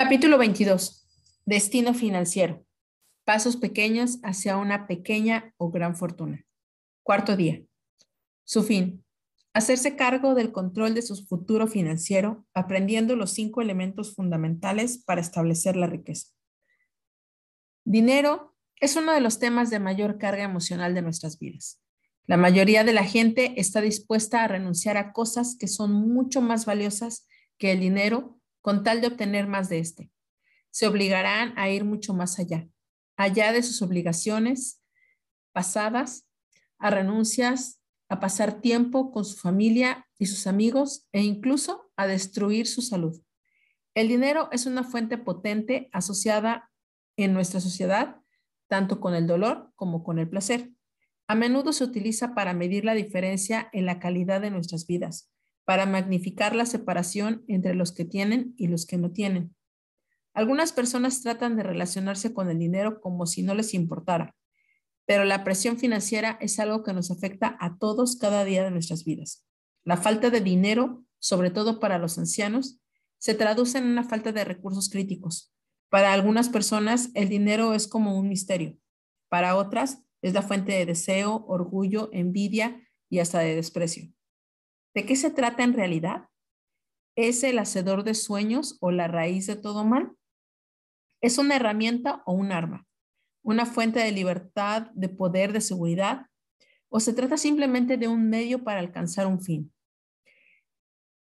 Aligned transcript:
Capítulo 0.00 0.38
22. 0.38 1.08
Destino 1.44 1.92
financiero. 1.92 2.64
Pasos 3.24 3.56
pequeños 3.56 4.20
hacia 4.22 4.56
una 4.56 4.86
pequeña 4.86 5.52
o 5.56 5.72
gran 5.72 5.96
fortuna. 5.96 6.46
Cuarto 7.02 7.36
día. 7.36 7.64
Su 8.44 8.62
fin. 8.62 9.04
Hacerse 9.54 9.96
cargo 9.96 10.36
del 10.36 10.52
control 10.52 10.94
de 10.94 11.02
su 11.02 11.26
futuro 11.26 11.66
financiero, 11.66 12.46
aprendiendo 12.54 13.16
los 13.16 13.32
cinco 13.32 13.60
elementos 13.60 14.14
fundamentales 14.14 14.98
para 14.98 15.20
establecer 15.20 15.74
la 15.74 15.88
riqueza. 15.88 16.28
Dinero 17.84 18.54
es 18.76 18.94
uno 18.94 19.10
de 19.10 19.20
los 19.20 19.40
temas 19.40 19.68
de 19.68 19.80
mayor 19.80 20.16
carga 20.16 20.44
emocional 20.44 20.94
de 20.94 21.02
nuestras 21.02 21.40
vidas. 21.40 21.82
La 22.24 22.36
mayoría 22.36 22.84
de 22.84 22.92
la 22.92 23.02
gente 23.02 23.54
está 23.60 23.80
dispuesta 23.80 24.44
a 24.44 24.48
renunciar 24.48 24.96
a 24.96 25.12
cosas 25.12 25.56
que 25.58 25.66
son 25.66 25.92
mucho 25.92 26.40
más 26.40 26.66
valiosas 26.66 27.26
que 27.58 27.72
el 27.72 27.80
dinero 27.80 28.37
con 28.60 28.82
tal 28.82 29.00
de 29.00 29.08
obtener 29.08 29.46
más 29.46 29.68
de 29.68 29.78
este. 29.78 30.10
Se 30.70 30.86
obligarán 30.86 31.54
a 31.58 31.70
ir 31.70 31.84
mucho 31.84 32.14
más 32.14 32.38
allá, 32.38 32.68
allá 33.16 33.52
de 33.52 33.62
sus 33.62 33.82
obligaciones 33.82 34.82
pasadas, 35.52 36.26
a 36.78 36.90
renuncias, 36.90 37.80
a 38.08 38.20
pasar 38.20 38.60
tiempo 38.60 39.10
con 39.10 39.24
su 39.24 39.36
familia 39.36 40.06
y 40.18 40.26
sus 40.26 40.46
amigos 40.46 41.08
e 41.12 41.22
incluso 41.22 41.90
a 41.96 42.06
destruir 42.06 42.66
su 42.66 42.80
salud. 42.80 43.20
El 43.94 44.08
dinero 44.08 44.48
es 44.52 44.66
una 44.66 44.84
fuente 44.84 45.18
potente 45.18 45.88
asociada 45.92 46.70
en 47.16 47.34
nuestra 47.34 47.60
sociedad, 47.60 48.20
tanto 48.68 49.00
con 49.00 49.14
el 49.14 49.26
dolor 49.26 49.72
como 49.74 50.04
con 50.04 50.18
el 50.18 50.28
placer. 50.28 50.70
A 51.26 51.34
menudo 51.34 51.72
se 51.72 51.84
utiliza 51.84 52.34
para 52.34 52.54
medir 52.54 52.84
la 52.84 52.94
diferencia 52.94 53.68
en 53.72 53.86
la 53.86 53.98
calidad 53.98 54.40
de 54.40 54.50
nuestras 54.50 54.86
vidas, 54.86 55.30
para 55.68 55.84
magnificar 55.84 56.56
la 56.56 56.64
separación 56.64 57.44
entre 57.46 57.74
los 57.74 57.92
que 57.92 58.06
tienen 58.06 58.54
y 58.56 58.68
los 58.68 58.86
que 58.86 58.96
no 58.96 59.10
tienen. 59.10 59.54
Algunas 60.32 60.72
personas 60.72 61.20
tratan 61.20 61.58
de 61.58 61.62
relacionarse 61.62 62.32
con 62.32 62.48
el 62.48 62.58
dinero 62.58 63.02
como 63.02 63.26
si 63.26 63.42
no 63.42 63.54
les 63.54 63.74
importara, 63.74 64.34
pero 65.04 65.26
la 65.26 65.44
presión 65.44 65.76
financiera 65.76 66.38
es 66.40 66.58
algo 66.58 66.82
que 66.82 66.94
nos 66.94 67.10
afecta 67.10 67.54
a 67.60 67.76
todos 67.76 68.16
cada 68.16 68.46
día 68.46 68.64
de 68.64 68.70
nuestras 68.70 69.04
vidas. 69.04 69.44
La 69.84 69.98
falta 69.98 70.30
de 70.30 70.40
dinero, 70.40 71.04
sobre 71.18 71.50
todo 71.50 71.80
para 71.80 71.98
los 71.98 72.16
ancianos, 72.16 72.80
se 73.18 73.34
traduce 73.34 73.76
en 73.76 73.84
una 73.84 74.04
falta 74.04 74.32
de 74.32 74.44
recursos 74.44 74.88
críticos. 74.88 75.52
Para 75.90 76.14
algunas 76.14 76.48
personas, 76.48 77.10
el 77.12 77.28
dinero 77.28 77.74
es 77.74 77.88
como 77.88 78.18
un 78.18 78.30
misterio. 78.30 78.78
Para 79.28 79.54
otras, 79.54 80.02
es 80.22 80.32
la 80.32 80.40
fuente 80.40 80.72
de 80.72 80.86
deseo, 80.86 81.44
orgullo, 81.46 82.08
envidia 82.14 82.88
y 83.10 83.18
hasta 83.18 83.40
de 83.40 83.54
desprecio. 83.54 84.14
¿De 84.98 85.06
qué 85.06 85.14
se 85.14 85.30
trata 85.30 85.62
en 85.62 85.74
realidad? 85.74 86.28
¿Es 87.14 87.44
el 87.44 87.60
hacedor 87.60 88.02
de 88.02 88.14
sueños 88.14 88.78
o 88.80 88.90
la 88.90 89.06
raíz 89.06 89.46
de 89.46 89.54
todo 89.54 89.84
mal? 89.84 90.10
¿Es 91.20 91.38
una 91.38 91.54
herramienta 91.54 92.24
o 92.26 92.32
un 92.32 92.50
arma? 92.50 92.84
¿Una 93.44 93.64
fuente 93.64 94.00
de 94.00 94.10
libertad, 94.10 94.90
de 94.94 95.08
poder, 95.08 95.52
de 95.52 95.60
seguridad? 95.60 96.26
¿O 96.88 96.98
se 96.98 97.12
trata 97.12 97.36
simplemente 97.36 97.96
de 97.96 98.08
un 98.08 98.28
medio 98.28 98.64
para 98.64 98.80
alcanzar 98.80 99.28
un 99.28 99.40
fin? 99.40 99.72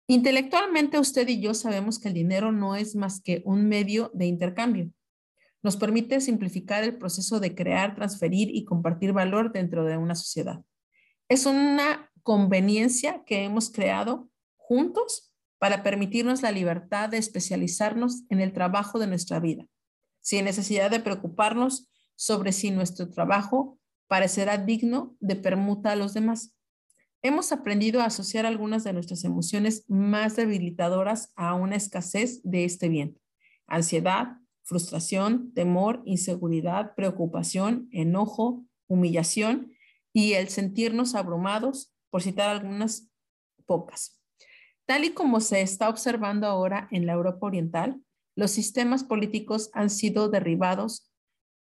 Intelectualmente 0.08 0.98
usted 0.98 1.28
y 1.28 1.40
yo 1.40 1.54
sabemos 1.54 2.00
que 2.00 2.08
el 2.08 2.14
dinero 2.14 2.50
no 2.50 2.74
es 2.74 2.96
más 2.96 3.22
que 3.22 3.40
un 3.44 3.68
medio 3.68 4.10
de 4.14 4.26
intercambio. 4.26 4.90
Nos 5.62 5.76
permite 5.76 6.20
simplificar 6.20 6.82
el 6.82 6.98
proceso 6.98 7.38
de 7.38 7.54
crear, 7.54 7.94
transferir 7.94 8.48
y 8.52 8.64
compartir 8.64 9.12
valor 9.12 9.52
dentro 9.52 9.84
de 9.84 9.96
una 9.96 10.16
sociedad. 10.16 10.60
Es 11.28 11.46
una 11.46 12.09
conveniencia 12.22 13.24
que 13.24 13.44
hemos 13.44 13.70
creado 13.70 14.30
juntos 14.56 15.32
para 15.58 15.82
permitirnos 15.82 16.42
la 16.42 16.52
libertad 16.52 17.08
de 17.08 17.18
especializarnos 17.18 18.22
en 18.30 18.40
el 18.40 18.52
trabajo 18.52 18.98
de 18.98 19.06
nuestra 19.06 19.40
vida, 19.40 19.66
sin 20.20 20.44
necesidad 20.44 20.90
de 20.90 21.00
preocuparnos 21.00 21.90
sobre 22.16 22.52
si 22.52 22.70
nuestro 22.70 23.10
trabajo 23.10 23.78
parecerá 24.08 24.58
digno 24.58 25.16
de 25.20 25.36
permuta 25.36 25.92
a 25.92 25.96
los 25.96 26.14
demás. 26.14 26.54
Hemos 27.22 27.52
aprendido 27.52 28.00
a 28.00 28.06
asociar 28.06 28.46
algunas 28.46 28.82
de 28.82 28.94
nuestras 28.94 29.24
emociones 29.24 29.84
más 29.88 30.36
debilitadoras 30.36 31.32
a 31.36 31.54
una 31.54 31.76
escasez 31.76 32.40
de 32.42 32.64
este 32.64 32.88
bien. 32.88 33.18
Ansiedad, 33.66 34.38
frustración, 34.62 35.52
temor, 35.52 36.02
inseguridad, 36.06 36.94
preocupación, 36.94 37.88
enojo, 37.92 38.64
humillación 38.86 39.72
y 40.12 40.32
el 40.32 40.48
sentirnos 40.48 41.14
abrumados 41.14 41.92
por 42.10 42.22
citar 42.22 42.50
algunas 42.50 43.08
pocas. 43.66 44.20
Tal 44.86 45.04
y 45.04 45.10
como 45.10 45.40
se 45.40 45.62
está 45.62 45.88
observando 45.88 46.46
ahora 46.46 46.88
en 46.90 47.06
la 47.06 47.12
Europa 47.12 47.46
Oriental, 47.46 48.02
los 48.36 48.50
sistemas 48.50 49.04
políticos 49.04 49.70
han 49.72 49.90
sido 49.90 50.28
derribados 50.28 51.10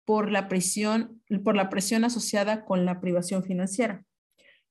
por 0.05 0.31
la 0.31 0.47
presión, 0.47 1.23
por 1.43 1.55
la 1.55 1.69
presión 1.69 2.03
asociada 2.03 2.65
con 2.65 2.85
la 2.85 3.01
privación 3.01 3.43
financiera. 3.43 4.05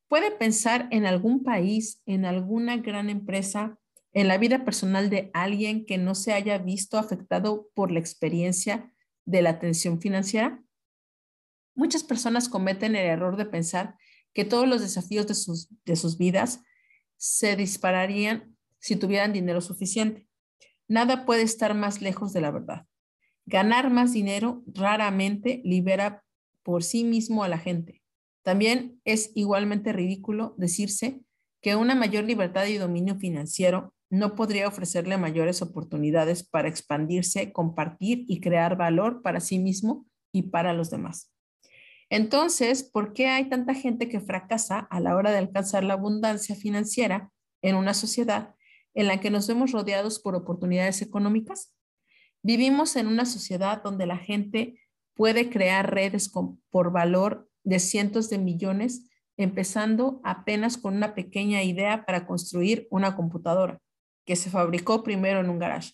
¿Puede 0.08 0.30
pensar 0.30 0.86
en 0.90 1.06
algún 1.06 1.42
país, 1.42 2.00
en 2.06 2.24
alguna 2.24 2.76
gran 2.76 3.10
empresa, 3.10 3.78
en 4.12 4.28
la 4.28 4.38
vida 4.38 4.64
personal 4.64 5.10
de 5.10 5.30
alguien 5.34 5.86
que 5.86 5.98
no 5.98 6.14
se 6.14 6.32
haya 6.32 6.58
visto 6.58 6.98
afectado 6.98 7.68
por 7.74 7.90
la 7.90 7.98
experiencia 7.98 8.92
de 9.24 9.42
la 9.42 9.58
tensión 9.58 10.00
financiera? 10.00 10.62
Muchas 11.74 12.04
personas 12.04 12.48
cometen 12.48 12.94
el 12.94 13.06
error 13.06 13.36
de 13.36 13.46
pensar 13.46 13.96
que 14.34 14.44
todos 14.44 14.68
los 14.68 14.82
desafíos 14.82 15.26
de 15.26 15.34
sus, 15.34 15.68
de 15.84 15.96
sus 15.96 16.18
vidas 16.18 16.60
se 17.16 17.56
dispararían 17.56 18.54
si 18.78 18.96
tuvieran 18.96 19.32
dinero 19.32 19.60
suficiente. 19.60 20.28
Nada 20.88 21.24
puede 21.24 21.42
estar 21.42 21.74
más 21.74 22.02
lejos 22.02 22.32
de 22.32 22.42
la 22.42 22.50
verdad. 22.50 22.86
Ganar 23.46 23.90
más 23.90 24.12
dinero 24.12 24.62
raramente 24.66 25.62
libera 25.64 26.22
por 26.62 26.82
sí 26.82 27.04
mismo 27.04 27.44
a 27.44 27.48
la 27.48 27.58
gente. 27.58 28.02
También 28.42 29.00
es 29.04 29.30
igualmente 29.34 29.92
ridículo 29.92 30.54
decirse 30.58 31.22
que 31.62 31.76
una 31.76 31.94
mayor 31.94 32.24
libertad 32.24 32.66
y 32.66 32.76
dominio 32.76 33.16
financiero 33.16 33.94
no 34.10 34.34
podría 34.34 34.68
ofrecerle 34.68 35.16
mayores 35.16 35.62
oportunidades 35.62 36.42
para 36.42 36.68
expandirse, 36.68 37.52
compartir 37.52 38.24
y 38.28 38.40
crear 38.40 38.76
valor 38.76 39.22
para 39.22 39.40
sí 39.40 39.58
mismo 39.58 40.06
y 40.30 40.42
para 40.42 40.74
los 40.74 40.90
demás. 40.90 41.33
Entonces, 42.10 42.82
¿por 42.82 43.12
qué 43.12 43.28
hay 43.28 43.48
tanta 43.48 43.75
gente 43.75 44.09
que 44.09 44.20
fracasa 44.20 44.78
a 44.78 45.00
la 45.00 45.16
hora 45.16 45.31
de 45.31 45.38
alcanzar 45.38 45.84
la 45.84 45.94
abundancia 45.94 46.54
financiera 46.54 47.31
en 47.62 47.76
una 47.76 47.94
sociedad 47.94 48.54
en 48.94 49.09
la 49.09 49.20
que 49.20 49.31
nos 49.31 49.48
vemos 49.48 49.72
rodeados 49.72 50.19
por 50.19 50.34
oportunidades 50.34 51.03
económicas? 51.03 51.75
Vivimos 52.43 52.97
en 52.97 53.06
una 53.06 53.25
sociedad 53.25 53.82
donde 53.82 54.06
la 54.06 54.19
gente 54.19 54.78
puede 55.14 55.48
crear 55.48 55.93
redes 55.94 56.31
por 56.70 56.93
valor 56.93 57.48
de 57.62 57.78
cientos 57.78 58.28
de 58.28 58.38
millones, 58.38 59.10
empezando 59.37 60.20
apenas 60.25 60.76
con 60.76 60.97
una 60.97 61.14
pequeña 61.14 61.62
idea 61.62 62.04
para 62.04 62.26
construir 62.26 62.87
una 62.91 63.16
computadora 63.16 63.81
que 64.26 64.37
se 64.37 64.50
fabricó 64.50 65.03
primero 65.03 65.41
en 65.41 65.50
un 65.50 65.59
garage. 65.59 65.93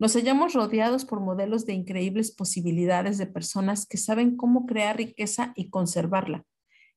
Nos 0.00 0.14
hallamos 0.14 0.52
rodeados 0.52 1.04
por 1.04 1.20
modelos 1.20 1.66
de 1.66 1.72
increíbles 1.72 2.30
posibilidades 2.30 3.18
de 3.18 3.26
personas 3.26 3.84
que 3.84 3.96
saben 3.96 4.36
cómo 4.36 4.64
crear 4.64 4.96
riqueza 4.96 5.52
y 5.56 5.70
conservarla. 5.70 6.44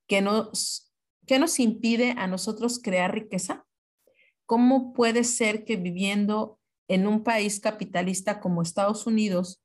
¿Qué 0.07 0.21
nos, 0.21 0.93
qué 1.25 1.39
nos 1.39 1.59
impide 1.59 2.13
a 2.17 2.27
nosotros 2.27 2.79
crear 2.79 3.13
riqueza? 3.13 3.65
¿Cómo 4.45 4.93
puede 4.93 5.23
ser 5.23 5.65
que 5.65 5.77
viviendo 5.77 6.59
en 6.87 7.07
un 7.07 7.23
país 7.23 7.59
capitalista 7.59 8.39
como 8.39 8.61
Estados 8.61 9.07
Unidos, 9.07 9.63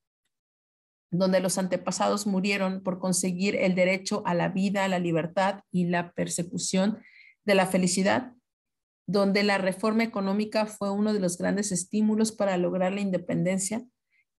donde 1.10 1.41
los 1.41 1.58
antepasados 1.58 2.26
murieron 2.26 2.82
por 2.82 2.98
conseguir 2.98 3.56
el 3.56 3.75
derecho 3.75 4.22
a 4.26 4.32
la 4.32 4.48
vida, 4.48 4.88
la 4.88 4.98
libertad 4.98 5.60
y 5.70 5.86
la 5.86 6.12
persecución 6.12 7.02
de 7.44 7.54
la 7.54 7.66
felicidad, 7.66 8.32
donde 9.06 9.43
la 9.43 9.59
reforma 9.59 10.03
económica 10.03 10.67
fue 10.67 10.91
uno 10.91 11.12
de 11.12 11.20
los 11.20 11.38
grandes 11.38 11.73
estímulos 11.73 12.32
para 12.32 12.56
lograr 12.56 12.93
la 12.93 13.00
independencia, 13.00 13.85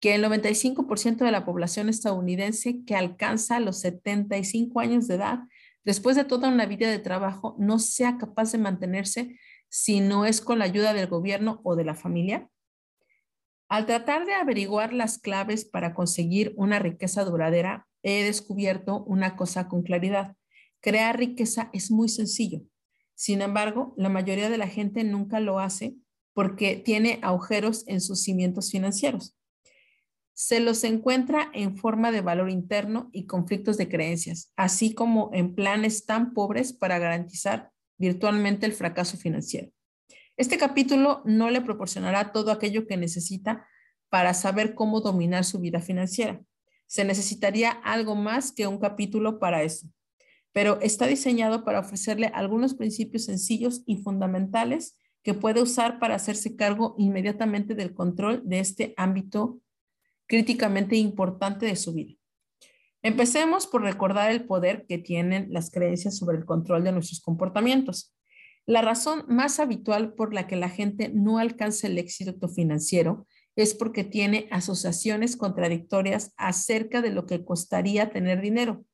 que 0.01 0.15
el 0.15 0.25
95% 0.25 1.25
de 1.25 1.31
la 1.31 1.45
población 1.45 1.89
estadounidense 1.89 2.85
que 2.85 2.97
alcanza 2.97 3.61
los 3.61 3.81
75 3.81 4.81
años 4.81 5.09
de 5.09 5.15
edad, 5.15 5.39
después 5.85 6.17
de 6.17 6.25
toda 6.25 6.49
una 6.49 6.67
vida 6.67 6.91
de 6.91 6.99
trabajo, 6.99 7.57
no 7.59 7.79
sea 7.79 8.19
capaz 8.19 8.53
de 8.53 8.59
mantenerse 8.59 9.39
si 9.69 10.01
no 10.01 10.27
es 10.27 10.41
con 10.41 10.59
la 10.59 10.65
ayuda 10.65 10.95
del 10.95 11.07
gobierno 11.07 11.61
o 11.65 11.77
de 11.77 11.85
la 11.85 11.95
familia? 11.95 12.49
Al 13.69 13.87
tratar 13.87 14.27
de 14.27 14.35
averiguar 14.35 14.93
las 14.93 15.19
claves 15.19 15.65
para 15.65 15.93
conseguir 15.93 16.55
una 16.57 16.79
riqueza 16.79 17.25
duradera, 17.25 17.87
he 18.03 18.23
descubierto 18.23 19.03
una 19.05 19.37
cosa 19.37 19.67
con 19.67 19.83
claridad. 19.83 20.37
Crear 20.81 21.19
riqueza 21.19 21.71
es 21.73 21.91
muy 21.91 22.09
sencillo. 22.09 22.63
Sin 23.17 23.41
embargo, 23.41 23.95
la 23.97 24.11
mayoría 24.11 24.51
de 24.51 24.59
la 24.59 24.69
gente 24.69 25.03
nunca 25.03 25.41
lo 25.41 25.59
hace 25.59 25.97
porque 26.35 26.77
tiene 26.77 27.19
agujeros 27.23 27.83
en 27.89 28.03
sus 28.03 28.23
cimientos 28.23 28.71
financieros. 28.71 29.35
Se 30.35 30.61
los 30.61 30.85
encuentra 30.85 31.51
en 31.55 31.79
forma 31.79 32.13
de 32.13 32.21
valor 32.21 32.51
interno 32.51 33.09
y 33.13 33.25
conflictos 33.25 33.79
de 33.79 33.89
creencias, 33.89 34.53
así 34.55 34.93
como 34.93 35.31
en 35.33 35.55
planes 35.55 36.05
tan 36.05 36.35
pobres 36.35 36.75
para 36.75 36.99
garantizar 36.99 37.73
virtualmente 37.97 38.67
el 38.67 38.75
fracaso 38.75 39.17
financiero. 39.17 39.73
Este 40.37 40.59
capítulo 40.59 41.23
no 41.25 41.49
le 41.49 41.63
proporcionará 41.63 42.33
todo 42.33 42.53
aquello 42.53 42.87
que 42.87 42.99
necesita 42.99 43.67
para 44.11 44.35
saber 44.35 44.75
cómo 44.75 45.01
dominar 45.01 45.47
su 45.47 45.59
vida 45.59 45.81
financiera. 45.81 46.43
Se 46.87 47.07
necesitaría 47.07 47.71
algo 47.71 48.15
más 48.15 48.53
que 48.53 48.67
un 48.67 48.79
capítulo 48.79 49.39
para 49.39 49.63
eso, 49.63 49.89
pero 50.57 50.81
está 50.81 51.07
diseñado 51.07 51.65
para 51.65 51.81
ofrecerle 51.81 52.29
algunos 52.29 52.73
principios 52.73 53.27
sencillos 53.27 53.83
y 53.85 53.99
fundamentales 53.99 54.99
que 55.23 55.35
puede 55.35 55.61
usar 55.61 55.99
para 55.99 56.15
hacerse 56.15 56.57
cargo 56.57 56.95
inmediatamente 56.97 57.75
del 57.75 57.93
control 57.93 58.41
de 58.43 58.61
este 58.61 58.95
ámbito 58.97 59.61
críticamente 60.27 60.97
importante 60.97 61.67
de 61.67 61.77
su 61.77 61.93
vida. 61.93 62.15
Empecemos 63.03 63.67
por 63.67 63.83
recordar 63.83 64.31
el 64.31 64.47
poder 64.47 64.87
que 64.89 64.97
tienen 64.97 65.49
las 65.51 65.71
creencias 65.71 66.17
sobre 66.17 66.39
el 66.39 66.47
control 66.47 66.85
de 66.85 66.93
nuestros 66.93 67.21
comportamientos. 67.21 68.17
La 68.65 68.81
razón 68.81 69.27
más 69.29 69.61
habitual 69.61 70.15
por 70.15 70.33
la 70.33 70.47
que 70.47 70.57
la 70.57 70.71
gente 70.71 71.11
no 71.13 71.37
alcanza 71.37 71.87
el 71.87 71.99
éxito 71.99 72.49
financiero 72.49 73.27
es 73.57 73.75
porque 73.75 74.05
tiene 74.05 74.49
asociaciones 74.51 75.37
contradictorias 75.37 76.33
acerca 76.39 77.03
de 77.03 77.11
lo 77.11 77.27
que 77.27 77.45
costaría 77.45 78.09
tener 78.09 78.41
dinero, 78.41 78.87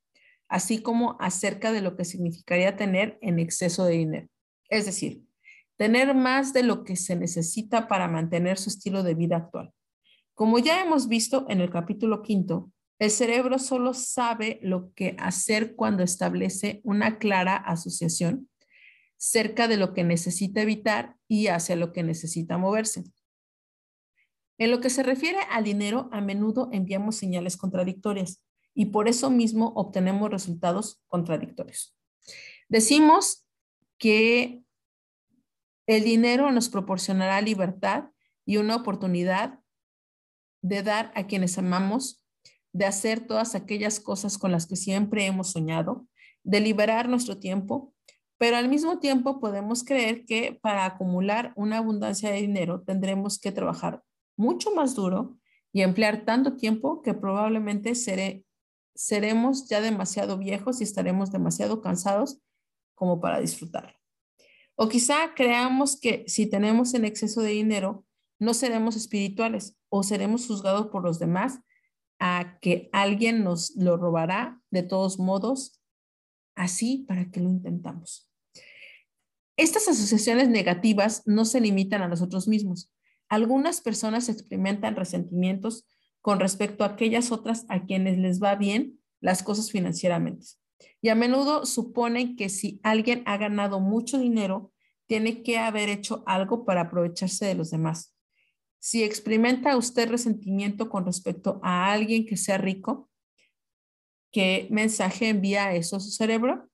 así 0.53 0.83
como 0.83 1.17
acerca 1.19 1.73
de 1.73 1.81
lo 1.81 1.97
que 1.97 2.05
significaría 2.05 2.77
tener 2.77 3.17
en 3.23 3.39
exceso 3.39 3.87
de 3.87 3.95
dinero. 3.95 4.29
Es 4.69 4.85
decir, 4.85 5.23
tener 5.79 6.15
más 6.15 6.53
de 6.53 6.63
lo 6.63 6.85
que 6.85 6.95
se 6.95 7.17
necesita 7.17 7.89
para 7.89 8.07
mantener 8.07 8.59
su 8.59 8.69
estilo 8.69 9.03
de 9.03 9.15
vida 9.15 9.39
actual. 9.39 9.73
Como 10.35 10.59
ya 10.59 10.83
hemos 10.83 11.09
visto 11.09 11.47
en 11.49 11.63
el 11.63 11.71
capítulo 11.71 12.21
quinto, 12.21 12.71
el 12.99 13.11
cerebro 13.11 13.59
solo 13.59 13.95
sabe 13.95 14.61
lo 14.63 14.93
que 14.93 15.17
hacer 15.19 15.75
cuando 15.75 16.03
establece 16.03 16.83
una 16.85 17.17
clara 17.17 17.57
asociación 17.57 18.51
cerca 19.17 19.69
de 19.69 19.79
lo 19.79 19.95
que 19.95 20.05
necesita 20.05 20.61
evitar 20.61 21.17
y 21.29 21.47
hacia 21.47 21.77
lo 21.77 21.95
que 21.95 22.03
necesita 22.03 22.59
moverse. 22.59 23.05
En 24.59 24.71
lo 24.71 24.81
que 24.81 24.91
se 24.91 25.03
refiere 25.03 25.39
al 25.51 25.65
dinero, 25.65 26.11
a 26.13 26.21
menudo 26.21 26.69
enviamos 26.73 27.17
señales 27.17 27.57
contradictorias 27.57 28.43
y 28.75 28.87
por 28.87 29.09
eso 29.09 29.31
mismo 29.31 29.73
obtenemos 29.77 30.31
resultados 30.31 31.03
contradictorios. 31.09 31.97
Decimos 32.69 33.47
que 33.99 34.63
el 35.87 36.05
dinero 36.05 36.51
nos 36.53 36.69
proporcionará 36.69 37.41
libertad 37.41 38.05
y 38.47 38.57
una 38.57 38.77
oportunidad 38.77 39.61
de 40.63 40.83
dar 40.83 41.13
a 41.15 41.27
quienes 41.27 41.59
amamos, 41.59 42.25
de 42.73 42.87
hacer 42.87 43.27
todas 43.27 43.55
aquellas 43.55 44.01
cosas 44.01 44.39
con 44.39 44.53
las 44.53 44.67
que 44.67 44.77
siempre 44.77 45.27
hemos 45.27 45.51
soñado, 45.51 46.07
de 46.45 46.61
liberar 46.61 47.09
nuestro 47.09 47.39
tiempo, 47.39 47.93
pero 48.39 48.57
al 48.57 48.69
mismo 48.69 48.99
tiempo 48.99 49.39
podemos 49.39 49.85
creer 49.85 50.25
que 50.25 50.59
para 50.63 50.85
acumular 50.85 51.53
una 51.55 51.79
abundancia 51.79 52.31
de 52.31 52.41
dinero 52.41 52.83
tendremos 52.83 53.39
que 53.39 53.53
trabajar 53.53 54.03
mucho 54.37 54.75
más 54.75 54.95
duro 54.95 55.37
y 55.73 55.83
emplear 55.83 56.25
tanto 56.25 56.57
tiempo 56.57 57.03
que 57.03 57.15
probablemente 57.15 57.95
seremos 59.03 59.69
ya 59.69 59.81
demasiado 59.81 60.39
viejos 60.39 60.81
y 60.81 60.85
estaremos 60.85 61.33
demasiado 61.33 61.81
cansados 61.81 62.41
como 62.95 63.21
para 63.21 63.41
disfrutar. 63.41 63.97
O 64.77 64.89
quizá 64.89 65.35
creamos 65.35 65.99
que 65.99 66.25
si 66.29 66.47
tenemos 66.47 66.95
en 66.95 67.05
exceso 67.05 67.43
de 67.43 67.51
dinero, 67.51 68.07
no 68.39 68.55
seremos 68.55 68.95
espirituales 68.95 69.77
o 69.89 70.05
seremos 70.05 70.47
juzgados 70.47 70.87
por 70.87 71.03
los 71.03 71.19
demás 71.19 71.59
a 72.21 72.59
que 72.61 72.91
alguien 72.93 73.43
nos 73.43 73.75
lo 73.75 73.97
robará 73.97 74.63
de 74.71 74.85
todos 74.85 75.19
modos, 75.19 75.83
así 76.55 77.05
para 77.09 77.29
que 77.29 77.41
lo 77.41 77.51
intentamos. 77.51 78.31
Estas 79.57 79.89
asociaciones 79.89 80.49
negativas 80.49 81.25
no 81.27 81.45
se 81.45 81.61
limitan 81.61 82.03
a 82.03 82.09
nosotros 82.09 82.47
mismos. 82.47 82.93
Algunas 83.29 83.81
personas 83.81 84.29
experimentan 84.29 84.95
resentimientos 84.95 85.87
con 86.23 86.41
respecto 86.41 86.85
a 86.85 86.89
aquellas 86.89 87.33
otras 87.33 87.67
a 87.69 87.85
quienes 87.85 88.17
les 88.17 88.43
va 88.43 88.55
bien 88.55 89.01
las 89.21 89.43
cosas 89.43 89.71
financieramente. 89.71 90.47
Y 91.01 91.09
a 91.09 91.15
menudo 91.15 91.67
suponen 91.67 92.37
que 92.37 92.49
si 92.49 92.81
alguien 92.83 93.23
ha 93.27 93.37
ganado 93.37 93.81
mucho 93.81 94.19
dinero, 94.19 94.73
tiene 95.07 95.43
que 95.43 95.59
haber 95.59 95.89
hecho 95.89 96.23
algo 96.27 96.65
para 96.65 96.83
aprovecharse 96.83 97.45
de 97.45 97.55
los 97.55 97.71
demás. 97.71 98.17
Si 98.79 99.03
experimenta 99.03 99.77
usted 99.77 100.09
resentimiento 100.09 100.89
con 100.89 101.05
respecto 101.05 101.61
a 101.63 101.93
alguien 101.93 102.25
que 102.25 102.37
sea 102.37 102.57
rico, 102.57 103.11
¿qué 104.33 104.69
mensaje 104.71 105.29
envía 105.29 105.75
eso 105.75 105.97
a 105.97 106.01
su 106.01 106.11
cerebro? 106.11 106.69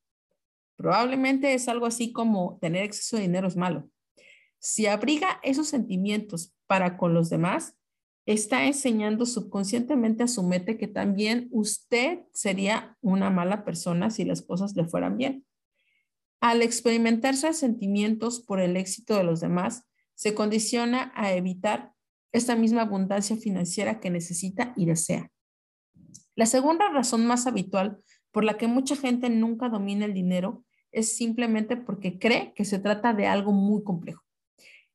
Probablemente 0.76 1.54
es 1.54 1.68
algo 1.68 1.86
así 1.86 2.12
como 2.12 2.58
tener 2.60 2.84
exceso 2.84 3.16
de 3.16 3.22
dinero 3.22 3.48
es 3.48 3.56
malo. 3.56 3.90
Si 4.58 4.86
abriga 4.86 5.40
esos 5.42 5.68
sentimientos 5.68 6.54
para 6.66 6.96
con 6.96 7.14
los 7.14 7.30
demás, 7.30 7.77
está 8.32 8.66
enseñando 8.66 9.26
subconscientemente 9.26 10.22
a 10.22 10.28
su 10.28 10.42
mente 10.42 10.76
que 10.76 10.88
también 10.88 11.48
usted 11.50 12.20
sería 12.32 12.96
una 13.00 13.30
mala 13.30 13.64
persona 13.64 14.10
si 14.10 14.24
las 14.24 14.42
cosas 14.42 14.76
le 14.76 14.84
fueran 14.84 15.16
bien. 15.16 15.44
Al 16.40 16.62
experimentarse 16.62 17.52
sentimientos 17.52 18.40
por 18.40 18.60
el 18.60 18.76
éxito 18.76 19.16
de 19.16 19.24
los 19.24 19.40
demás, 19.40 19.84
se 20.14 20.34
condiciona 20.34 21.12
a 21.14 21.32
evitar 21.32 21.92
esta 22.32 22.54
misma 22.54 22.82
abundancia 22.82 23.36
financiera 23.36 24.00
que 24.00 24.10
necesita 24.10 24.72
y 24.76 24.86
desea. 24.86 25.30
La 26.36 26.46
segunda 26.46 26.88
razón 26.90 27.26
más 27.26 27.46
habitual 27.46 27.98
por 28.30 28.44
la 28.44 28.56
que 28.56 28.68
mucha 28.68 28.94
gente 28.94 29.30
nunca 29.30 29.68
domina 29.68 30.04
el 30.04 30.14
dinero 30.14 30.64
es 30.92 31.16
simplemente 31.16 31.76
porque 31.76 32.18
cree 32.18 32.52
que 32.54 32.64
se 32.64 32.78
trata 32.78 33.12
de 33.14 33.26
algo 33.26 33.52
muy 33.52 33.82
complejo 33.82 34.22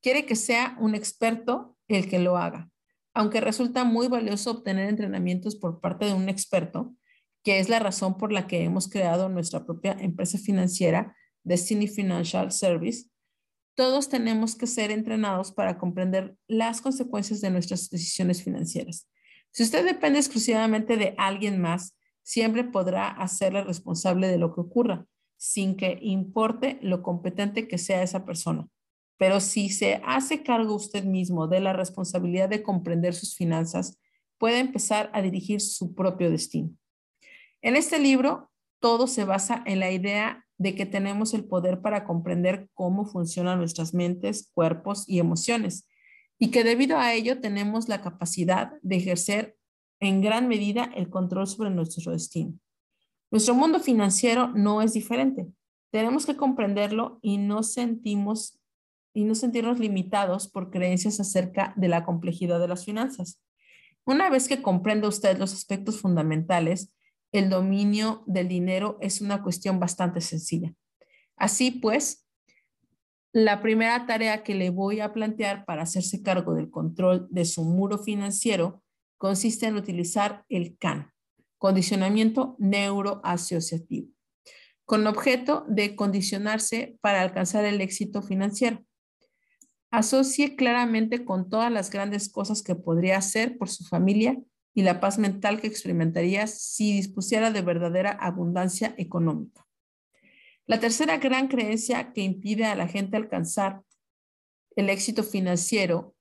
quiere 0.03 0.25
que 0.25 0.35
sea 0.35 0.75
un 0.79 0.93
experto 0.93 1.75
el 1.87 2.07
que 2.09 2.19
lo 2.19 2.37
haga. 2.37 2.69
Aunque 3.13 3.41
resulta 3.41 3.83
muy 3.83 4.07
valioso 4.07 4.51
obtener 4.51 4.89
entrenamientos 4.89 5.55
por 5.55 5.79
parte 5.79 6.05
de 6.05 6.13
un 6.13 6.29
experto, 6.29 6.95
que 7.43 7.59
es 7.59 7.69
la 7.69 7.79
razón 7.79 8.17
por 8.17 8.31
la 8.31 8.47
que 8.47 8.63
hemos 8.63 8.87
creado 8.87 9.29
nuestra 9.29 9.65
propia 9.65 9.95
empresa 9.99 10.37
financiera, 10.37 11.15
Destiny 11.43 11.87
Financial 11.87 12.51
Service, 12.51 13.09
todos 13.75 14.07
tenemos 14.07 14.55
que 14.55 14.67
ser 14.67 14.91
entrenados 14.91 15.51
para 15.51 15.77
comprender 15.77 16.35
las 16.47 16.81
consecuencias 16.81 17.41
de 17.41 17.49
nuestras 17.49 17.89
decisiones 17.89 18.43
financieras. 18.43 19.09
Si 19.51 19.63
usted 19.63 19.85
depende 19.85 20.19
exclusivamente 20.19 20.95
de 20.97 21.15
alguien 21.17 21.59
más, 21.59 21.97
siempre 22.23 22.63
podrá 22.63 23.07
hacerle 23.07 23.63
responsable 23.63 24.27
de 24.27 24.37
lo 24.37 24.53
que 24.53 24.61
ocurra, 24.61 25.05
sin 25.37 25.75
que 25.75 25.99
importe 26.01 26.79
lo 26.81 27.03
competente 27.03 27.67
que 27.67 27.77
sea 27.77 28.01
esa 28.01 28.25
persona. 28.25 28.67
Pero 29.23 29.39
si 29.39 29.69
se 29.69 30.01
hace 30.05 30.43
cargo 30.43 30.75
usted 30.75 31.05
mismo 31.05 31.47
de 31.47 31.61
la 31.61 31.71
responsabilidad 31.71 32.49
de 32.49 32.61
comprender 32.61 33.13
sus 33.13 33.37
finanzas, 33.37 33.97
puede 34.37 34.59
empezar 34.59 35.09
a 35.13 35.21
dirigir 35.21 35.61
su 35.61 35.95
propio 35.95 36.29
destino. 36.29 36.71
En 37.61 37.77
este 37.77 37.99
libro, 37.99 38.51
todo 38.81 39.07
se 39.07 39.23
basa 39.23 39.63
en 39.65 39.79
la 39.79 39.91
idea 39.91 40.45
de 40.57 40.75
que 40.75 40.85
tenemos 40.85 41.33
el 41.33 41.45
poder 41.45 41.79
para 41.79 42.03
comprender 42.03 42.67
cómo 42.73 43.05
funcionan 43.05 43.59
nuestras 43.59 43.93
mentes, 43.93 44.51
cuerpos 44.53 45.07
y 45.07 45.19
emociones, 45.19 45.87
y 46.37 46.51
que 46.51 46.65
debido 46.65 46.97
a 46.97 47.13
ello 47.13 47.39
tenemos 47.39 47.87
la 47.87 48.01
capacidad 48.01 48.73
de 48.81 48.97
ejercer 48.97 49.55
en 50.01 50.19
gran 50.19 50.49
medida 50.49 50.91
el 50.97 51.09
control 51.09 51.47
sobre 51.47 51.69
nuestro 51.69 52.11
destino. 52.11 52.59
Nuestro 53.31 53.55
mundo 53.55 53.79
financiero 53.79 54.49
no 54.49 54.81
es 54.81 54.91
diferente. 54.91 55.47
Tenemos 55.93 56.25
que 56.25 56.35
comprenderlo 56.35 57.19
y 57.21 57.37
no 57.37 57.63
sentimos 57.63 58.59
y 59.13 59.25
no 59.25 59.35
sentirnos 59.35 59.79
limitados 59.79 60.47
por 60.49 60.71
creencias 60.71 61.19
acerca 61.19 61.73
de 61.77 61.87
la 61.87 62.03
complejidad 62.03 62.59
de 62.59 62.67
las 62.67 62.83
finanzas. 62.83 63.39
Una 64.05 64.29
vez 64.29 64.47
que 64.47 64.61
comprenda 64.61 65.07
usted 65.07 65.37
los 65.37 65.53
aspectos 65.53 66.01
fundamentales, 66.01 66.91
el 67.31 67.49
dominio 67.49 68.23
del 68.27 68.47
dinero 68.47 68.97
es 69.01 69.21
una 69.21 69.41
cuestión 69.41 69.79
bastante 69.79 70.19
sencilla. 70.21 70.73
Así 71.35 71.71
pues, 71.71 72.27
la 73.31 73.61
primera 73.61 74.05
tarea 74.05 74.43
que 74.43 74.55
le 74.55 74.69
voy 74.69 74.99
a 74.99 75.13
plantear 75.13 75.65
para 75.65 75.83
hacerse 75.83 76.21
cargo 76.21 76.53
del 76.53 76.69
control 76.69 77.27
de 77.31 77.45
su 77.45 77.63
muro 77.63 77.97
financiero 77.97 78.83
consiste 79.17 79.67
en 79.67 79.75
utilizar 79.75 80.43
el 80.49 80.77
CAN, 80.77 81.11
condicionamiento 81.57 82.55
neuroasociativo, 82.59 84.09
con 84.85 85.07
objeto 85.07 85.65
de 85.67 85.95
condicionarse 85.95 86.97
para 87.01 87.21
alcanzar 87.21 87.65
el 87.65 87.81
éxito 87.81 88.21
financiero 88.21 88.83
asocie 89.93 90.55
claramente 90.55 91.23
con 91.23 91.51
todas 91.51 91.71
las 91.71 91.91
grandes 91.91 92.27
cosas 92.27 92.63
que 92.63 92.73
podría 92.73 93.19
hacer 93.19 93.59
por 93.59 93.69
su 93.69 93.83
familia 93.83 94.41
y 94.73 94.81
la 94.81 94.99
paz 94.99 95.19
mental 95.19 95.61
que 95.61 95.67
experimentaría 95.67 96.47
si 96.47 96.93
dispusiera 96.93 97.51
de 97.51 97.61
verdadera 97.61 98.09
abundancia 98.09 98.95
económica. 98.97 99.67
La 100.65 100.79
tercera 100.79 101.17
gran 101.17 101.47
creencia 101.47 102.11
que 102.11 102.21
impide 102.21 102.65
a 102.65 102.73
la 102.73 102.87
gente 102.87 103.17
alcanzar 103.17 103.83
el 104.75 104.89
éxito 104.89 105.23
financiero 105.23 106.15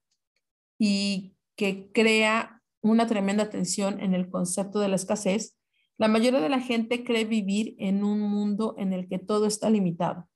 y 0.79 1.35
que 1.57 1.91
crea 1.93 2.61
una 2.83 3.07
tremenda 3.07 3.49
tensión 3.49 4.00
en 4.00 4.12
el 4.12 4.29
concepto 4.29 4.81
de 4.81 4.88
la 4.88 4.97
escasez, 4.97 5.57
la 5.97 6.09
mayoría 6.09 6.41
de 6.41 6.50
la 6.50 6.61
gente 6.61 7.05
cree 7.05 7.25
vivir 7.25 7.75
en 7.79 8.05
un 8.05 8.21
mundo 8.21 8.75
en 8.76 8.93
el 8.93 9.09
que 9.09 9.19
todo 9.19 9.47
está 9.47 9.71
limitado. 9.71 10.29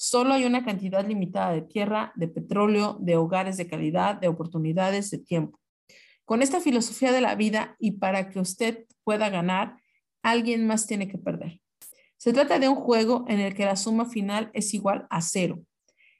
Solo 0.00 0.34
hay 0.34 0.44
una 0.44 0.64
cantidad 0.64 1.04
limitada 1.04 1.50
de 1.50 1.62
tierra, 1.62 2.12
de 2.14 2.28
petróleo, 2.28 2.96
de 3.00 3.16
hogares 3.16 3.56
de 3.56 3.66
calidad, 3.66 4.14
de 4.14 4.28
oportunidades, 4.28 5.10
de 5.10 5.18
tiempo. 5.18 5.58
Con 6.24 6.40
esta 6.40 6.60
filosofía 6.60 7.10
de 7.10 7.20
la 7.20 7.34
vida 7.34 7.74
y 7.80 7.92
para 7.92 8.30
que 8.30 8.38
usted 8.38 8.86
pueda 9.02 9.28
ganar, 9.28 9.82
alguien 10.22 10.68
más 10.68 10.86
tiene 10.86 11.08
que 11.08 11.18
perder. 11.18 11.60
Se 12.16 12.32
trata 12.32 12.60
de 12.60 12.68
un 12.68 12.76
juego 12.76 13.24
en 13.26 13.40
el 13.40 13.54
que 13.54 13.64
la 13.64 13.74
suma 13.74 14.04
final 14.04 14.52
es 14.54 14.72
igual 14.72 15.08
a 15.10 15.20
cero. 15.20 15.64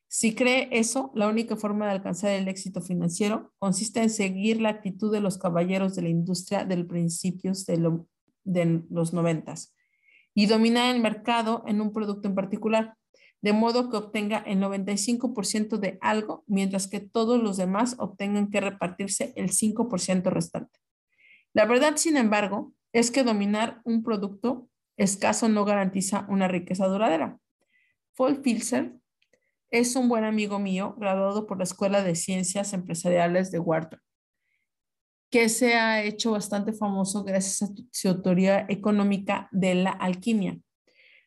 Si 0.09 0.35
cree 0.35 0.69
eso, 0.73 1.13
la 1.15 1.29
única 1.29 1.55
forma 1.55 1.87
de 1.87 1.93
alcanzar 1.93 2.33
el 2.33 2.49
éxito 2.49 2.83
financiero 2.83 3.53
consiste 3.61 4.03
en 4.03 4.11
seguir 4.11 4.61
la 4.61 4.71
actitud 4.71 5.13
de 5.13 5.21
los 5.21 5.39
caballeros 5.39 5.95
de 5.95 6.03
la 6.03 6.09
industria 6.09 6.65
del 6.65 6.85
principios 6.85 7.65
de, 7.65 7.77
de 8.43 8.83
los 8.91 9.13
noventas 9.13 9.73
y 10.35 10.47
dominar 10.47 10.93
el 10.93 11.01
mercado 11.01 11.63
en 11.69 11.81
un 11.81 11.93
producto 11.93 12.27
en 12.27 12.35
particular 12.35 12.98
de 13.41 13.53
modo 13.53 13.91
que 13.91 13.97
obtenga 13.97 14.39
el 14.39 14.59
95% 14.61 15.79
de 15.79 15.99
algo, 16.01 16.45
mientras 16.47 16.89
que 16.89 17.01
todos 17.01 17.43
los 17.43 17.57
demás 17.57 17.97
obtengan 17.99 18.51
que 18.51 18.61
repartirse 18.61 19.33
el 19.37 19.51
5% 19.51 20.25
restante. 20.31 20.81
La 21.55 21.65
verdad, 21.65 21.97
sin 21.97 22.17
embargo, 22.17 22.73
es 22.93 23.11
que 23.11 23.23
dominar 23.23 23.81
un 23.85 24.03
producto 24.03 24.69
escaso 24.97 25.49
no 25.49 25.65
garantiza 25.65 26.27
una 26.29 26.49
riqueza 26.49 26.87
duradera. 26.87 27.39
Paul 28.17 28.43
Filzer 28.43 28.95
es 29.71 29.95
un 29.97 30.09
buen 30.09 30.25
amigo 30.25 30.59
mío, 30.59 30.97
graduado 30.99 31.47
por 31.47 31.59
la 31.59 31.65
Escuela 31.65 32.03
de 32.03 32.17
Ciencias 32.17 32.73
Empresariales 32.73 33.51
de 33.51 33.59
Wharton, 33.59 34.01
que 35.31 35.49
se 35.49 35.75
ha 35.75 36.03
hecho 36.03 36.33
bastante 36.33 36.73
famoso 36.73 37.23
gracias 37.23 37.63
a 37.63 37.75
su 37.93 38.23
teoría 38.23 38.67
económica 38.69 39.49
de 39.53 39.75
la 39.75 39.91
alquimia. 39.91 40.59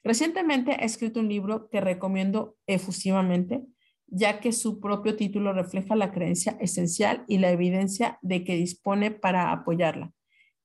Recientemente 0.03 0.71
ha 0.71 0.85
escrito 0.85 1.19
un 1.19 1.29
libro 1.29 1.69
que 1.69 1.79
recomiendo 1.79 2.57
efusivamente, 2.65 3.63
ya 4.07 4.39
que 4.39 4.51
su 4.51 4.79
propio 4.79 5.15
título 5.15 5.53
refleja 5.53 5.95
la 5.95 6.11
creencia 6.11 6.57
esencial 6.59 7.23
y 7.27 7.37
la 7.37 7.51
evidencia 7.51 8.19
de 8.21 8.43
que 8.43 8.55
dispone 8.55 9.11
para 9.11 9.51
apoyarla. 9.51 10.11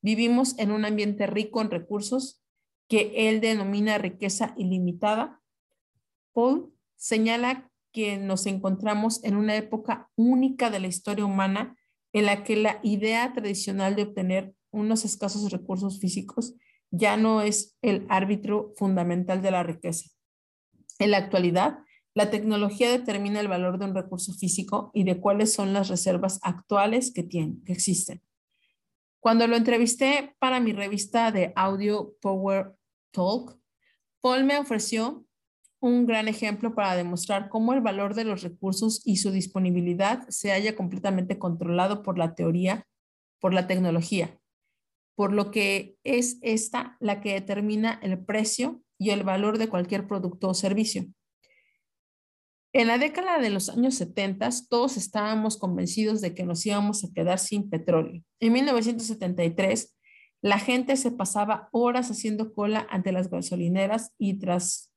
Vivimos 0.03 0.59
en 0.59 0.71
un 0.71 0.85
ambiente 0.85 1.27
rico 1.27 1.61
en 1.61 1.71
recursos 1.71 2.43
que 2.89 3.29
él 3.29 3.41
denomina 3.41 3.99
riqueza 3.99 4.55
ilimitada. 4.57 5.41
Paul 6.33 6.73
señala 6.97 7.71
que 7.93 8.17
nos 8.17 8.47
encontramos 8.47 9.23
en 9.25 9.37
una 9.37 9.57
época 9.57 10.11
única 10.17 10.71
de 10.71 10.81
la 10.81 10.87
historia 10.87 11.25
humana 11.25 11.77
en 12.13 12.27
la 12.27 12.45
que 12.45 12.57
la 12.57 12.81
idea 12.83 13.33
tradicional 13.33 13.97
de 13.97 14.05
obtener 14.05 14.55
unos 14.71 15.05
escasos 15.05 15.51
recursos 15.51 16.01
físicos 16.01 16.55
ya 16.97 17.17
no 17.17 17.43
es 17.43 17.77
el 17.83 18.07
árbitro 18.09 18.73
fundamental 18.77 19.43
de 19.43 19.51
la 19.51 19.63
riqueza. 19.63 20.11
En 20.99 21.11
la 21.11 21.19
actualidad, 21.19 21.79
la 22.15 22.31
tecnología 22.31 22.91
determina 22.91 23.41
el 23.41 23.49
valor 23.49 23.79
de 23.79 23.85
un 23.85 23.95
recurso 23.95 24.33
físico 24.33 24.91
y 24.95 25.05
de 25.05 25.21
cuáles 25.21 25.53
son 25.53 25.73
las 25.73 25.89
reservas 25.89 26.41
actuales 26.43 27.13
que, 27.13 27.23
tienen, 27.23 27.63
que 27.65 27.75
existen. 27.75 28.23
Cuando 29.21 29.47
lo 29.47 29.57
entrevisté 29.57 30.35
para 30.39 30.61
mi 30.61 30.73
revista 30.73 31.31
de 31.31 31.53
audio 31.57 32.15
Power 32.23 32.75
Talk, 33.11 33.59
Paul 34.23 34.45
me 34.45 34.59
ofreció 34.59 35.27
un 35.81 36.07
gran 36.07 36.27
ejemplo 36.27 36.75
para 36.75 36.97
demostrar 36.97 37.49
cómo 37.49 37.75
el 37.75 37.81
valor 37.81 38.15
de 38.15 38.25
los 38.25 38.43
recursos 38.43 39.03
y 39.05 39.19
su 39.19 39.31
disponibilidad 39.31 40.27
se 40.29 40.53
haya 40.53 40.75
completamente 40.75 41.39
controlado 41.39 42.03
por 42.03 42.19
la 42.19 42.35
teoría, 42.35 42.87
por 43.41 43.53
la 43.53 43.67
tecnología, 43.67 44.39
por 45.17 45.33
lo 45.33 45.51
que 45.51 45.97
es 46.05 46.39
esta 46.43 46.97
la 47.01 47.21
que 47.21 47.33
determina 47.33 47.99
el 48.03 48.25
precio 48.25 48.83
y 48.99 49.11
el 49.11 49.25
valor 49.25 49.59
de 49.59 49.69
cualquier 49.69 50.07
producto 50.07 50.49
o 50.49 50.55
servicio. 50.55 51.07
En 52.73 52.87
la 52.89 52.99
década 52.99 53.39
de 53.39 53.51
los 53.51 53.71
años 53.71 53.95
70, 53.95 54.51
todos 54.69 54.99
estábamos 54.99 55.57
convencidos 55.57 56.21
de 56.21 56.35
que 56.35 56.45
nos 56.45 56.65
íbamos 56.67 57.03
a 57.03 57.09
quedar 57.13 57.39
sin 57.39 57.71
petróleo. 57.71 58.23
En 58.39 58.53
1973, 58.53 59.97
la 60.43 60.59
gente 60.59 60.97
se 60.97 61.11
pasaba 61.11 61.71
horas 61.73 62.11
haciendo 62.11 62.53
cola 62.53 62.87
ante 62.91 63.13
las 63.13 63.31
gasolineras 63.31 64.13
y 64.19 64.39
tras 64.39 64.93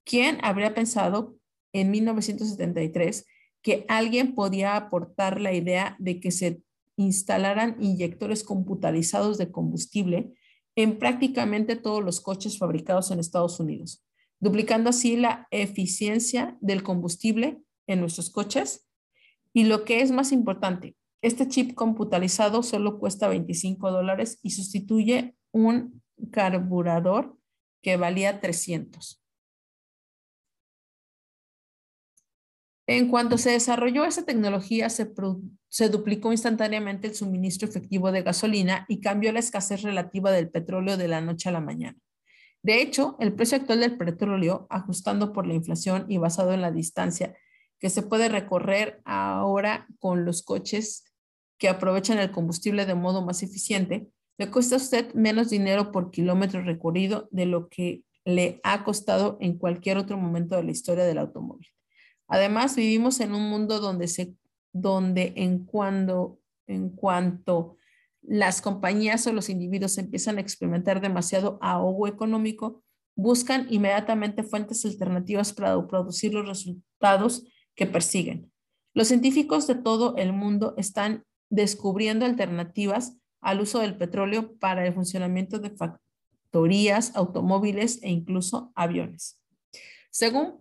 ¿Quién 0.05 0.37
habría 0.41 0.73
pensado 0.73 1.35
en 1.73 1.91
1973 1.91 3.25
que 3.61 3.83
alguien 3.89 4.35
podía 4.35 4.77
aportar 4.77 5.41
la 5.41 5.51
idea 5.51 5.97
de 5.99 6.21
que 6.21 6.31
se 6.31 6.61
instalaran 6.95 7.75
inyectores 7.81 8.45
computarizados 8.45 9.37
de 9.37 9.51
combustible 9.51 10.31
en 10.77 10.99
prácticamente 10.99 11.75
todos 11.75 12.03
los 12.03 12.21
coches 12.21 12.59
fabricados 12.59 13.09
en 13.09 13.19
Estados 13.19 13.59
Unidos, 13.59 14.05
duplicando 14.39 14.91
así 14.91 15.17
la 15.17 15.47
eficiencia 15.49 16.55
del 16.61 16.83
combustible 16.83 17.59
en 17.87 17.99
nuestros 17.99 18.29
coches. 18.29 18.87
Y 19.53 19.63
lo 19.63 19.85
que 19.85 20.01
es 20.01 20.11
más 20.11 20.31
importante, 20.31 20.95
este 21.23 21.47
chip 21.47 21.73
computarizado 21.73 22.61
solo 22.61 22.99
cuesta 22.99 23.27
25 23.27 23.91
dólares 23.91 24.39
y 24.43 24.51
sustituye 24.51 25.35
un 25.51 26.03
carburador 26.31 27.35
que 27.81 27.97
valía 27.97 28.39
300. 28.39 29.23
En 32.89 33.09
cuanto 33.09 33.37
se 33.37 33.51
desarrolló 33.51 34.05
esa 34.05 34.23
tecnología, 34.23 34.89
se, 34.89 35.89
duplicó 35.89 36.31
instantáneamente 36.31 37.07
el 37.07 37.15
suministro 37.15 37.67
efectivo 37.67 38.13
de 38.13 38.23
gasolina 38.23 38.85
y 38.87 39.01
cambió 39.01 39.33
la 39.33 39.39
escasez 39.39 39.81
relativa 39.81 40.31
del 40.31 40.49
petróleo 40.49 40.95
de 40.95 41.09
la 41.09 41.19
noche 41.19 41.49
a 41.49 41.51
la 41.51 41.59
mañana. 41.59 41.97
De 42.63 42.81
hecho, 42.81 43.17
el 43.19 43.33
precio 43.33 43.57
actual 43.57 43.81
del 43.81 43.97
petróleo, 43.97 44.67
ajustando 44.69 45.33
por 45.33 45.45
la 45.45 45.53
inflación 45.53 46.05
y 46.07 46.17
basado 46.17 46.53
en 46.53 46.61
la 46.61 46.71
distancia 46.71 47.35
que 47.77 47.89
se 47.89 48.03
puede 48.03 48.29
recorrer 48.29 49.01
ahora 49.03 49.85
con 49.99 50.23
los 50.23 50.41
coches 50.41 51.03
que 51.57 51.67
aprovechan 51.67 52.19
el 52.19 52.31
combustible 52.31 52.85
de 52.85 52.95
modo 52.95 53.21
más 53.21 53.43
eficiente, 53.43 54.07
le 54.37 54.49
cuesta 54.49 54.75
a 54.75 54.77
usted 54.77 55.13
menos 55.13 55.49
dinero 55.49 55.91
por 55.91 56.09
kilómetro 56.09 56.61
recorrido 56.61 57.27
de 57.31 57.47
lo 57.47 57.67
que 57.67 58.03
le 58.23 58.61
ha 58.63 58.85
costado 58.85 59.37
en 59.41 59.57
cualquier 59.57 59.97
otro 59.97 60.17
momento 60.17 60.55
de 60.55 60.63
la 60.63 60.71
historia 60.71 61.03
del 61.03 61.17
automóvil. 61.17 61.67
Además, 62.27 62.75
vivimos 62.75 63.19
en 63.19 63.33
un 63.33 63.49
mundo 63.49 63.79
donde, 63.79 64.07
se, 64.07 64.35
donde 64.73 65.33
en, 65.35 65.65
cuando, 65.65 66.39
en 66.67 66.89
cuanto 66.89 67.77
las 68.21 68.61
compañías 68.61 69.25
o 69.27 69.33
los 69.33 69.49
individuos 69.49 69.97
empiezan 69.97 70.37
a 70.37 70.41
experimentar 70.41 70.99
demasiado 70.99 71.57
ahogo 71.61 72.07
económico, 72.07 72.83
buscan 73.15 73.67
inmediatamente 73.69 74.43
fuentes 74.43 74.85
alternativas 74.85 75.53
para 75.53 75.87
producir 75.87 76.33
los 76.33 76.47
resultados 76.47 77.45
que 77.75 77.85
persiguen. 77.85 78.51
Los 78.93 79.07
científicos 79.07 79.65
de 79.67 79.75
todo 79.75 80.15
el 80.17 80.33
mundo 80.33 80.73
están 80.77 81.23
descubriendo 81.49 82.25
alternativas 82.25 83.17
al 83.41 83.61
uso 83.61 83.79
del 83.79 83.97
petróleo 83.97 84.57
para 84.57 84.85
el 84.85 84.93
funcionamiento 84.93 85.59
de 85.59 85.69
factorías, 85.69 87.15
automóviles 87.15 88.01
e 88.03 88.09
incluso 88.09 88.71
aviones. 88.75 89.41
Según 90.09 90.59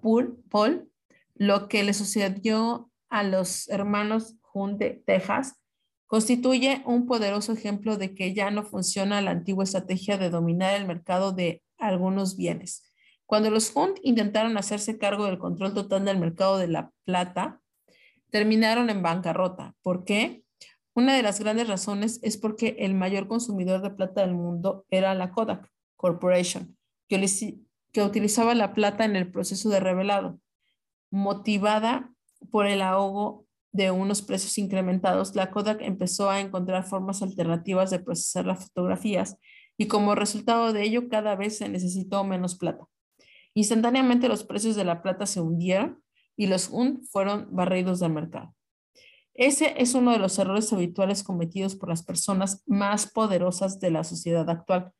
Paul, 0.50 0.90
lo 1.36 1.68
que 1.68 1.84
le 1.84 1.94
sucedió 1.94 2.90
a 3.08 3.22
los 3.22 3.68
hermanos 3.68 4.36
Hunt 4.52 4.78
de 4.78 5.02
Texas 5.06 5.60
constituye 6.06 6.82
un 6.86 7.06
poderoso 7.06 7.52
ejemplo 7.52 7.96
de 7.96 8.14
que 8.14 8.34
ya 8.34 8.50
no 8.50 8.62
funciona 8.62 9.20
la 9.20 9.32
antigua 9.32 9.64
estrategia 9.64 10.18
de 10.18 10.30
dominar 10.30 10.74
el 10.74 10.86
mercado 10.86 11.32
de 11.32 11.62
algunos 11.78 12.36
bienes. 12.36 12.90
Cuando 13.26 13.50
los 13.50 13.74
Hunt 13.74 13.98
intentaron 14.02 14.56
hacerse 14.56 14.98
cargo 14.98 15.26
del 15.26 15.38
control 15.38 15.74
total 15.74 16.04
del 16.04 16.18
mercado 16.18 16.58
de 16.58 16.68
la 16.68 16.92
plata, 17.04 17.60
terminaron 18.30 18.88
en 18.88 19.02
bancarrota. 19.02 19.74
¿Por 19.82 20.04
qué? 20.04 20.44
Una 20.94 21.14
de 21.14 21.22
las 21.22 21.40
grandes 21.40 21.68
razones 21.68 22.20
es 22.22 22.38
porque 22.38 22.76
el 22.78 22.94
mayor 22.94 23.28
consumidor 23.28 23.82
de 23.82 23.90
plata 23.90 24.22
del 24.22 24.34
mundo 24.34 24.86
era 24.90 25.14
la 25.14 25.30
Kodak 25.30 25.68
Corporation, 25.96 26.76
que, 27.08 28.02
utilizaba 28.02 28.54
la 28.54 28.74
plata 28.74 29.04
en 29.04 29.16
el 29.16 29.30
proceso 29.30 29.68
de 29.68 29.80
revelado. 29.80 30.38
Motivada 31.10 32.12
por 32.50 32.66
el 32.66 32.82
ahogo 32.82 33.46
de 33.72 33.90
unos 33.90 34.22
precios 34.22 34.56
incrementados, 34.58 35.34
la 35.36 35.50
Kodak 35.50 35.82
empezó 35.82 36.30
a 36.30 36.40
encontrar 36.40 36.84
formas 36.84 37.22
alternativas 37.22 37.90
de 37.90 37.98
procesar 37.98 38.46
las 38.46 38.64
fotografías 38.64 39.36
y 39.76 39.86
como 39.86 40.14
resultado 40.14 40.72
de 40.72 40.82
ello 40.82 41.08
cada 41.08 41.36
vez 41.36 41.58
se 41.58 41.68
necesitó 41.68 42.24
menos 42.24 42.56
plata. 42.56 42.86
Instantáneamente 43.54 44.28
los 44.28 44.44
precios 44.44 44.76
de 44.76 44.84
la 44.84 45.02
plata 45.02 45.26
se 45.26 45.40
hundieron 45.40 46.02
y 46.36 46.46
los 46.46 46.68
UN 46.70 47.02
fueron 47.10 47.48
barridos 47.50 48.00
del 48.00 48.12
mercado. 48.12 48.54
Ese 49.34 49.74
es 49.76 49.94
uno 49.94 50.12
de 50.12 50.18
los 50.18 50.38
errores 50.38 50.72
habituales 50.72 51.22
cometidos 51.22 51.76
por 51.76 51.90
las 51.90 52.02
personas 52.02 52.62
más 52.66 53.10
poderosas 53.10 53.80
de 53.80 53.90
la 53.90 54.02
sociedad 54.02 54.48
actual, 54.48 54.92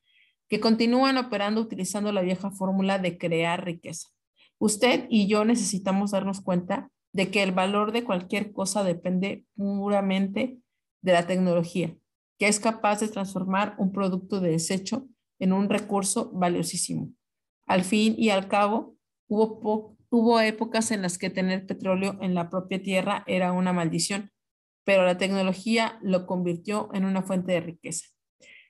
que 0.49 0.61
continúan 0.61 1.17
operando 1.17 1.61
utilizando 1.61 2.13
la 2.13 2.21
vieja 2.21 2.51
fórmula 2.51 2.99
de 2.99 3.17
crear 3.17 3.65
riqueza. 3.65 4.09
Usted 4.59 5.07
y 5.11 5.27
yo 5.29 5.45
necesitamos 5.45 6.13
darnos 6.13 6.41
cuenta 6.41 6.91
de 7.13 7.31
que 7.31 7.43
el 7.43 7.53
valor 7.53 7.93
de 7.93 8.05
cualquier 8.05 8.53
cosa 8.53 8.85
depende 8.85 9.45
puramente 9.55 10.59
de 11.03 11.13
la 11.13 11.27
tecnología, 11.27 11.97
que 12.39 12.49
es 12.49 12.61
capaz 12.61 13.01
de 13.01 13.09
transformar 13.09 13.75
un 13.79 13.93
producto 13.93 14.41
de 14.41 14.51
desecho 14.51 15.09
en 15.39 15.53
un 15.53 15.69
recurso 15.69 16.31
valiosísimo. 16.33 17.13
Al 17.67 17.85
fin 17.85 18.15
y 18.19 18.31
al 18.31 18.49
cabo, 18.49 18.97
hubo, 19.29 20.41
épocas 20.41 20.91
en 20.91 21.03
las 21.03 21.19
que 21.19 21.31
tener 21.31 21.67
petróleo 21.67 22.19
en 22.21 22.35
la 22.35 22.49
propia 22.49 22.83
tierra 22.83 23.25
era 23.27 23.53
una 23.53 23.73
maldición, 23.73 24.31
pero 24.85 25.05
la 25.05 25.19
tecnología 25.19 25.99
lo 26.03 26.27
convirtió 26.27 26.89
en 26.95 27.05
una 27.05 27.23
fuente 27.23 27.53
de 27.53 27.61
riqueza. 27.61 28.07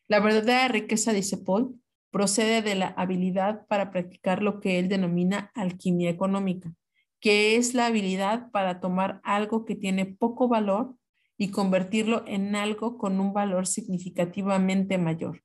La 0.08 0.20
verdadera 0.20 0.68
riqueza, 0.68 1.12
dice 1.12 1.36
Paul, 1.36 1.80
procede 2.16 2.62
de 2.62 2.74
la 2.76 2.88
habilidad 2.96 3.66
para 3.66 3.90
practicar 3.90 4.42
lo 4.42 4.60
que 4.60 4.78
él 4.78 4.88
denomina 4.88 5.50
alquimia 5.54 6.08
económica 6.08 6.72
que 7.20 7.56
es 7.56 7.74
la 7.74 7.86
habilidad 7.86 8.50
para 8.50 8.80
tomar 8.80 9.20
algo 9.24 9.64
que 9.64 9.74
tiene 9.74 10.06
poco 10.06 10.46
valor 10.46 10.94
y 11.36 11.50
convertirlo 11.50 12.24
en 12.26 12.54
algo 12.56 12.98
con 12.98 13.18
un 13.18 13.32
valor 13.32 13.66
significativamente 13.66 14.96
mayor. 14.96 15.42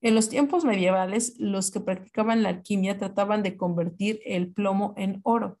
En 0.00 0.14
los 0.14 0.28
tiempos 0.28 0.64
medievales, 0.64 1.34
los 1.38 1.70
que 1.70 1.80
practicaban 1.80 2.42
la 2.42 2.50
alquimia 2.50 2.98
trataban 2.98 3.42
de 3.42 3.56
convertir 3.56 4.20
el 4.24 4.52
plomo 4.52 4.94
en 4.96 5.20
oro. 5.24 5.58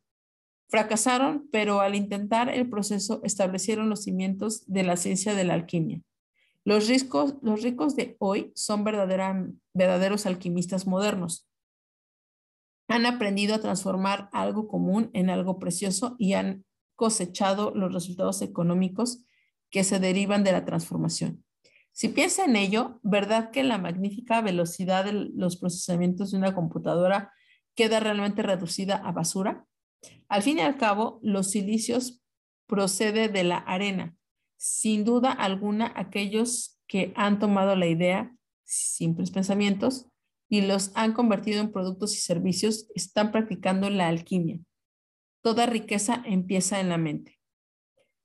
Fracasaron, 0.68 1.48
pero 1.50 1.80
al 1.80 1.94
intentar 1.94 2.48
el 2.48 2.68
proceso 2.68 3.20
establecieron 3.24 3.88
los 3.88 4.04
cimientos 4.04 4.64
de 4.66 4.82
la 4.82 4.96
ciencia 4.96 5.34
de 5.34 5.44
la 5.44 5.54
alquimia. 5.54 6.02
Los 6.68 6.88
ricos, 7.62 7.96
de 7.96 8.16
hoy 8.18 8.52
son 8.54 8.84
verdaderos 8.84 10.26
alquimistas 10.26 10.86
modernos 10.86 11.48
han 12.88 13.04
aprendido 13.06 13.54
a 13.54 13.60
transformar 13.60 14.30
algo 14.32 14.66
común 14.66 15.10
en 15.12 15.30
algo 15.30 15.58
precioso 15.58 16.16
y 16.18 16.32
han 16.32 16.64
cosechado 16.96 17.72
los 17.74 17.92
resultados 17.92 18.42
económicos 18.42 19.24
que 19.70 19.84
se 19.84 20.00
derivan 20.00 20.42
de 20.42 20.52
la 20.52 20.64
transformación. 20.64 21.44
Si 21.92 22.08
piensa 22.08 22.44
en 22.44 22.56
ello, 22.56 22.98
¿verdad 23.02 23.50
que 23.50 23.62
la 23.62 23.78
magnífica 23.78 24.40
velocidad 24.40 25.04
de 25.04 25.12
los 25.12 25.58
procesamientos 25.58 26.30
de 26.30 26.38
una 26.38 26.54
computadora 26.54 27.32
queda 27.74 28.00
realmente 28.00 28.42
reducida 28.42 28.96
a 28.96 29.12
basura? 29.12 29.66
Al 30.28 30.42
fin 30.42 30.58
y 30.58 30.62
al 30.62 30.78
cabo, 30.78 31.20
los 31.22 31.50
silicios 31.50 32.22
procede 32.66 33.28
de 33.28 33.44
la 33.44 33.58
arena. 33.58 34.17
Sin 34.58 35.04
duda 35.04 35.30
alguna, 35.30 35.92
aquellos 35.94 36.80
que 36.88 37.12
han 37.16 37.38
tomado 37.38 37.76
la 37.76 37.86
idea, 37.86 38.36
simples 38.64 39.30
pensamientos, 39.30 40.06
y 40.48 40.62
los 40.62 40.90
han 40.94 41.12
convertido 41.12 41.60
en 41.60 41.70
productos 41.70 42.14
y 42.14 42.18
servicios, 42.18 42.88
están 42.94 43.30
practicando 43.30 43.88
la 43.88 44.08
alquimia. 44.08 44.58
Toda 45.42 45.66
riqueza 45.66 46.22
empieza 46.26 46.80
en 46.80 46.88
la 46.88 46.98
mente. 46.98 47.38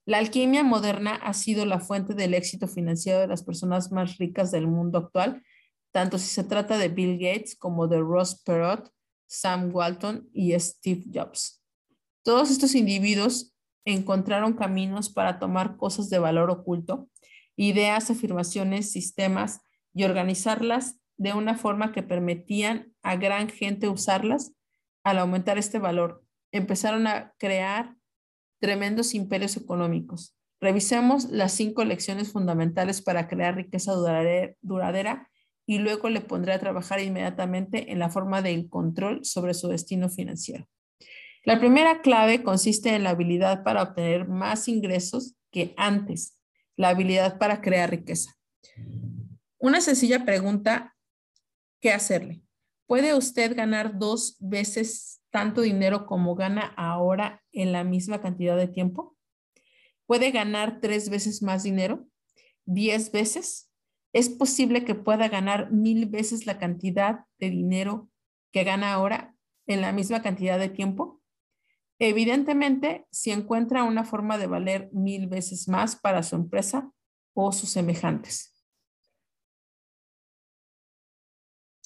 La 0.06 0.17
alquimia 0.17 0.63
moderna 0.63 1.15
ha 1.15 1.34
sido 1.34 1.65
la 1.65 1.80
fuente 1.80 2.15
del 2.15 2.34
éxito 2.34 2.67
financiero 2.67 3.19
de 3.19 3.28
las 3.28 3.43
personas 3.43 3.91
más 3.91 4.17
ricas 4.17 4.52
del 4.52 4.67
mundo 4.67 4.98
actual, 4.98 5.43
tanto 5.91 6.17
si 6.17 6.28
se 6.28 6.43
trata 6.43 6.78
de 6.78 6.89
Bill 6.89 7.19
Gates 7.19 7.56
como 7.56 7.88
de 7.88 8.00
Ross 8.00 8.41
Perot, 8.43 8.91
Sam 9.28 9.69
Walton 9.74 10.28
y 10.34 10.60
Steve 10.60 11.04
Jobs. 11.13 11.63
Todos 12.24 12.50
estos 12.50 12.74
individuos 12.74 13.53
encontraron 13.86 14.54
caminos 14.54 15.10
para 15.10 15.39
tomar 15.39 15.78
cosas 15.78 16.10
de 16.10 16.19
valor 16.19 16.50
oculto, 16.50 17.10
ideas, 17.56 18.10
afirmaciones, 18.10 18.91
sistemas 18.91 19.62
y 19.93 20.04
organizarlas 20.04 21.00
de 21.17 21.34
una 21.34 21.56
forma 21.56 21.91
que 21.91 22.04
permitían 22.04 22.93
a 23.04 23.15
gran 23.15 23.50
gente 23.50 23.88
usarlas, 23.88 24.54
al 25.04 25.19
aumentar 25.19 25.58
este 25.58 25.80
valor, 25.80 26.24
empezaron 26.52 27.08
a 27.08 27.34
crear 27.38 27.96
tremendos 28.60 29.13
imperios 29.13 29.58
económicos. 29.58 30.38
Revisemos 30.62 31.26
las 31.26 31.52
cinco 31.52 31.84
lecciones 31.84 32.32
fundamentales 32.32 33.02
para 33.02 33.28
crear 33.28 33.56
riqueza 33.56 33.93
duradera 34.62 35.30
y 35.65 35.80
luego 35.80 36.10
le 36.10 36.22
pondré 36.22 36.54
a 36.54 36.60
trabajar 36.60 37.02
inmediatamente 37.02 37.91
en 37.91 38.00
la 38.00 38.10
forma 38.10 38.41
del 38.41 38.69
control 38.69 39.26
sobre 39.26 39.54
su 39.54 39.67
destino 39.67 40.10
financiero. 40.10 40.67
La 41.45 41.60
primera 41.60 42.01
clave 42.01 42.41
consiste 42.41 42.95
en 42.95 43.03
la 43.03 43.10
habilidad 43.10 43.63
para 43.63 43.84
obtener 43.84 44.29
más 44.29 44.69
ingresos 44.69 45.36
que 45.51 45.73
antes, 45.75 46.39
la 46.77 46.89
habilidad 46.89 47.38
para 47.38 47.60
crear 47.60 47.89
riqueza. 47.89 48.32
Una 49.58 49.82
sencilla 49.82 50.23
pregunta 50.23 50.95
qué 51.82 51.91
hacerle. 51.91 52.41
¿Puede 52.88 53.13
usted 53.13 53.58
ganar 53.58 53.99
dos 53.99 54.38
veces 54.39 55.21
tanto 55.32 55.60
dinero 55.62 56.06
como 56.06 56.34
gana 56.36 56.73
ahora 56.77 57.43
en 57.51 57.73
la 57.73 57.84
misma 57.84 58.21
cantidad 58.21 58.56
de 58.56 58.69
tiempo? 58.69 59.17
¿Puede 60.06 60.32
ganar 60.32 60.79
tres 60.79 61.10
veces 61.10 61.41
más 61.41 61.63
dinero? 61.63 62.08
¿Diez 62.63 63.12
veces? 63.12 63.69
¿Es 64.13 64.29
posible 64.29 64.86
que 64.86 64.95
pueda 64.95 65.27
ganar 65.27 65.71
mil 65.71 66.06
veces 66.06 66.45
la 66.45 66.58
cantidad 66.58 67.25
de 67.38 67.49
dinero 67.49 68.10
que 68.53 68.63
gana 68.63 68.93
ahora 68.93 69.36
en 69.67 69.82
la 69.82 69.91
misma 69.91 70.21
cantidad 70.21 70.58
de 70.58 70.69
tiempo? 70.69 71.23
Evidentemente, 71.99 73.06
si 73.12 73.32
encuentra 73.32 73.84
una 73.84 74.03
forma 74.03 74.38
de 74.38 74.47
valer 74.47 74.89
mil 74.91 75.27
veces 75.27 75.67
más 75.67 75.95
para 75.95 76.23
su 76.23 76.36
empresa 76.36 76.91
o 77.34 77.51
sus 77.51 77.69
semejantes. 77.69 78.53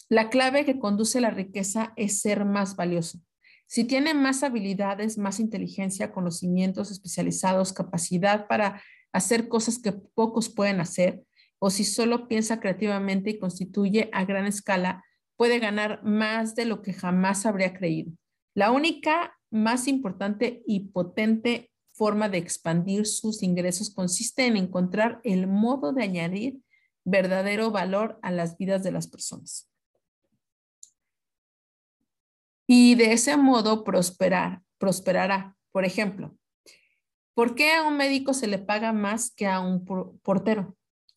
La 0.09 0.29
clave 0.29 0.63
que 0.63 0.79
conduce 0.79 1.19
la 1.19 1.31
riqueza 1.31 1.93
es 1.97 2.21
ser 2.21 2.45
más 2.45 2.75
valioso. 2.77 3.19
Si 3.67 3.83
tiene 3.83 4.13
más 4.13 4.43
habilidades, 4.43 5.17
más 5.17 5.41
inteligencia, 5.41 6.13
conocimientos 6.13 6.89
especializados, 6.89 7.73
capacidad 7.73 8.47
para 8.47 8.81
hacer 9.11 9.49
cosas 9.49 9.79
que 9.79 9.91
pocos 9.91 10.47
pueden 10.47 10.79
hacer, 10.79 11.23
o 11.59 11.69
si 11.69 11.83
solo 11.83 12.29
piensa 12.29 12.61
creativamente 12.61 13.31
y 13.31 13.39
constituye 13.39 14.09
a 14.13 14.23
gran 14.23 14.45
escala, 14.45 15.03
puede 15.35 15.59
ganar 15.59 16.01
más 16.03 16.55
de 16.55 16.65
lo 16.65 16.81
que 16.81 16.93
jamás 16.93 17.45
habría 17.45 17.73
creído. 17.73 18.13
La 18.53 18.71
única 18.71 19.36
más 19.51 19.87
importante 19.87 20.63
y 20.65 20.91
potente 20.91 21.71
forma 21.93 22.29
de 22.29 22.37
expandir 22.37 23.05
sus 23.05 23.41
ingresos 23.43 23.89
consiste 23.89 24.45
en 24.45 24.57
encontrar 24.57 25.19
el 25.23 25.47
modo 25.47 25.93
de 25.93 26.03
añadir 26.03 26.59
verdadero 27.03 27.71
valor 27.71 28.19
a 28.21 28.31
las 28.31 28.57
vidas 28.57 28.83
de 28.83 28.91
las 28.91 29.07
personas 29.07 29.69
y 32.67 32.95
de 32.95 33.13
ese 33.13 33.37
modo 33.37 33.83
prosperar, 33.83 34.61
prosperará. 34.77 35.55
Por 35.71 35.85
ejemplo, 35.85 36.37
¿por 37.33 37.55
qué 37.55 37.73
a 37.73 37.83
un 37.83 37.95
médico 37.97 38.33
se 38.33 38.47
le 38.47 38.59
paga 38.59 38.91
más 38.91 39.31
que 39.31 39.47
a 39.47 39.61
un 39.61 39.85
portero? 40.21 40.75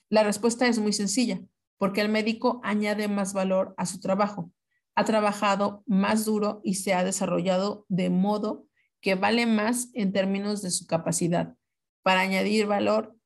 La 0.08 0.22
respuesta 0.22 0.66
es 0.66 0.78
muy 0.78 0.92
sencilla, 0.92 1.40
porque 1.76 2.00
el 2.00 2.08
médico 2.08 2.60
añade 2.62 3.08
más 3.08 3.32
valor 3.32 3.74
a 3.76 3.86
su 3.86 4.00
trabajo, 4.00 4.52
ha 4.94 5.04
trabajado 5.04 5.82
más 5.86 6.24
duro 6.24 6.60
y 6.64 6.74
se 6.74 6.94
ha 6.94 7.04
desarrollado 7.04 7.86
de 7.88 8.10
modo 8.10 8.66
que 9.00 9.14
vale 9.14 9.46
más 9.46 9.88
en 9.94 10.12
términos 10.12 10.62
de 10.62 10.70
su 10.70 10.86
capacidad 10.86 11.54
para 12.02 12.20
añadir 12.20 12.66
valor 12.66 13.16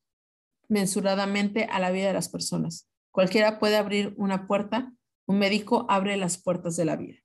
mensuradamente 0.68 1.64
a 1.64 1.78
la 1.78 1.90
vida 1.90 2.08
de 2.08 2.14
las 2.14 2.28
personas. 2.28 2.88
Cualquiera 3.10 3.58
puede 3.58 3.76
abrir 3.76 4.14
una 4.16 4.46
puerta 4.46 4.92
Un 5.26 5.38
médico 5.38 5.86
abre 5.88 6.18
las 6.18 6.36
puertas 6.36 6.76
de 6.76 6.84
la 6.84 6.96
vida. 6.96 7.16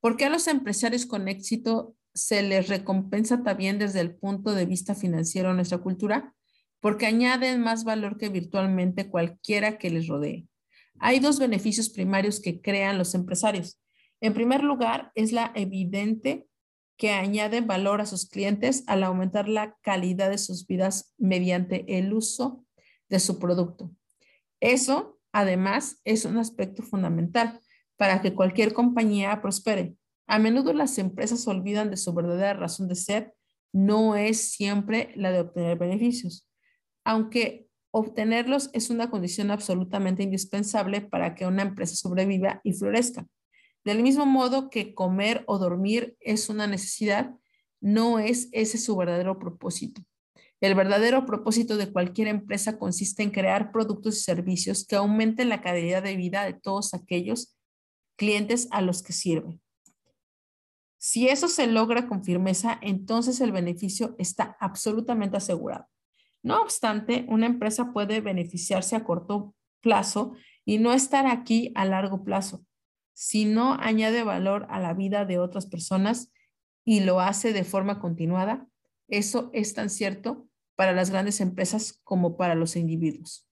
¿Por 0.00 0.16
qué 0.16 0.24
a 0.24 0.28
los 0.28 0.48
empresarios 0.48 1.06
con 1.06 1.28
éxito 1.28 1.94
se 2.14 2.42
les 2.42 2.66
recompensa 2.66 3.44
también 3.44 3.78
desde 3.78 4.00
el 4.00 4.16
punto 4.16 4.54
de 4.54 4.66
vista 4.66 4.96
financiero 4.96 5.50
en 5.50 5.56
nuestra 5.56 5.78
cultura? 5.78 6.34
Porque 6.80 7.06
añaden 7.06 7.60
más 7.60 7.84
valor 7.84 8.18
que 8.18 8.28
virtualmente 8.28 9.08
cualquiera 9.08 9.78
que 9.78 9.90
les 9.90 10.08
rodee. 10.08 10.48
Hay 10.98 11.20
dos 11.20 11.38
beneficios 11.38 11.90
primarios 11.90 12.40
que 12.40 12.60
crean 12.60 12.98
los 12.98 13.14
empresarios. 13.14 13.80
En 14.20 14.34
primer 14.34 14.62
lugar, 14.62 15.12
es 15.14 15.32
la 15.32 15.52
evidente 15.54 16.46
que 16.96 17.10
añaden 17.10 17.66
valor 17.66 18.00
a 18.00 18.06
sus 18.06 18.28
clientes 18.28 18.84
al 18.86 19.02
aumentar 19.02 19.48
la 19.48 19.76
calidad 19.82 20.30
de 20.30 20.38
sus 20.38 20.66
vidas 20.66 21.14
mediante 21.18 21.98
el 21.98 22.12
uso 22.12 22.64
de 23.08 23.20
su 23.20 23.38
producto. 23.38 23.94
Eso, 24.60 25.18
además, 25.32 26.00
es 26.04 26.24
un 26.24 26.38
aspecto 26.38 26.82
fundamental 26.82 27.60
para 27.96 28.22
que 28.22 28.34
cualquier 28.34 28.72
compañía 28.72 29.40
prospere. 29.42 29.94
A 30.26 30.38
menudo 30.38 30.72
las 30.72 30.98
empresas 30.98 31.46
olvidan 31.46 31.90
de 31.90 31.96
su 31.96 32.12
verdadera 32.14 32.54
razón 32.54 32.88
de 32.88 32.94
ser, 32.94 33.34
no 33.72 34.16
es 34.16 34.52
siempre 34.52 35.12
la 35.16 35.30
de 35.30 35.40
obtener 35.40 35.78
beneficios, 35.78 36.48
aunque 37.04 37.65
obtenerlos 37.98 38.68
es 38.74 38.90
una 38.90 39.08
condición 39.08 39.50
absolutamente 39.50 40.22
indispensable 40.22 41.00
para 41.00 41.34
que 41.34 41.46
una 41.46 41.62
empresa 41.62 41.96
sobreviva 41.96 42.60
y 42.62 42.74
florezca. 42.74 43.26
Del 43.86 44.02
mismo 44.02 44.26
modo 44.26 44.68
que 44.68 44.94
comer 44.94 45.44
o 45.46 45.56
dormir 45.58 46.14
es 46.20 46.50
una 46.50 46.66
necesidad, 46.66 47.34
no 47.80 48.18
es 48.18 48.50
ese 48.52 48.76
su 48.76 48.94
verdadero 48.96 49.38
propósito. 49.38 50.02
El 50.60 50.74
verdadero 50.74 51.24
propósito 51.24 51.78
de 51.78 51.90
cualquier 51.90 52.28
empresa 52.28 52.78
consiste 52.78 53.22
en 53.22 53.30
crear 53.30 53.72
productos 53.72 54.18
y 54.18 54.20
servicios 54.20 54.86
que 54.86 54.96
aumenten 54.96 55.48
la 55.48 55.62
calidad 55.62 56.02
de 56.02 56.16
vida 56.16 56.44
de 56.44 56.52
todos 56.52 56.92
aquellos 56.92 57.56
clientes 58.16 58.68
a 58.72 58.82
los 58.82 59.02
que 59.02 59.14
sirve. 59.14 59.58
Si 60.98 61.28
eso 61.28 61.48
se 61.48 61.66
logra 61.66 62.08
con 62.08 62.22
firmeza, 62.22 62.78
entonces 62.82 63.40
el 63.40 63.52
beneficio 63.52 64.16
está 64.18 64.54
absolutamente 64.60 65.38
asegurado. 65.38 65.86
No 66.46 66.62
obstante, 66.62 67.26
una 67.28 67.46
empresa 67.46 67.92
puede 67.92 68.20
beneficiarse 68.20 68.96
a 68.96 69.04
corto 69.04 69.54
plazo 69.80 70.34
y 70.64 70.78
no 70.78 70.92
estar 70.92 71.26
aquí 71.26 71.72
a 71.74 71.84
largo 71.84 72.24
plazo 72.24 72.64
si 73.16 73.46
no 73.46 73.72
añade 73.80 74.22
valor 74.24 74.66
a 74.68 74.78
la 74.78 74.92
vida 74.92 75.24
de 75.24 75.38
otras 75.38 75.64
personas 75.64 76.30
y 76.84 77.00
lo 77.00 77.20
hace 77.20 77.54
de 77.54 77.64
forma 77.64 77.98
continuada, 77.98 78.68
eso 79.08 79.48
es 79.54 79.72
tan 79.72 79.88
cierto 79.88 80.46
para 80.74 80.92
las 80.92 81.08
grandes 81.08 81.40
empresas 81.40 81.98
como 82.04 82.36
para 82.36 82.54
los 82.54 82.76
individuos. 82.76 83.48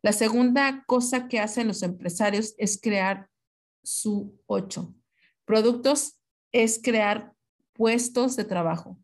La 0.00 0.12
segunda 0.12 0.84
cosa 0.86 1.26
que 1.26 1.40
hacen 1.40 1.66
los 1.66 1.82
empresarios 1.82 2.54
es 2.56 2.80
crear 2.80 3.28
su 3.82 4.40
ocho. 4.46 4.94
Productos 5.44 6.20
es 6.52 6.80
crear 6.80 7.34
puestos 7.72 8.36
de 8.36 8.44
trabajo. 8.44 8.96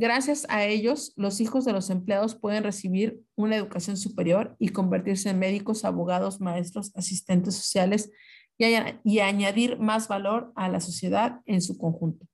Gracias 0.00 0.46
a 0.48 0.64
ellos, 0.64 1.12
los 1.16 1.40
hijos 1.40 1.64
de 1.64 1.72
los 1.72 1.90
empleados 1.90 2.36
pueden 2.36 2.62
recibir 2.62 3.20
una 3.34 3.56
educación 3.56 3.96
superior 3.96 4.54
y 4.60 4.68
convertirse 4.68 5.30
en 5.30 5.40
médicos, 5.40 5.84
abogados, 5.84 6.40
maestros, 6.40 6.92
asistentes 6.94 7.56
sociales 7.56 8.12
y, 8.58 9.18
añadir 9.18 9.80
más 9.80 10.06
valor 10.06 10.52
a 10.54 10.68
la 10.68 10.78
sociedad 10.78 11.40
en 11.46 11.60
su 11.60 11.76
conjunto. 11.78 12.28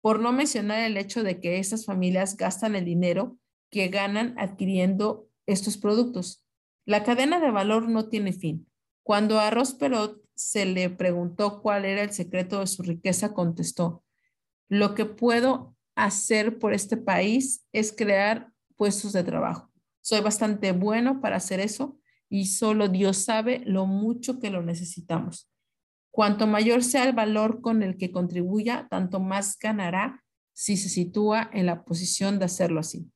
Por 0.00 0.18
no 0.18 0.32
mencionar 0.32 0.78
el 0.78 0.96
hecho 0.96 1.22
de 1.22 1.42
que 1.42 1.58
estas 1.58 1.84
familias 1.84 2.38
gastan 2.38 2.74
el 2.74 2.86
dinero 2.86 3.36
que 3.70 3.88
ganan 3.88 4.34
adquiriendo 4.38 5.28
estos 5.44 5.76
productos. 5.76 6.42
La 6.86 7.04
cadena 7.04 7.38
de 7.38 7.50
valor 7.50 7.86
no 7.90 8.08
tiene 8.08 8.32
fin. 8.32 8.66
Cuando 9.02 9.40
a 9.40 9.50
Ross 9.50 9.74
Perot 9.74 10.22
se 10.34 10.64
le 10.64 10.88
preguntó 10.88 11.60
cuál 11.60 11.84
era 11.84 12.00
el 12.00 12.12
secreto 12.12 12.60
de 12.60 12.66
su 12.66 12.82
riqueza, 12.82 13.34
contestó, 13.34 14.02
lo 14.70 14.94
que 14.94 15.04
puedo 15.04 15.75
hacer 15.96 16.58
por 16.58 16.74
este 16.74 16.96
país 16.96 17.66
es 17.72 17.92
crear 17.92 18.52
puestos 18.76 19.12
de 19.12 19.24
trabajo. 19.24 19.72
Soy 20.00 20.20
bastante 20.20 20.70
bueno 20.72 21.20
para 21.20 21.36
hacer 21.36 21.58
eso 21.58 21.98
y 22.28 22.46
solo 22.46 22.88
Dios 22.88 23.16
sabe 23.16 23.62
lo 23.64 23.86
mucho 23.86 24.38
que 24.38 24.50
lo 24.50 24.62
necesitamos. 24.62 25.50
Cuanto 26.10 26.46
mayor 26.46 26.84
sea 26.84 27.04
el 27.04 27.12
valor 27.12 27.60
con 27.60 27.82
el 27.82 27.96
que 27.96 28.12
contribuya, 28.12 28.86
tanto 28.88 29.20
más 29.20 29.58
ganará 29.58 30.22
si 30.54 30.76
se 30.76 30.88
sitúa 30.88 31.50
en 31.52 31.66
la 31.66 31.84
posición 31.84 32.38
de 32.38 32.46
hacerlo 32.46 32.80
así. 32.80 33.10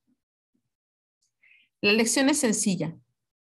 La 1.80 1.92
lección 1.92 2.28
es 2.28 2.38
sencilla. 2.38 2.98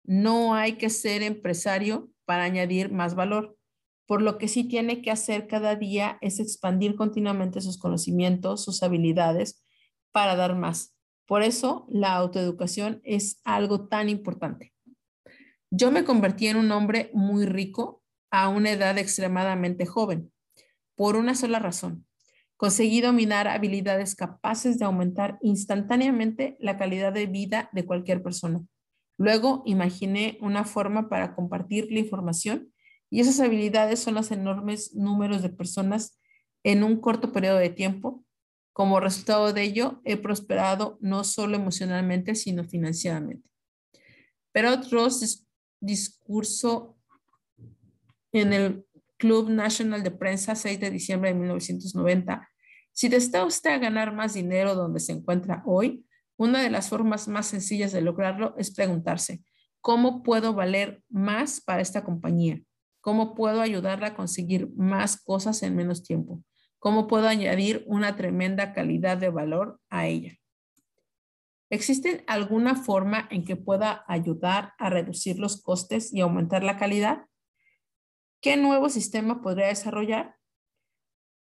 No 0.04 0.56
hay 0.56 0.78
que 0.78 0.90
ser 0.90 1.24
empresario 1.24 2.10
para 2.26 2.44
añadir 2.44 2.92
más 2.92 3.16
valor. 3.16 3.58
Por 4.06 4.22
lo 4.22 4.38
que 4.38 4.48
sí 4.48 4.64
tiene 4.64 5.02
que 5.02 5.12
hacer 5.12 5.48
cada 5.48 5.76
día 5.76 6.18
es 6.22 6.40
expandir 6.40 6.96
continuamente 6.96 7.62
sus 7.62 7.78
conocimientos, 7.78 8.64
sus 8.64 8.84
habilidades 8.84 9.64
para 10.12 10.36
dar 10.36 10.56
más. 10.56 10.96
Por 11.26 11.42
eso 11.42 11.88
la 11.90 12.16
autoeducación 12.16 13.02
es 13.04 13.42
algo 13.44 13.88
tan 13.88 14.10
importante. 14.10 14.74
Yo 15.72 15.92
me 15.92 16.04
convertí 16.04 16.48
en 16.48 16.58
un 16.58 16.72
hombre 16.72 17.10
muy 17.14 17.46
rico 17.46 18.04
a 18.30 18.50
una 18.50 18.72
edad 18.72 18.98
extremadamente 18.98 19.86
joven, 19.86 20.32
por 20.96 21.16
una 21.16 21.36
sola 21.36 21.60
razón. 21.60 22.06
Conseguí 22.58 23.02
dominar 23.02 23.48
habilidades 23.48 24.16
capaces 24.16 24.80
de 24.80 24.86
aumentar 24.86 25.38
instantáneamente 25.42 26.56
la 26.60 26.78
calidad 26.78 27.12
de 27.12 27.26
vida 27.26 27.70
de 27.74 27.86
cualquier 27.86 28.24
persona. 28.24 28.62
Luego 29.18 29.64
imaginé 29.66 30.38
una 30.42 30.64
forma 30.64 31.10
para 31.10 31.36
compartir 31.36 31.88
la 31.92 32.00
información 32.00 32.72
y 33.10 33.22
esas 33.22 33.40
habilidades 33.40 34.00
son 34.00 34.16
los 34.16 34.32
enormes 34.32 34.94
números 34.96 35.42
de 35.42 35.50
personas 35.50 36.20
en 36.64 36.84
un 36.84 37.00
corto 37.00 37.32
periodo 37.32 37.58
de 37.58 37.70
tiempo. 37.70 38.26
Como 38.74 39.00
resultado 39.00 39.54
de 39.54 39.62
ello, 39.64 40.02
he 40.04 40.18
prosperado 40.18 40.98
no 41.00 41.24
solo 41.24 41.56
emocionalmente, 41.56 42.36
sino 42.36 42.64
financieramente. 42.64 43.48
Pero 44.52 44.74
otro 44.74 45.08
discurso 45.80 46.98
en 48.32 48.54
el 48.54 48.86
Club 49.18 49.50
Nacional 49.50 50.04
de 50.04 50.12
Prensa, 50.12 50.56
6 50.56 50.80
de 50.80 50.92
diciembre 50.92 51.30
de 51.30 51.40
1990. 51.40 52.50
Si 52.92 53.08
desea 53.08 53.46
usted 53.46 53.82
ganar 53.82 54.14
más 54.14 54.34
dinero 54.34 54.76
donde 54.76 55.00
se 55.00 55.14
encuentra 55.14 55.64
hoy, 55.66 56.06
una 56.38 56.62
de 56.62 56.70
las 56.70 56.90
formas 56.90 57.28
más 57.28 57.48
sencillas 57.48 57.92
de 57.94 58.02
lograrlo 58.02 58.56
es 58.58 58.72
preguntarse, 58.72 59.42
¿cómo 59.80 60.24
puedo 60.24 60.54
valer 60.54 61.02
más 61.10 61.62
para 61.62 61.82
esta 61.82 62.04
compañía? 62.04 62.62
¿Cómo 63.06 63.36
puedo 63.36 63.62
ayudarla 63.62 64.08
a 64.08 64.16
conseguir 64.16 64.74
más 64.78 65.22
cosas 65.22 65.62
en 65.62 65.76
menos 65.76 66.02
tiempo? 66.02 66.44
¿Cómo 66.80 67.06
puedo 67.06 67.28
añadir 67.28 67.84
una 67.86 68.16
tremenda 68.16 68.74
calidad 68.74 69.16
de 69.16 69.30
valor 69.30 69.80
a 69.92 70.08
ella? 70.08 70.40
¿Existe 71.70 72.24
alguna 72.26 72.74
forma 72.74 73.28
en 73.30 73.46
que 73.46 73.58
pueda 73.58 74.04
ayudar 74.08 74.74
a 74.80 74.90
reducir 74.90 75.38
los 75.38 75.62
costes 75.62 76.12
y 76.16 76.22
aumentar 76.22 76.64
la 76.64 76.78
calidad? 76.78 77.28
¿Qué 78.42 78.58
nuevo 78.58 78.90
sistema 78.90 79.40
podría 79.40 79.68
desarrollar? 79.68 80.38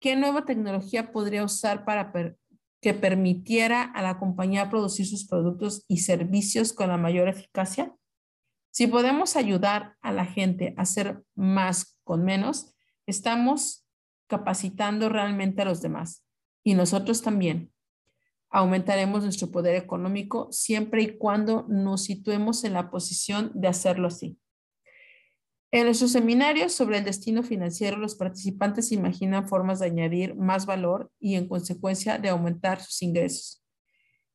¿Qué 0.01 0.17
nueva 0.17 0.45
tecnología 0.45 1.13
podría 1.13 1.45
usar 1.45 1.87
para 1.87 2.13
que 2.83 2.93
permitiera 2.93 3.85
a 3.85 4.03
la 4.03 4.19
compañía 4.19 4.69
producir 4.69 5.07
sus 5.07 5.27
productos 5.27 5.87
y 5.89 6.01
servicios 6.01 6.75
con 6.75 6.89
la 6.89 6.99
mayor 6.99 7.27
eficacia? 7.29 7.97
Si 8.75 8.89
podemos 8.89 9.37
ayudar 9.37 9.95
a 10.03 10.11
la 10.11 10.25
gente 10.25 10.75
a 10.77 10.83
hacer 10.83 11.23
más 11.37 11.97
con 12.03 12.25
menos, 12.25 12.75
estamos 13.07 13.87
capacitando 14.27 15.09
realmente 15.09 15.63
a 15.63 15.65
los 15.65 15.81
demás 15.81 16.27
y 16.65 16.75
nosotros 16.75 17.23
también. 17.23 17.73
Aumentaremos 18.51 19.23
nuestro 19.23 19.53
poder 19.53 19.77
económico 19.77 20.49
siempre 20.51 21.03
y 21.03 21.17
cuando 21.17 21.67
nos 21.69 22.03
situemos 22.03 22.65
en 22.65 22.73
la 22.73 22.91
posición 22.91 23.53
de 23.55 23.69
hacerlo 23.69 24.09
así. 24.09 24.41
En 25.71 25.85
nuestros 25.85 26.11
seminarios 26.11 26.73
sobre 26.73 26.99
el 26.99 27.05
destino 27.05 27.45
financiero, 27.45 27.97
los 27.97 28.17
participantes 28.17 28.91
imaginan 28.91 29.47
formas 29.47 29.79
de 29.79 29.87
añadir 29.87 30.35
más 30.35 30.67
valor 30.67 31.13
y 31.21 31.37
en 31.37 31.47
consecuencia 31.47 32.19
de 32.19 32.31
aumentar 32.31 32.83
sus 32.83 33.03
ingresos. 33.03 33.65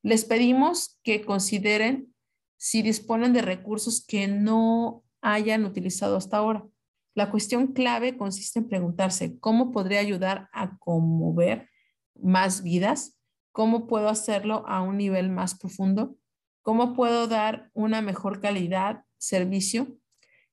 Les 0.02 0.24
pedimos 0.24 0.98
que 1.04 1.26
consideren 1.26 2.14
si 2.60 2.82
disponen 2.82 3.32
de 3.32 3.42
recursos 3.42 4.06
que 4.06 4.28
no 4.28 5.04
hayan 5.22 5.64
utilizado 5.64 6.18
hasta 6.18 6.38
ahora. 6.38 6.68
La 7.16 7.32
cuestión 7.32 7.68
clave 7.68 8.18
consiste 8.18 8.60
en 8.60 8.68
preguntarse, 8.68 9.40
¿cómo 9.40 9.72
podría 9.72 10.02
ayudar 10.02 10.50
a 10.52 10.78
conmover 10.78 11.70
más 12.16 12.62
vidas? 12.62 13.18
¿Cómo 13.54 13.88
puedo 13.88 14.10
hacerlo 14.10 14.66
a 14.68 14.82
un 14.82 14.98
nivel 14.98 15.30
más 15.30 15.58
profundo? 15.58 16.18
¿Cómo 16.62 16.94
puedo 16.94 17.28
dar 17.28 17.72
una 17.74 18.02
mejor 18.02 18.42
calidad, 18.42 19.04
servicio? 19.18 19.98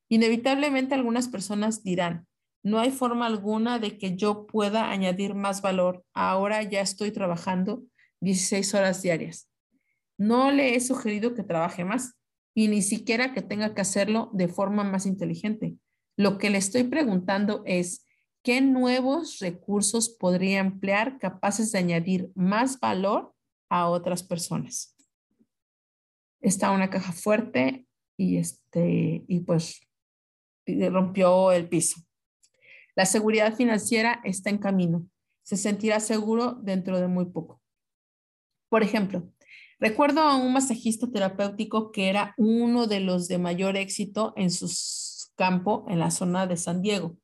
Inevitablemente 0.07 0.95
algunas 0.95 1.27
personas 1.27 1.83
dirán, 1.83 2.25
no 2.63 2.79
hay 2.79 2.91
forma 2.91 3.25
alguna 3.25 3.79
de 3.79 3.97
que 3.97 4.15
yo 4.15 4.47
pueda 4.47 4.89
añadir 4.89 5.35
más 5.35 5.61
valor. 5.61 6.05
Ahora 6.13 6.63
ya 6.63 6.79
estoy 6.79 7.11
trabajando 7.11 7.83
16 8.21 8.73
horas 8.73 9.01
diarias. 9.01 9.49
No 10.17 10.51
le 10.51 10.75
he 10.75 10.79
sugerido 10.79 11.33
que 11.33 11.43
trabaje 11.43 11.85
más 11.85 12.15
y 12.55 12.67
ni 12.69 12.81
siquiera 12.81 13.33
que 13.33 13.41
tenga 13.41 13.75
que 13.75 13.81
hacerlo 13.81 14.31
de 14.33 14.47
forma 14.47 14.83
más 14.83 15.05
inteligente. 15.05 15.75
Lo 16.17 16.39
que 16.39 16.49
le 16.49 16.57
estoy 16.57 16.83
preguntando 16.83 17.61
es, 17.65 18.05
¿qué 18.43 18.61
nuevos 18.61 19.37
recursos 19.39 20.09
podría 20.09 20.59
emplear 20.59 21.19
capaces 21.19 21.71
de 21.71 21.77
añadir 21.77 22.31
más 22.33 22.79
valor 22.79 23.35
a 23.69 23.87
otras 23.89 24.23
personas? 24.23 24.95
Está 26.41 26.71
una 26.71 26.89
caja 26.89 27.11
fuerte 27.11 27.87
y, 28.17 28.37
este, 28.37 29.23
y 29.27 29.41
pues 29.41 29.81
rompió 30.65 31.51
el 31.51 31.69
piso. 31.69 32.01
La 32.95 33.05
seguridad 33.05 33.55
financiera 33.55 34.21
está 34.23 34.49
en 34.49 34.57
camino. 34.57 35.07
Se 35.43 35.55
sentirá 35.55 35.99
seguro 35.99 36.53
dentro 36.53 36.99
de 36.99 37.07
muy 37.07 37.25
poco. 37.25 37.61
Por 38.69 38.81
ejemplo, 38.81 39.31
recuerdo 39.79 40.21
a 40.21 40.35
un 40.35 40.53
masajista 40.53 41.07
terapéutico 41.11 41.91
que 41.91 42.09
era 42.09 42.33
uno 42.37 42.87
de 42.87 42.99
los 42.99 43.27
de 43.27 43.37
mayor 43.37 43.77
éxito 43.77 44.33
en 44.35 44.51
su 44.51 44.67
campo 45.35 45.85
en 45.87 45.99
la 45.99 46.11
zona 46.11 46.47
de 46.47 46.57
San 46.57 46.81
Diego 46.81 47.17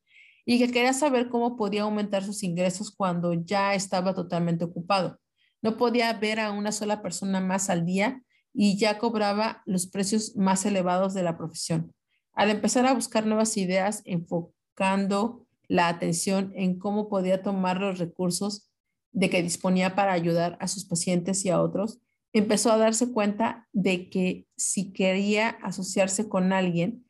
y 0.45 0.59
que 0.59 0.71
quería 0.71 0.93
saber 0.93 1.29
cómo 1.29 1.55
podía 1.55 1.83
aumentar 1.83 2.23
sus 2.23 2.43
ingresos 2.43 2.91
cuando 2.91 3.33
ya 3.33 3.75
estaba 3.75 4.13
totalmente 4.13 4.65
ocupado. 4.65 5.19
No 5.61 5.77
podía 5.77 6.11
ver 6.13 6.39
a 6.39 6.51
una 6.51 6.71
sola 6.71 7.01
persona 7.01 7.39
más 7.39 7.69
al 7.69 7.85
día 7.85 8.21
y 8.53 8.77
ya 8.77 8.99
cobraba 8.99 9.63
los 9.65 9.87
precios 9.87 10.35
más 10.35 10.65
elevados 10.65 11.13
de 11.13 11.23
la 11.23 11.37
profesión. 11.37 11.93
Al 12.33 12.49
empezar 12.49 12.85
a 12.85 12.93
buscar 12.93 13.25
nuevas 13.25 13.57
ideas, 13.57 14.01
enfocando 14.05 15.45
la 15.67 15.87
atención 15.87 16.51
en 16.55 16.77
cómo 16.77 17.07
podía 17.07 17.41
tomar 17.41 17.79
los 17.79 17.99
recursos 17.99 18.69
de 19.11 19.29
que 19.29 19.41
disponía 19.41 19.95
para 19.95 20.13
ayudar 20.13 20.57
a 20.59 20.67
sus 20.67 20.85
pacientes 20.85 21.45
y 21.45 21.49
a 21.49 21.61
otros, 21.61 21.99
empezó 22.33 22.71
a 22.71 22.77
darse 22.77 23.11
cuenta 23.11 23.67
de 23.71 24.09
que 24.09 24.47
si 24.57 24.91
quería 24.91 25.49
asociarse 25.49 26.27
con 26.27 26.51
alguien 26.51 27.05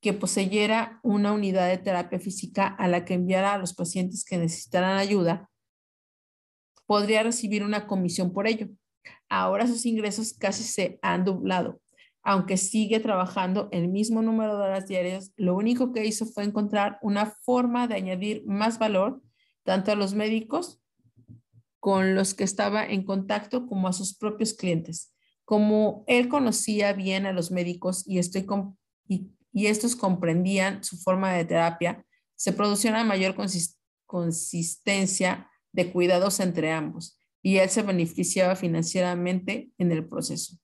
que 0.00 0.14
poseyera 0.14 0.98
una 1.04 1.32
unidad 1.32 1.68
de 1.68 1.78
terapia 1.78 2.18
física 2.18 2.66
a 2.66 2.88
la 2.88 3.04
que 3.04 3.14
enviara 3.14 3.54
a 3.54 3.58
los 3.58 3.74
pacientes 3.74 4.24
que 4.24 4.38
necesitaran 4.38 4.98
ayuda, 4.98 5.48
podría 6.86 7.22
recibir 7.22 7.62
una 7.62 7.86
comisión 7.86 8.32
por 8.32 8.48
ello. 8.48 8.68
Ahora 9.28 9.66
sus 9.66 9.86
ingresos 9.86 10.34
casi 10.34 10.64
se 10.64 10.98
han 11.02 11.24
doblado. 11.24 11.80
Aunque 12.24 12.56
sigue 12.56 13.00
trabajando 13.00 13.68
el 13.72 13.88
mismo 13.88 14.22
número 14.22 14.56
de 14.56 14.62
horas 14.62 14.86
diarias, 14.86 15.32
lo 15.36 15.54
único 15.54 15.92
que 15.92 16.04
hizo 16.04 16.26
fue 16.26 16.44
encontrar 16.44 16.98
una 17.02 17.26
forma 17.26 17.86
de 17.86 17.96
añadir 17.96 18.42
más 18.46 18.78
valor 18.78 19.20
tanto 19.64 19.92
a 19.92 19.96
los 19.96 20.14
médicos 20.14 20.81
con 21.82 22.14
los 22.14 22.32
que 22.34 22.44
estaba 22.44 22.86
en 22.86 23.02
contacto 23.02 23.66
como 23.66 23.88
a 23.88 23.92
sus 23.92 24.16
propios 24.16 24.54
clientes. 24.54 25.12
Como 25.44 26.04
él 26.06 26.28
conocía 26.28 26.92
bien 26.92 27.26
a 27.26 27.32
los 27.32 27.50
médicos 27.50 28.04
y, 28.06 28.20
estos 29.66 29.96
comprendían 29.96 30.84
su 30.84 30.96
forma 30.96 31.32
de 31.32 31.44
terapia, 31.44 32.06
se 32.36 32.52
producía 32.52 32.92
una 32.92 33.02
mayor 33.02 33.34
consistencia 34.06 35.50
de 35.72 35.90
cuidados 35.90 36.38
entre 36.38 36.70
ambos 36.70 37.18
y 37.42 37.56
él 37.56 37.68
se 37.68 37.82
beneficiaba 37.82 38.54
financieramente 38.54 39.72
en 39.76 39.90
el 39.90 40.06
proceso. 40.08 40.56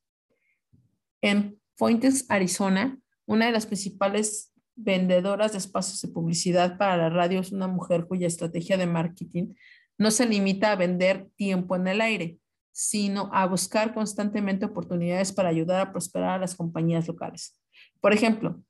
En 1.20 1.60
Pointers, 1.76 2.26
Arizona, 2.28 2.96
una 3.26 3.46
de 3.46 3.52
las 3.52 3.66
principales 3.66 4.52
vendedoras 4.76 5.50
de 5.50 5.58
espacios 5.58 6.00
de 6.00 6.14
publicidad 6.14 6.78
para 6.78 6.96
la 6.96 7.10
radio 7.10 7.40
es 7.40 7.50
una 7.50 7.66
mujer 7.66 8.06
cuya 8.06 8.28
estrategia 8.28 8.76
de 8.76 8.86
marketing 8.86 9.54
no 9.98 10.10
se 10.10 10.26
limita 10.26 10.72
a 10.72 10.76
vender 10.76 11.28
tiempo 11.36 11.76
en 11.76 11.88
el 11.88 12.00
aire, 12.00 12.38
sino 12.72 13.28
a 13.32 13.46
buscar 13.46 13.92
constantemente 13.92 14.64
oportunidades 14.64 15.32
para 15.32 15.48
ayudar 15.48 15.80
a 15.80 15.90
prosperar 15.90 16.30
a 16.30 16.38
las 16.38 16.54
compañías 16.54 17.08
locales. 17.08 17.60
Por 18.00 18.12
ejemplo, 18.12 18.62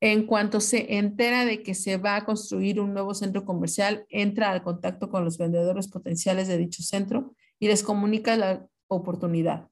en 0.00 0.26
cuanto 0.26 0.60
se 0.60 0.96
entera 0.96 1.44
de 1.44 1.62
que 1.62 1.74
se 1.74 1.96
va 1.96 2.16
a 2.16 2.24
construir 2.24 2.80
un 2.80 2.92
nuevo 2.92 3.14
centro 3.14 3.44
comercial, 3.44 4.04
entra 4.10 4.50
al 4.50 4.62
contacto 4.62 5.08
con 5.08 5.24
los 5.24 5.38
vendedores 5.38 5.88
potenciales 5.88 6.48
de 6.48 6.58
dicho 6.58 6.82
centro 6.82 7.34
y 7.58 7.68
les 7.68 7.82
comunica 7.82 8.36
la 8.36 8.66
oportunidad, 8.88 9.68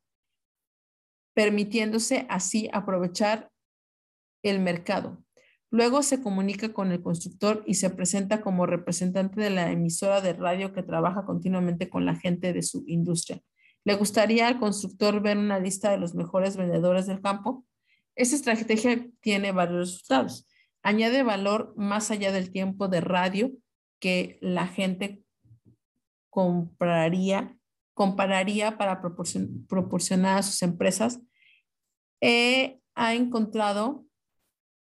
permitiéndose 1.35 2.27
así 2.31 2.71
aprovechar 2.73 3.51
el 4.43 4.61
mercado. 4.61 5.23
Luego 5.73 6.03
se 6.03 6.23
comunica 6.23 6.73
con 6.73 6.93
el 6.93 7.03
constructor 7.03 7.65
y 7.67 7.75
se 7.75 7.91
presenta 7.91 8.43
como 8.43 8.67
representante 8.67 9.41
de 9.41 9.51
la 9.51 9.73
emisora 9.73 10.21
de 10.21 10.35
radio 10.35 10.73
que 10.73 10.85
trabaja 10.85 11.25
continuamente 11.25 11.89
con 11.89 12.07
la 12.07 12.15
gente 12.15 12.53
de 12.53 12.63
su 12.63 12.85
industria. 12.87 13.41
¿Le 13.83 13.97
gustaría 13.97 14.47
al 14.47 14.61
constructor 14.61 15.21
ver 15.21 15.39
una 15.39 15.59
lista 15.59 15.91
de 15.91 15.99
los 15.99 16.15
mejores 16.15 16.57
vendedores 16.57 17.07
del 17.07 17.21
campo? 17.21 17.65
Esta 18.15 18.37
estrategia 18.37 19.09
tiene 19.21 19.51
varios 19.51 19.93
resultados. 19.93 20.47
Añade 20.85 21.25
valor 21.25 21.75
más 21.77 22.11
allá 22.13 22.31
del 22.31 22.53
tiempo 22.53 22.87
de 22.87 23.01
radio 23.01 23.51
que 23.99 24.39
la 24.41 24.69
gente 24.69 25.25
compraría 26.31 27.59
compararía 27.95 28.79
para 28.79 29.01
proporcionar 29.01 30.39
a 30.39 30.43
sus 30.43 30.63
empresas, 30.63 31.21
eh, 32.21 32.81
ha 32.95 33.15
encontrado 33.15 34.05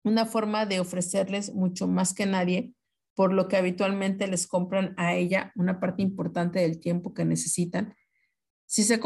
una 0.04 0.26
forma 0.26 0.66
de 0.66 0.80
ofrecerles 0.80 1.54
mucho 1.54 1.88
más 1.88 2.14
que 2.14 2.26
nadie, 2.26 2.74
por 3.16 3.34
lo 3.34 3.48
que 3.48 3.58
habitualmente 3.58 4.28
les 4.28 4.48
compran 4.48 4.94
a 4.98 5.16
ella 5.16 5.52
una 5.56 5.80
parte 5.80 6.02
importante 6.02 6.60
del 6.60 6.80
tiempo 6.80 7.14
que 7.14 7.26
necesitan. 7.26 7.96
Si 8.66 8.84
se, 8.84 9.00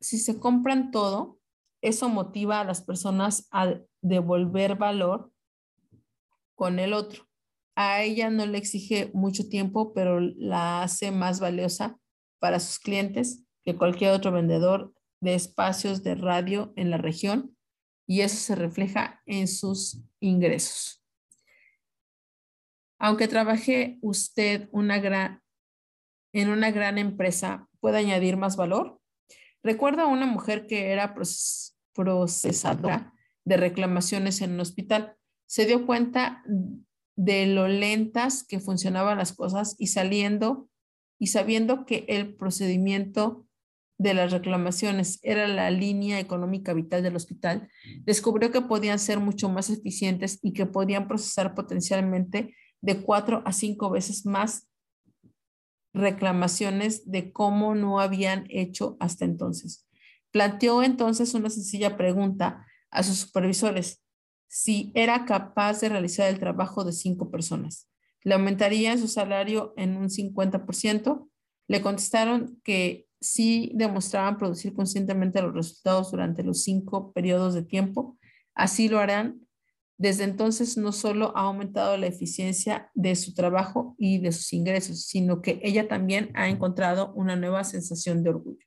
si 0.00 0.18
se 0.18 0.38
compran 0.38 0.90
todo, 0.90 1.38
eso 1.80 2.08
motiva 2.08 2.60
a 2.60 2.64
las 2.64 2.82
personas 2.82 3.48
a 3.52 3.80
devolver 4.02 4.76
valor 4.76 5.30
con 6.54 6.78
el 6.78 6.92
otro. 6.92 7.24
A 7.76 8.02
ella 8.02 8.30
no 8.30 8.46
le 8.46 8.58
exige 8.58 9.10
mucho 9.14 9.48
tiempo, 9.48 9.92
pero 9.92 10.20
la 10.20 10.82
hace 10.82 11.10
más 11.10 11.40
valiosa 11.40 11.98
para 12.40 12.58
sus 12.58 12.78
clientes 12.78 13.44
que 13.64 13.76
cualquier 13.76 14.12
otro 14.12 14.32
vendedor 14.32 14.92
de 15.20 15.34
espacios 15.34 16.02
de 16.02 16.14
radio 16.14 16.72
en 16.76 16.90
la 16.90 16.98
región 16.98 17.55
y 18.06 18.20
eso 18.20 18.36
se 18.36 18.54
refleja 18.54 19.22
en 19.26 19.48
sus 19.48 20.00
ingresos. 20.20 21.02
Aunque 22.98 23.28
trabaje 23.28 23.98
usted 24.00 24.68
en 24.72 26.48
una 26.48 26.70
gran 26.70 26.98
empresa, 26.98 27.68
¿puede 27.80 27.98
añadir 27.98 28.36
más 28.36 28.56
valor? 28.56 29.00
Recuerdo 29.62 30.02
a 30.02 30.06
una 30.06 30.26
mujer 30.26 30.66
que 30.66 30.92
era 30.92 31.14
procesadora 31.94 33.12
de 33.44 33.56
reclamaciones 33.56 34.40
en 34.40 34.52
un 34.52 34.60
hospital. 34.60 35.16
Se 35.46 35.66
dio 35.66 35.86
cuenta 35.86 36.42
de 37.16 37.46
lo 37.46 37.68
lentas 37.68 38.44
que 38.44 38.60
funcionaban 38.60 39.18
las 39.18 39.32
cosas 39.32 39.74
y 39.78 39.88
saliendo 39.88 40.68
y 41.18 41.28
sabiendo 41.28 41.86
que 41.86 42.04
el 42.08 42.34
procedimiento 42.34 43.45
de 43.98 44.14
las 44.14 44.32
reclamaciones 44.32 45.18
era 45.22 45.48
la 45.48 45.70
línea 45.70 46.20
económica 46.20 46.74
vital 46.74 47.02
del 47.02 47.16
hospital, 47.16 47.68
descubrió 48.04 48.50
que 48.50 48.60
podían 48.60 48.98
ser 48.98 49.20
mucho 49.20 49.48
más 49.48 49.70
eficientes 49.70 50.38
y 50.42 50.52
que 50.52 50.66
podían 50.66 51.08
procesar 51.08 51.54
potencialmente 51.54 52.54
de 52.80 53.00
cuatro 53.00 53.42
a 53.46 53.52
cinco 53.52 53.90
veces 53.90 54.26
más 54.26 54.68
reclamaciones 55.94 57.10
de 57.10 57.32
cómo 57.32 57.74
no 57.74 58.00
habían 58.00 58.46
hecho 58.50 58.96
hasta 59.00 59.24
entonces. 59.24 59.86
Planteó 60.30 60.82
entonces 60.82 61.32
una 61.32 61.48
sencilla 61.48 61.96
pregunta 61.96 62.66
a 62.90 63.02
sus 63.02 63.18
supervisores, 63.18 64.02
si 64.46 64.92
era 64.94 65.24
capaz 65.24 65.80
de 65.80 65.88
realizar 65.88 66.28
el 66.28 66.38
trabajo 66.38 66.84
de 66.84 66.92
cinco 66.92 67.30
personas 67.30 67.88
le 68.26 68.34
aumentarían 68.34 68.98
su 68.98 69.06
salario 69.06 69.72
en 69.76 69.96
un 69.96 70.08
50%. 70.10 71.28
Le 71.68 71.80
contestaron 71.80 72.60
que 72.64 73.05
sí 73.20 73.72
demostraban 73.74 74.38
producir 74.38 74.74
conscientemente 74.74 75.42
los 75.42 75.54
resultados 75.54 76.10
durante 76.10 76.42
los 76.42 76.62
cinco 76.62 77.12
periodos 77.12 77.54
de 77.54 77.62
tiempo. 77.62 78.18
Así 78.54 78.88
lo 78.88 78.98
harán. 78.98 79.40
Desde 79.98 80.24
entonces 80.24 80.76
no 80.76 80.92
solo 80.92 81.32
ha 81.36 81.42
aumentado 81.42 81.96
la 81.96 82.06
eficiencia 82.06 82.90
de 82.94 83.16
su 83.16 83.32
trabajo 83.34 83.94
y 83.98 84.18
de 84.18 84.32
sus 84.32 84.52
ingresos, 84.52 85.06
sino 85.06 85.40
que 85.40 85.58
ella 85.62 85.88
también 85.88 86.30
ha 86.34 86.48
encontrado 86.48 87.14
una 87.14 87.34
nueva 87.34 87.64
sensación 87.64 88.22
de 88.22 88.30
orgullo. 88.30 88.66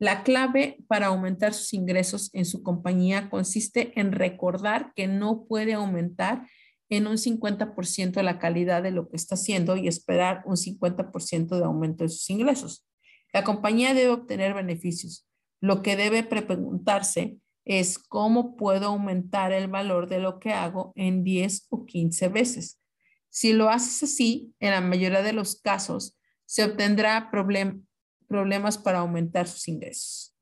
La 0.00 0.22
clave 0.22 0.78
para 0.86 1.08
aumentar 1.08 1.52
sus 1.52 1.74
ingresos 1.74 2.30
en 2.32 2.44
su 2.44 2.62
compañía 2.62 3.28
consiste 3.30 3.98
en 3.98 4.12
recordar 4.12 4.92
que 4.94 5.08
no 5.08 5.44
puede 5.48 5.72
aumentar 5.74 6.46
en 6.88 7.08
un 7.08 7.16
50% 7.16 8.22
la 8.22 8.38
calidad 8.38 8.82
de 8.82 8.92
lo 8.92 9.08
que 9.08 9.16
está 9.16 9.34
haciendo 9.34 9.76
y 9.76 9.88
esperar 9.88 10.42
un 10.46 10.56
50% 10.56 11.58
de 11.58 11.64
aumento 11.64 12.04
de 12.04 12.10
sus 12.10 12.30
ingresos. 12.30 12.87
La 13.32 13.44
compañía 13.44 13.94
debe 13.94 14.10
obtener 14.10 14.54
beneficios. 14.54 15.26
Lo 15.60 15.82
que 15.82 15.96
debe 15.96 16.22
preguntarse 16.22 17.38
es 17.64 17.98
cómo 17.98 18.56
puedo 18.56 18.86
aumentar 18.86 19.52
el 19.52 19.68
valor 19.68 20.08
de 20.08 20.18
lo 20.20 20.38
que 20.38 20.52
hago 20.52 20.92
en 20.96 21.22
10 21.24 21.66
o 21.68 21.84
15 21.84 22.28
veces. 22.28 22.80
Si 23.28 23.52
lo 23.52 23.68
haces 23.68 24.02
así, 24.02 24.54
en 24.58 24.70
la 24.70 24.80
mayoría 24.80 25.22
de 25.22 25.34
los 25.34 25.60
casos, 25.60 26.16
se 26.46 26.64
obtendrá 26.64 27.30
problemas 27.30 28.78
para 28.78 29.00
aumentar 29.00 29.46
sus 29.46 29.68
ingresos. 29.68 30.34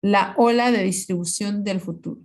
La 0.00 0.34
ola 0.38 0.70
de 0.70 0.82
distribución 0.82 1.62
del 1.62 1.80
futuro. 1.80 2.22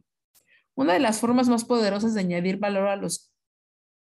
Una 0.76 0.94
de 0.94 1.00
las 1.00 1.20
formas 1.20 1.50
más 1.50 1.66
poderosas 1.66 2.14
de 2.14 2.22
añadir 2.22 2.58
valor 2.58 2.88
a 2.88 2.96
los 2.96 3.34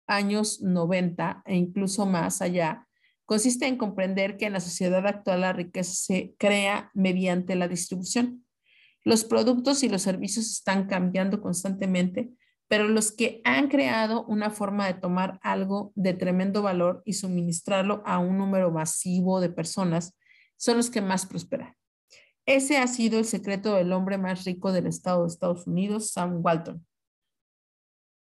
años 0.06 0.60
90 0.60 1.42
e 1.46 1.56
incluso 1.56 2.04
más 2.06 2.42
allá 2.42 2.86
consiste 3.32 3.66
en 3.66 3.78
comprender 3.78 4.36
que 4.36 4.44
en 4.44 4.52
la 4.52 4.60
sociedad 4.60 5.06
actual 5.06 5.40
la 5.40 5.54
riqueza 5.54 5.94
se 5.94 6.34
crea 6.36 6.90
mediante 6.92 7.56
la 7.56 7.66
distribución. 7.66 8.44
Los 9.04 9.24
productos 9.24 9.82
y 9.82 9.88
los 9.88 10.02
servicios 10.02 10.50
están 10.50 10.86
cambiando 10.86 11.40
constantemente, 11.40 12.28
pero 12.68 12.88
los 12.88 13.10
que 13.10 13.40
han 13.44 13.68
creado 13.68 14.26
una 14.26 14.50
forma 14.50 14.86
de 14.86 15.00
tomar 15.00 15.40
algo 15.42 15.92
de 15.94 16.12
tremendo 16.12 16.60
valor 16.60 17.02
y 17.06 17.14
suministrarlo 17.14 18.02
a 18.04 18.18
un 18.18 18.36
número 18.36 18.70
masivo 18.70 19.40
de 19.40 19.48
personas 19.48 20.14
son 20.58 20.76
los 20.76 20.90
que 20.90 21.00
más 21.00 21.24
prosperan. 21.24 21.74
Ese 22.44 22.76
ha 22.76 22.86
sido 22.86 23.18
el 23.18 23.24
secreto 23.24 23.76
del 23.76 23.94
hombre 23.94 24.18
más 24.18 24.44
rico 24.44 24.72
del 24.72 24.88
estado 24.88 25.22
de 25.22 25.28
Estados 25.28 25.66
Unidos, 25.66 26.10
Sam 26.10 26.44
Walton. 26.44 26.86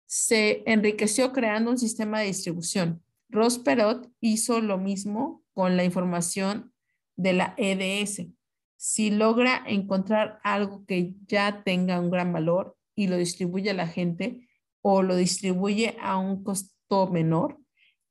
Se 0.05 0.61
enriqueció 0.71 1.33
creando 1.33 1.71
un 1.71 1.79
sistema 1.79 2.19
de 2.19 2.27
distribución. 2.27 3.03
Ross 3.29 3.59
Perot 3.59 4.09
hizo 4.21 4.59
lo 4.59 4.77
mismo 4.77 5.43
con 5.53 5.77
la 5.77 5.83
información 5.83 6.73
de 7.15 7.33
la 7.33 7.53
EDS. 7.57 8.27
Si 8.75 9.11
logra 9.11 9.63
encontrar 9.67 10.39
algo 10.43 10.85
que 10.85 11.13
ya 11.27 11.63
tenga 11.63 11.99
un 11.99 12.09
gran 12.09 12.33
valor 12.33 12.75
y 12.95 13.07
lo 13.07 13.17
distribuye 13.17 13.69
a 13.69 13.75
la 13.75 13.87
gente 13.87 14.47
o 14.81 15.03
lo 15.03 15.15
distribuye 15.15 15.95
a 16.01 16.17
un 16.17 16.43
costo 16.43 17.07
menor, 17.07 17.59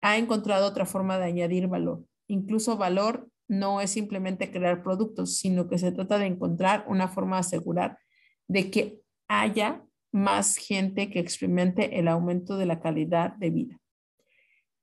ha 0.02 0.16
encontrado 0.18 0.66
otra 0.66 0.86
forma 0.86 1.18
de 1.18 1.24
añadir 1.24 1.66
valor. 1.66 2.04
Incluso 2.28 2.76
valor 2.76 3.28
no 3.48 3.80
es 3.80 3.90
simplemente 3.90 4.52
crear 4.52 4.82
productos, 4.82 5.38
sino 5.38 5.68
que 5.68 5.78
se 5.78 5.90
trata 5.90 6.18
de 6.18 6.26
encontrar 6.26 6.84
una 6.86 7.08
forma 7.08 7.36
de 7.36 7.40
asegurar 7.40 7.98
de 8.46 8.70
que 8.70 9.00
haya 9.26 9.84
más 10.12 10.56
gente 10.56 11.10
que 11.10 11.18
experimente 11.18 11.98
el 11.98 12.08
aumento 12.08 12.56
de 12.56 12.66
la 12.66 12.80
calidad 12.80 13.32
de 13.36 13.50
vida. 13.50 13.80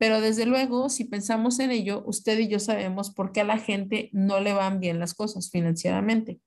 Pero 0.05 0.21
desde 0.21 0.45
luego, 0.45 0.87
si 0.89 1.05
pensamos 1.05 1.57
en 1.57 1.71
ello, 1.71 2.03
usted 2.05 2.37
y 2.37 2.47
yo 2.47 2.59
sabemos 2.59 3.09
por 3.09 3.31
qué 3.31 3.41
a 3.41 3.43
la 3.43 3.57
gente 3.57 4.11
no 4.13 4.39
le 4.39 4.53
van 4.53 4.79
bien 4.79 4.99
las 4.99 5.15
cosas 5.15 5.49
financieramente. 5.49 6.39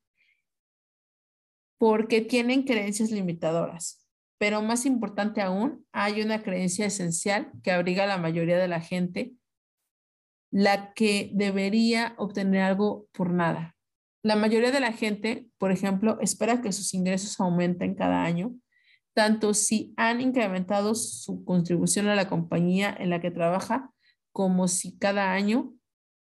Porque 1.76 2.20
tienen 2.20 2.62
creencias 2.62 3.10
limitadoras. 3.10 4.06
Pero 4.38 4.62
más 4.62 4.86
importante 4.86 5.40
aún, 5.42 5.84
hay 5.90 6.22
una 6.22 6.44
creencia 6.44 6.86
esencial 6.86 7.50
que 7.64 7.72
abriga 7.72 8.04
a 8.04 8.06
la 8.06 8.16
mayoría 8.18 8.58
de 8.58 8.68
la 8.68 8.80
gente 8.80 9.32
la 10.52 10.92
que 10.94 11.32
debería 11.34 12.14
obtener 12.16 12.62
algo 12.62 13.08
por 13.10 13.32
nada. 13.32 13.74
La 14.22 14.36
mayoría 14.36 14.70
de 14.70 14.78
la 14.78 14.92
gente, 14.92 15.48
por 15.58 15.72
ejemplo, 15.72 16.20
espera 16.20 16.62
que 16.62 16.70
sus 16.70 16.94
ingresos 16.94 17.40
aumenten 17.40 17.96
cada 17.96 18.22
año, 18.22 18.54
tanto 19.14 19.54
si 19.54 19.92
han 19.96 20.20
incrementado 20.20 20.94
su 20.94 21.44
contribución 21.44 22.08
a 22.08 22.14
la 22.14 22.28
compañía 22.28 22.94
en 22.96 23.10
la 23.10 23.20
que 23.20 23.30
trabaja, 23.30 23.90
como 24.32 24.68
si 24.68 24.96
cada 24.96 25.32
año, 25.32 25.74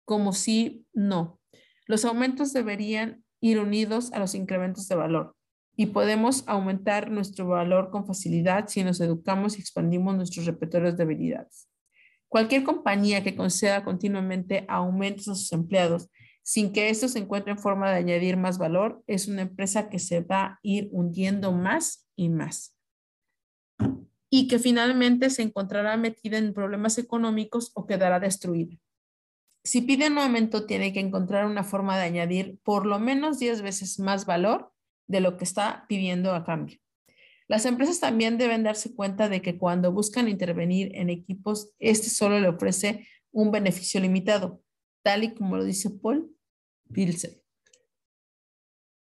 como 0.06 0.32
si 0.32 0.86
no. 0.94 1.38
Los 1.86 2.04
aumentos 2.04 2.52
deberían 2.52 3.22
ir 3.40 3.60
unidos 3.60 4.12
a 4.12 4.18
los 4.18 4.34
incrementos 4.34 4.88
de 4.88 4.94
valor 4.94 5.36
y 5.76 5.86
podemos 5.86 6.44
aumentar 6.46 7.10
nuestro 7.10 7.46
valor 7.46 7.90
con 7.90 8.06
facilidad 8.06 8.68
si 8.68 8.82
nos 8.82 9.00
educamos 9.00 9.58
y 9.58 9.60
expandimos 9.60 10.16
nuestros 10.16 10.46
repertorios 10.46 10.96
de 10.96 11.02
habilidades. 11.02 11.68
Cualquier 12.28 12.64
compañía 12.64 13.22
que 13.22 13.36
conceda 13.36 13.84
continuamente 13.84 14.64
aumentos 14.68 15.28
a 15.28 15.34
sus 15.34 15.52
empleados 15.52 16.08
sin 16.42 16.72
que 16.72 16.88
estos 16.88 17.12
se 17.12 17.18
encuentren 17.18 17.58
forma 17.58 17.90
de 17.90 17.96
añadir 17.96 18.36
más 18.36 18.56
valor 18.56 19.02
es 19.06 19.28
una 19.28 19.42
empresa 19.42 19.90
que 19.90 19.98
se 19.98 20.20
va 20.20 20.44
a 20.44 20.58
ir 20.62 20.88
hundiendo 20.92 21.52
más 21.52 22.08
y 22.16 22.28
más 22.28 22.75
y 24.30 24.48
que 24.48 24.58
finalmente 24.58 25.30
se 25.30 25.42
encontrará 25.42 25.96
metida 25.96 26.38
en 26.38 26.52
problemas 26.52 26.98
económicos 26.98 27.70
o 27.74 27.86
quedará 27.86 28.20
destruida. 28.20 28.76
Si 29.66 29.80
pide 29.80 30.06
un 30.08 30.18
aumento, 30.18 30.64
tiene 30.64 30.92
que 30.92 31.00
encontrar 31.00 31.44
una 31.44 31.64
forma 31.64 31.96
de 31.98 32.04
añadir 32.04 32.58
por 32.62 32.86
lo 32.86 33.00
menos 33.00 33.40
10 33.40 33.62
veces 33.62 33.98
más 33.98 34.24
valor 34.24 34.72
de 35.08 35.20
lo 35.20 35.36
que 35.36 35.42
está 35.42 35.86
pidiendo 35.88 36.34
a 36.34 36.44
cambio. 36.44 36.78
Las 37.48 37.66
empresas 37.66 37.98
también 37.98 38.38
deben 38.38 38.62
darse 38.62 38.94
cuenta 38.94 39.28
de 39.28 39.42
que 39.42 39.58
cuando 39.58 39.90
buscan 39.90 40.28
intervenir 40.28 40.94
en 40.94 41.10
equipos, 41.10 41.72
este 41.80 42.10
solo 42.10 42.38
le 42.38 42.48
ofrece 42.48 43.08
un 43.32 43.50
beneficio 43.50 44.00
limitado, 44.00 44.62
tal 45.02 45.24
y 45.24 45.34
como 45.34 45.56
lo 45.56 45.64
dice 45.64 45.90
Paul 45.90 46.32
Pilsen. 46.92 47.40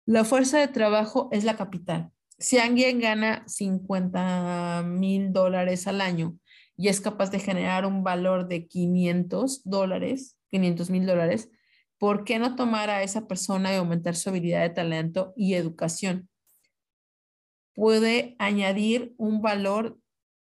La 0.06 0.24
fuerza 0.24 0.60
de 0.60 0.70
trabajo 0.70 1.28
es 1.34 1.44
la 1.44 1.58
capital. 1.58 2.13
Si 2.40 2.58
alguien 2.58 3.00
gana 3.00 3.44
50 3.48 4.84
mil 4.86 5.32
dólares 5.32 5.88
al 5.88 6.02
año 6.02 6.38
y 6.76 6.88
es 6.88 7.02
capaz 7.02 7.30
de 7.32 7.40
generar 7.40 7.86
un 7.86 8.04
valor 8.04 8.48
de 8.48 8.68
500 8.68 9.62
dólares, 9.64 10.38
500 10.50 10.90
mil 10.90 11.06
dólares, 11.06 11.50
¿por 11.98 12.24
qué 12.24 12.40
no 12.40 12.56
tomar 12.56 12.90
a 12.90 13.04
esa 13.04 13.28
persona 13.28 13.72
y 13.72 13.76
aumentar 13.76 14.16
su 14.16 14.30
habilidad 14.30 14.62
de 14.62 14.72
talento 14.72 15.34
y 15.36 15.54
educación? 15.54 16.30
puede 17.74 18.36
añadir 18.40 19.14
un 19.18 19.42
valor 19.42 20.00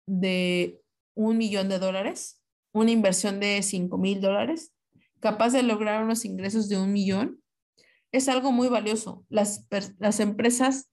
de 0.08 0.82
un 1.16 1.38
millón 1.38 1.70
de 1.70 1.80
dólares, 1.80 2.42
una 2.74 2.92
inversión 2.92 3.40
de 3.40 3.62
cinco 3.64 3.98
mil 3.98 4.22
dólares, 4.22 4.74
capaz 5.20 5.52
de 5.52 5.64
lograr 5.64 6.04
unos 6.04 6.26
ingresos 6.26 6.68
de 6.68 6.78
un 6.78 6.92
millón, 6.92 7.42
es 8.12 8.28
algo 8.28 8.52
muy 8.52 8.68
valioso. 8.68 9.26
Las, 9.30 9.68
las 10.00 10.20
empresas 10.20 10.91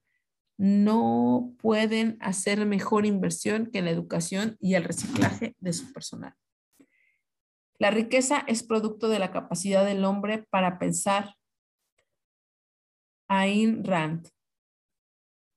no 0.59 1.55
pueden 1.57 2.17
hacer 2.19 2.65
mejor 2.65 3.05
inversión 3.05 3.69
que 3.71 3.81
la 3.81 3.91
educación 3.91 4.57
y 4.59 4.73
el 4.73 4.83
reciclaje 4.83 5.55
de 5.57 5.71
su 5.71 5.93
personal. 5.93 6.35
La 7.79 7.91
riqueza 7.91 8.43
es 8.45 8.61
producto 8.61 9.07
de 9.07 9.19
la 9.19 9.31
capacidad 9.31 9.85
del 9.85 10.03
hombre 10.03 10.45
para 10.49 10.77
pensar. 10.77 11.33
Ayn 13.29 13.85
Rand. 13.85 14.27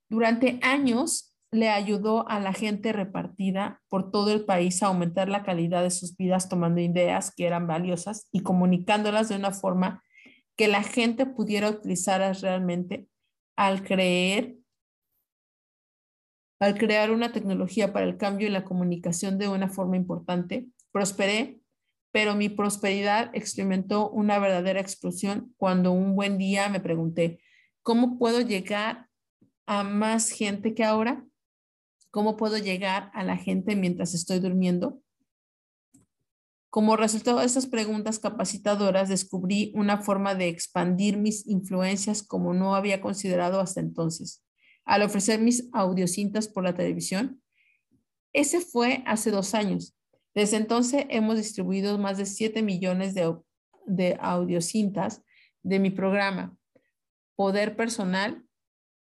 Durante 0.08 0.60
años 0.62 1.34
le 1.50 1.68
ayudó 1.68 2.28
a 2.28 2.38
la 2.38 2.52
gente 2.52 2.92
repartida 2.92 3.82
por 3.88 4.12
todo 4.12 4.32
el 4.32 4.44
país 4.44 4.84
a 4.84 4.86
aumentar 4.86 5.28
la 5.28 5.42
calidad 5.42 5.82
de 5.82 5.90
sus 5.90 6.16
vidas 6.16 6.48
tomando 6.48 6.80
ideas 6.80 7.34
que 7.34 7.46
eran 7.46 7.66
valiosas 7.66 8.28
y 8.30 8.44
comunicándolas 8.44 9.28
de 9.28 9.34
una 9.34 9.50
forma 9.50 10.04
que 10.56 10.68
la 10.68 10.84
gente 10.84 11.26
pudiera 11.26 11.70
utilizarlas 11.70 12.40
realmente 12.40 13.08
al 13.56 13.82
creer 13.82 14.61
al 16.62 16.78
crear 16.78 17.10
una 17.10 17.32
tecnología 17.32 17.92
para 17.92 18.06
el 18.06 18.16
cambio 18.16 18.46
y 18.46 18.50
la 18.52 18.62
comunicación 18.62 19.36
de 19.36 19.48
una 19.48 19.68
forma 19.68 19.96
importante, 19.96 20.68
prosperé, 20.92 21.60
pero 22.12 22.36
mi 22.36 22.48
prosperidad 22.48 23.32
experimentó 23.34 24.08
una 24.10 24.38
verdadera 24.38 24.78
explosión 24.80 25.52
cuando 25.56 25.90
un 25.90 26.14
buen 26.14 26.38
día 26.38 26.68
me 26.68 26.78
pregunté, 26.78 27.40
¿cómo 27.82 28.16
puedo 28.16 28.42
llegar 28.42 29.08
a 29.66 29.82
más 29.82 30.30
gente 30.30 30.72
que 30.72 30.84
ahora? 30.84 31.26
¿Cómo 32.12 32.36
puedo 32.36 32.58
llegar 32.58 33.10
a 33.12 33.24
la 33.24 33.36
gente 33.36 33.74
mientras 33.74 34.14
estoy 34.14 34.38
durmiendo? 34.38 35.02
Como 36.70 36.96
resultado 36.96 37.40
de 37.40 37.46
estas 37.46 37.66
preguntas 37.66 38.20
capacitadoras, 38.20 39.08
descubrí 39.08 39.72
una 39.74 39.98
forma 39.98 40.36
de 40.36 40.46
expandir 40.46 41.16
mis 41.16 41.44
influencias 41.48 42.22
como 42.22 42.54
no 42.54 42.76
había 42.76 43.00
considerado 43.00 43.58
hasta 43.58 43.80
entonces. 43.80 44.44
Al 44.84 45.02
ofrecer 45.02 45.40
mis 45.40 45.68
audiocintas 45.72 46.48
por 46.48 46.64
la 46.64 46.74
televisión, 46.74 47.42
ese 48.32 48.60
fue 48.60 49.02
hace 49.06 49.30
dos 49.30 49.54
años. 49.54 49.94
Desde 50.34 50.56
entonces 50.56 51.04
hemos 51.08 51.36
distribuido 51.36 51.98
más 51.98 52.16
de 52.18 52.26
7 52.26 52.62
millones 52.62 53.14
de, 53.14 53.36
de 53.86 54.16
audiocintas 54.20 55.22
de 55.62 55.78
mi 55.78 55.90
programa 55.90 56.56
Poder 57.36 57.76
Personal 57.76 58.44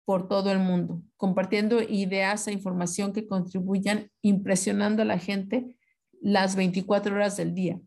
por 0.06 0.28
todo 0.28 0.52
el 0.52 0.60
mundo, 0.60 1.02
compartiendo 1.18 1.82
ideas 1.82 2.48
e 2.48 2.52
información 2.52 3.12
que 3.12 3.28
contribuyan 3.28 4.12
impresionando 4.22 5.02
a 5.02 5.06
la 5.06 5.18
gente 5.18 5.78
las 6.22 6.56
24 6.56 7.16
horas 7.16 7.38
del 7.38 7.56
día. 7.56 7.80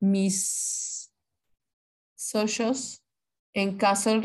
Mis 0.00 1.12
socios 2.16 3.04
en 3.54 3.78
Castle 3.78 4.20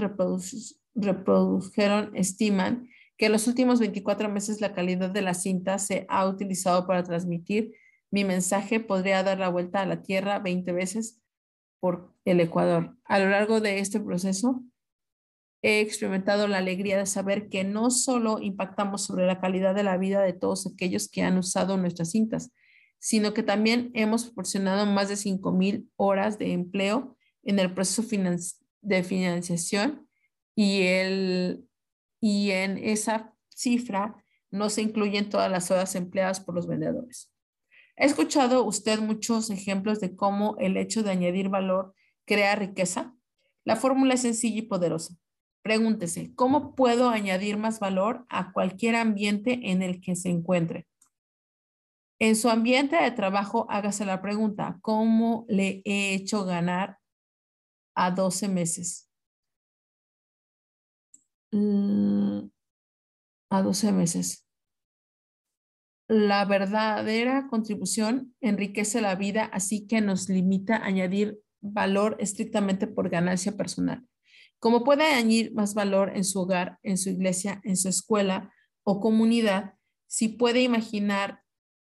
reprodujeron, 0.95 2.11
estiman 2.15 2.89
que 3.17 3.27
en 3.27 3.31
los 3.31 3.47
últimos 3.47 3.79
24 3.79 4.29
meses 4.29 4.61
la 4.61 4.73
calidad 4.73 5.09
de 5.09 5.21
la 5.21 5.33
cinta 5.33 5.77
se 5.79 6.05
ha 6.09 6.27
utilizado 6.27 6.87
para 6.87 7.03
transmitir 7.03 7.73
mi 8.13 8.25
mensaje 8.25 8.79
podría 8.79 9.23
dar 9.23 9.39
la 9.39 9.49
vuelta 9.49 9.81
a 9.81 9.87
la 9.87 10.03
Tierra 10.03 10.37
20 10.37 10.71
veces 10.71 11.19
por 11.79 12.13
el 12.25 12.39
Ecuador. 12.41 12.95
A 13.05 13.17
lo 13.17 13.27
largo 13.27 13.59
de 13.59 13.79
este 13.79 13.99
proceso, 13.99 14.63
he 15.63 15.79
experimentado 15.79 16.47
la 16.47 16.59
alegría 16.59 16.99
de 16.99 17.07
saber 17.07 17.49
que 17.49 17.63
no 17.63 17.89
solo 17.89 18.39
impactamos 18.39 19.03
sobre 19.03 19.25
la 19.25 19.41
calidad 19.41 19.73
de 19.73 19.81
la 19.81 19.97
vida 19.97 20.21
de 20.21 20.33
todos 20.33 20.67
aquellos 20.67 21.09
que 21.09 21.23
han 21.23 21.39
usado 21.39 21.75
nuestras 21.77 22.11
cintas, 22.11 22.51
sino 22.99 23.33
que 23.33 23.41
también 23.41 23.89
hemos 23.95 24.25
proporcionado 24.25 24.85
más 24.85 25.09
de 25.09 25.15
5.000 25.15 25.89
horas 25.95 26.37
de 26.37 26.53
empleo 26.53 27.17
en 27.41 27.57
el 27.57 27.73
proceso 27.73 28.03
de 28.81 29.03
financiación 29.03 30.07
y, 30.56 30.86
y 32.22 32.51
en 32.51 32.78
esa 32.78 33.34
cifra 33.49 34.24
no 34.51 34.70
se 34.70 34.82
incluyen 34.82 35.30
todas 35.30 35.49
las 35.49 35.72
horas 35.72 35.95
empleadas 35.95 36.39
por 36.39 36.56
los 36.56 36.68
vendedores. 36.68 37.34
¿Ha 37.97 38.06
escuchado 38.06 38.64
usted 38.64 38.99
muchos 38.99 39.49
ejemplos 39.49 39.99
de 39.99 40.16
cómo 40.16 40.56
el 40.60 40.78
hecho 40.78 41.04
de 41.04 41.12
añadir 41.12 41.49
valor 41.49 41.93
crea 42.26 42.56
riqueza? 42.56 43.16
La 43.66 43.76
fórmula 43.76 44.16
es 44.16 44.22
sencilla 44.22 44.60
y 44.60 44.64
poderosa. 44.64 45.16
Pregúntese, 45.64 46.34
¿cómo 46.36 46.76
puedo 46.76 47.10
añadir 47.10 47.58
más 47.58 47.80
valor 47.80 48.26
a 48.30 48.51
cualquier 48.51 48.95
ambiente 48.95 49.72
en 49.72 49.82
el 49.82 50.01
que 50.01 50.16
se 50.16 50.30
encuentre? 50.30 50.88
En 52.20 52.36
su 52.36 52.49
ambiente 52.49 52.95
de 52.95 53.12
trabajo, 53.12 53.66
hágase 53.70 54.06
la 54.06 54.22
pregunta, 54.22 54.78
¿cómo 54.82 55.45
le 55.47 55.82
he 55.86 56.14
hecho 56.14 56.45
ganar 56.45 56.97
a 57.95 58.12
12 58.12 58.49
meses? 58.49 59.10
Mm, 61.54 62.49
a 63.51 63.62
12 63.62 63.91
meses. 63.91 64.47
La 66.08 66.45
verdadera 66.45 67.47
contribución 67.47 68.36
enriquece 68.41 69.01
la 69.01 69.16
vida, 69.16 69.45
así 69.45 69.86
que 69.86 70.01
nos 70.01 70.30
limita 70.30 70.78
a 70.78 70.86
añadir 70.86 71.39
valor 71.62 72.18
estrictamente 72.20 72.88
por 72.88 73.10
ganancia 73.10 73.56
personal. 73.56 74.04
Como 74.60 74.84
puede 74.84 75.06
añadir 75.06 75.54
más 75.54 75.76
valor 75.76 76.12
en 76.16 76.24
su 76.24 76.41
hogar, 76.41 76.80
en 76.82 76.97
su 76.97 77.10
iglesia, 77.10 77.62
en 77.64 77.78
su 77.78 77.88
escuela 77.88 78.51
o 78.84 78.99
comunidad, 78.99 79.76
si 80.08 80.30
puede 80.30 80.62
imaginar 80.62 81.43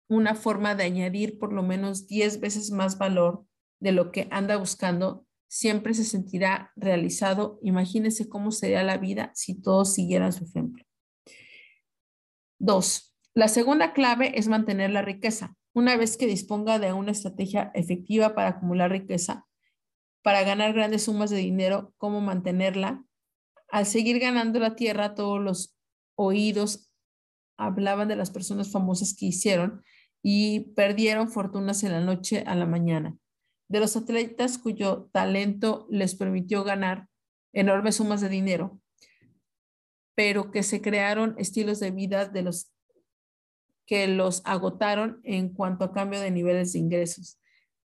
una 0.09 0.33
forma 0.33 0.73
de 0.73 0.85
añadir 0.85 1.37
por 1.37 1.53
lo 1.53 1.61
menos 1.61 2.07
10 2.07 2.39
veces 2.39 2.71
más 2.71 2.97
valor 2.97 3.45
de 3.79 3.91
lo 3.91 4.11
que 4.11 4.27
anda 4.31 4.57
buscando, 4.57 5.27
siempre 5.49 5.93
se 5.93 6.05
sentirá 6.05 6.71
realizado. 6.77 7.59
Imagínese 7.61 8.29
cómo 8.29 8.51
sería 8.51 8.83
la 8.83 8.97
vida 8.97 9.31
si 9.35 9.59
todos 9.59 9.93
siguieran 9.93 10.31
su 10.31 10.45
ejemplo. 10.45 10.85
Dos, 12.59 13.15
la 13.33 13.47
segunda 13.47 13.93
clave 13.93 14.37
es 14.39 14.47
mantener 14.47 14.91
la 14.91 15.01
riqueza. 15.01 15.55
Una 15.73 15.97
vez 15.97 16.17
que 16.17 16.27
disponga 16.27 16.79
de 16.79 16.93
una 16.93 17.11
estrategia 17.11 17.71
efectiva 17.73 18.35
para 18.35 18.49
acumular 18.49 18.91
riqueza, 18.91 19.45
para 20.23 20.43
ganar 20.43 20.73
grandes 20.73 21.03
sumas 21.03 21.29
de 21.29 21.37
dinero, 21.37 21.93
cómo 21.97 22.21
mantenerla. 22.21 23.03
Al 23.69 23.85
seguir 23.85 24.19
ganando 24.19 24.59
la 24.59 24.75
tierra, 24.75 25.15
todos 25.15 25.41
los 25.41 25.77
oídos 26.15 26.91
hablaban 27.57 28.07
de 28.07 28.15
las 28.15 28.31
personas 28.31 28.71
famosas 28.71 29.15
que 29.15 29.27
hicieron 29.27 29.83
y 30.21 30.71
perdieron 30.73 31.29
fortunas 31.29 31.83
en 31.83 31.91
la 31.91 32.01
noche 32.01 32.43
a 32.45 32.55
la 32.55 32.65
mañana. 32.65 33.18
De 33.69 33.79
los 33.79 33.95
atletas 33.95 34.57
cuyo 34.57 35.09
talento 35.13 35.87
les 35.89 36.15
permitió 36.15 36.63
ganar 36.63 37.07
enormes 37.53 37.95
sumas 37.95 38.19
de 38.19 38.29
dinero, 38.29 38.81
pero 40.15 40.51
que 40.51 40.63
se 40.63 40.81
crearon 40.81 41.35
estilos 41.37 41.79
de 41.79 41.91
vida 41.91 42.25
de 42.25 42.41
los 42.41 42.71
que 43.85 44.07
los 44.07 44.41
agotaron 44.45 45.19
en 45.23 45.49
cuanto 45.49 45.85
a 45.85 45.93
cambio 45.93 46.19
de 46.19 46.29
niveles 46.29 46.73
de 46.73 46.79
ingresos. 46.79 47.39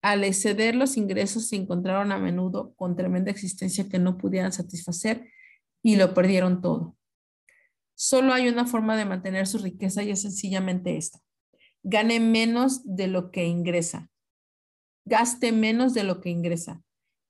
Al 0.01 0.23
exceder 0.23 0.75
los 0.75 0.97
ingresos 0.97 1.47
se 1.47 1.55
encontraron 1.55 2.11
a 2.11 2.17
menudo 2.17 2.73
con 2.75 2.95
tremenda 2.95 3.31
existencia 3.31 3.87
que 3.87 3.99
no 3.99 4.17
pudieran 4.17 4.51
satisfacer 4.51 5.29
y 5.83 5.95
lo 5.95 6.13
perdieron 6.13 6.61
todo. 6.61 6.97
Solo 7.95 8.33
hay 8.33 8.47
una 8.47 8.65
forma 8.65 8.97
de 8.97 9.05
mantener 9.05 9.47
su 9.47 9.59
riqueza 9.59 10.03
y 10.03 10.11
es 10.11 10.21
sencillamente 10.21 10.97
esta. 10.97 11.19
Gane 11.83 12.19
menos 12.19 12.81
de 12.85 13.07
lo 13.07 13.31
que 13.31 13.45
ingresa. 13.45 14.09
Gaste 15.05 15.51
menos 15.51 15.93
de 15.93 16.03
lo 16.03 16.21
que 16.21 16.29
ingresa 16.29 16.81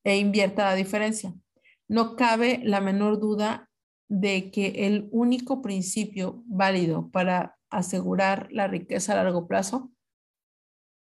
e 0.04 0.18
invierta 0.18 0.64
la 0.64 0.74
diferencia. 0.74 1.34
No 1.88 2.16
cabe 2.16 2.60
la 2.62 2.80
menor 2.80 3.20
duda 3.20 3.70
de 4.08 4.50
que 4.50 4.86
el 4.86 5.08
único 5.10 5.62
principio 5.62 6.42
válido 6.46 7.10
para 7.10 7.56
asegurar 7.70 8.48
la 8.52 8.68
riqueza 8.68 9.12
a 9.12 9.16
largo 9.16 9.48
plazo. 9.48 9.90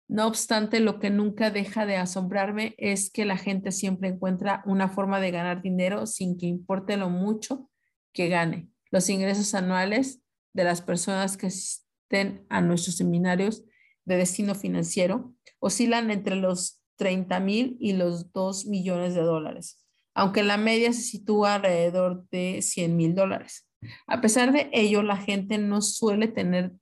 No 0.07 0.27
obstante, 0.27 0.79
lo 0.79 0.99
que 0.99 1.09
nunca 1.09 1.51
deja 1.51 1.85
de 1.85 1.97
asombrarme 1.97 2.75
es 2.77 3.11
que 3.11 3.25
la 3.25 3.37
gente 3.37 3.71
siempre 3.71 4.09
encuentra 4.09 4.63
una 4.65 4.89
forma 4.89 5.19
de 5.19 5.31
ganar 5.31 5.61
dinero 5.61 6.07
sin 6.07 6.37
que 6.37 6.47
importe 6.47 6.97
lo 6.97 7.09
mucho 7.09 7.69
que 8.13 8.27
gane. 8.27 8.69
Los 8.91 9.09
ingresos 9.09 9.53
anuales 9.53 10.21
de 10.53 10.63
las 10.63 10.81
personas 10.81 11.37
que 11.37 11.47
asisten 11.47 12.45
a 12.49 12.61
nuestros 12.61 12.97
seminarios 12.97 13.63
de 14.05 14.17
destino 14.17 14.55
financiero 14.55 15.35
oscilan 15.59 16.11
entre 16.11 16.35
los 16.35 16.81
30 16.97 17.39
mil 17.39 17.77
y 17.79 17.93
los 17.93 18.31
2 18.33 18.65
millones 18.65 19.15
de 19.15 19.21
dólares, 19.21 19.85
aunque 20.13 20.43
la 20.43 20.57
media 20.57 20.91
se 20.93 21.01
sitúa 21.01 21.55
alrededor 21.55 22.27
de 22.29 22.61
100 22.61 22.95
mil 22.95 23.15
dólares. 23.15 23.69
A 24.07 24.21
pesar 24.21 24.51
de 24.51 24.69
ello, 24.73 25.01
la 25.01 25.17
gente 25.17 25.57
no 25.57 25.81
suele 25.81 26.27
tener, 26.27 26.73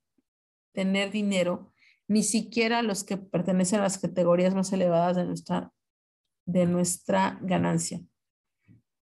tener 0.73 1.11
dinero, 1.11 1.71
ni 2.07 2.23
siquiera 2.23 2.82
los 2.82 3.03
que 3.03 3.17
pertenecen 3.17 3.80
a 3.80 3.84
las 3.84 3.99
categorías 3.99 4.55
más 4.55 4.73
elevadas 4.73 5.17
de 5.17 5.25
nuestra, 5.25 5.71
de 6.45 6.65
nuestra 6.65 7.38
ganancia. 7.41 8.01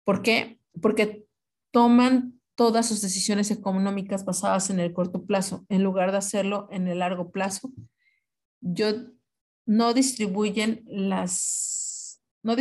¿Por 0.04 0.22
qué? 0.22 0.58
Porque 0.80 1.26
toman 1.70 2.40
todas 2.56 2.88
sus 2.88 3.02
decisiones 3.02 3.50
económicas 3.50 4.24
basadas 4.24 4.70
en 4.70 4.80
el 4.80 4.92
corto 4.92 5.24
plazo, 5.24 5.64
en 5.68 5.82
lugar 5.82 6.12
de 6.12 6.18
hacerlo 6.18 6.68
en 6.70 6.88
el 6.88 7.00
largo 7.00 7.30
plazo. 7.30 7.72
Yo 8.60 9.13
no 9.66 9.94
distribuyen 9.94 10.84
las, 10.86 12.22
no, 12.42 12.54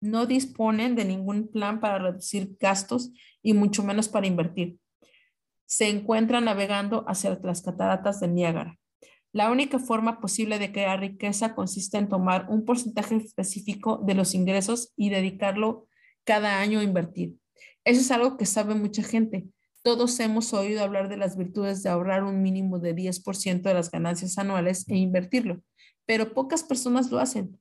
no 0.00 0.26
disponen 0.26 0.96
de 0.96 1.04
ningún 1.04 1.48
plan 1.48 1.80
para 1.80 1.98
reducir 1.98 2.56
gastos 2.60 3.10
y 3.42 3.54
mucho 3.54 3.82
menos 3.82 4.08
para 4.08 4.26
invertir. 4.26 4.78
Se 5.66 5.88
encuentran 5.88 6.44
navegando 6.44 7.04
hacia 7.08 7.38
las 7.42 7.62
cataratas 7.62 8.20
de 8.20 8.28
Niágara. 8.28 8.78
La 9.32 9.50
única 9.50 9.80
forma 9.80 10.20
posible 10.20 10.60
de 10.60 10.70
crear 10.70 11.00
riqueza 11.00 11.56
consiste 11.56 11.98
en 11.98 12.08
tomar 12.08 12.46
un 12.48 12.64
porcentaje 12.64 13.16
específico 13.16 14.00
de 14.06 14.14
los 14.14 14.34
ingresos 14.34 14.92
y 14.96 15.10
dedicarlo 15.10 15.88
cada 16.22 16.60
año 16.60 16.78
a 16.78 16.84
invertir. 16.84 17.34
Eso 17.84 18.00
es 18.00 18.10
algo 18.10 18.36
que 18.36 18.46
sabe 18.46 18.74
mucha 18.74 19.02
gente. 19.02 19.46
Todos 19.82 20.18
hemos 20.20 20.54
oído 20.54 20.82
hablar 20.82 21.08
de 21.08 21.16
las 21.16 21.36
virtudes 21.36 21.82
de 21.82 21.90
ahorrar 21.90 22.22
un 22.22 22.42
mínimo 22.42 22.78
de 22.78 22.94
10% 22.94 23.62
de 23.62 23.74
las 23.74 23.90
ganancias 23.90 24.38
anuales 24.38 24.88
e 24.88 24.96
invertirlo, 24.96 25.62
pero 26.06 26.34
pocas 26.34 26.62
personas 26.62 27.10
lo 27.10 27.18
hacen 27.18 27.58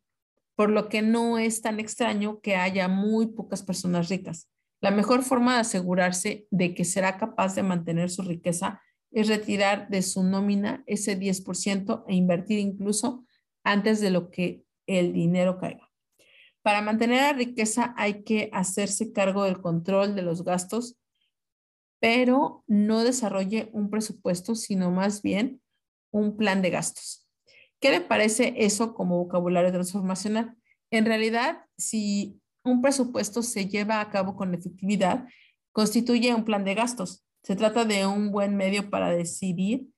por 0.55 0.69
lo 0.69 0.89
que 0.89 1.01
no 1.01 1.37
es 1.37 1.61
tan 1.61 1.79
extraño 1.79 2.39
que 2.41 2.55
haya 2.55 2.87
muy 2.87 3.27
pocas 3.27 3.63
personas 3.63 4.09
ricas. 4.09 4.49
La 4.81 4.91
mejor 4.91 5.23
forma 5.23 5.55
de 5.55 5.61
asegurarse 5.61 6.47
de 6.51 6.73
que 6.75 6.85
será 6.85 7.17
capaz 7.17 7.55
de 7.55 7.63
mantener 7.63 8.09
su 8.09 8.21
riqueza 8.21 8.81
es 9.11 9.27
retirar 9.27 9.89
de 9.89 10.01
su 10.01 10.23
nómina 10.23 10.83
ese 10.85 11.19
10% 11.19 12.03
e 12.07 12.15
invertir 12.15 12.59
incluso 12.59 13.25
antes 13.63 14.01
de 14.01 14.11
lo 14.11 14.29
que 14.29 14.63
el 14.87 15.13
dinero 15.13 15.57
caiga. 15.57 15.89
Para 16.61 16.81
mantener 16.81 17.21
la 17.21 17.33
riqueza 17.33 17.93
hay 17.97 18.23
que 18.23 18.49
hacerse 18.53 19.11
cargo 19.11 19.43
del 19.43 19.61
control 19.61 20.15
de 20.15 20.21
los 20.21 20.43
gastos, 20.43 20.97
pero 21.99 22.63
no 22.67 23.03
desarrolle 23.03 23.69
un 23.73 23.89
presupuesto, 23.89 24.55
sino 24.55 24.91
más 24.91 25.21
bien 25.21 25.61
un 26.11 26.35
plan 26.35 26.61
de 26.61 26.69
gastos. 26.69 27.22
¿Qué 27.83 27.91
le 27.91 27.99
parece 27.99 28.53
eso 28.55 28.93
como 28.93 29.17
vocabulario 29.17 29.69
transformacional? 29.69 30.55
En 30.89 31.05
realidad, 31.05 31.65
si 31.77 32.39
un 32.63 32.81
presupuesto 32.81 33.43
se 33.43 33.67
lleva 33.67 33.99
a 33.99 34.09
cabo 34.09 34.37
con 34.37 34.53
efectividad, 34.53 35.27
constituye 35.73 36.33
un 36.33 36.45
plan 36.45 36.63
de 36.63 36.75
gastos. 36.75 37.25
Se 37.43 37.57
trata 37.57 37.83
de 37.83 38.05
un 38.05 38.31
buen 38.31 38.55
medio 38.55 38.89
para 38.89 39.09
decidir 39.09 39.89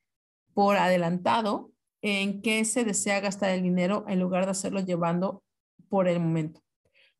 por 0.55 0.77
adelantado 0.77 1.73
en 2.01 2.41
qué 2.41 2.65
se 2.65 2.85
desea 2.85 3.19
gastar 3.19 3.51
el 3.51 3.61
dinero 3.61 4.03
en 4.07 4.19
lugar 4.19 4.45
de 4.45 4.51
hacerlo 4.53 4.79
llevando 4.79 5.43
por 5.87 6.07
el 6.07 6.19
momento. 6.19 6.63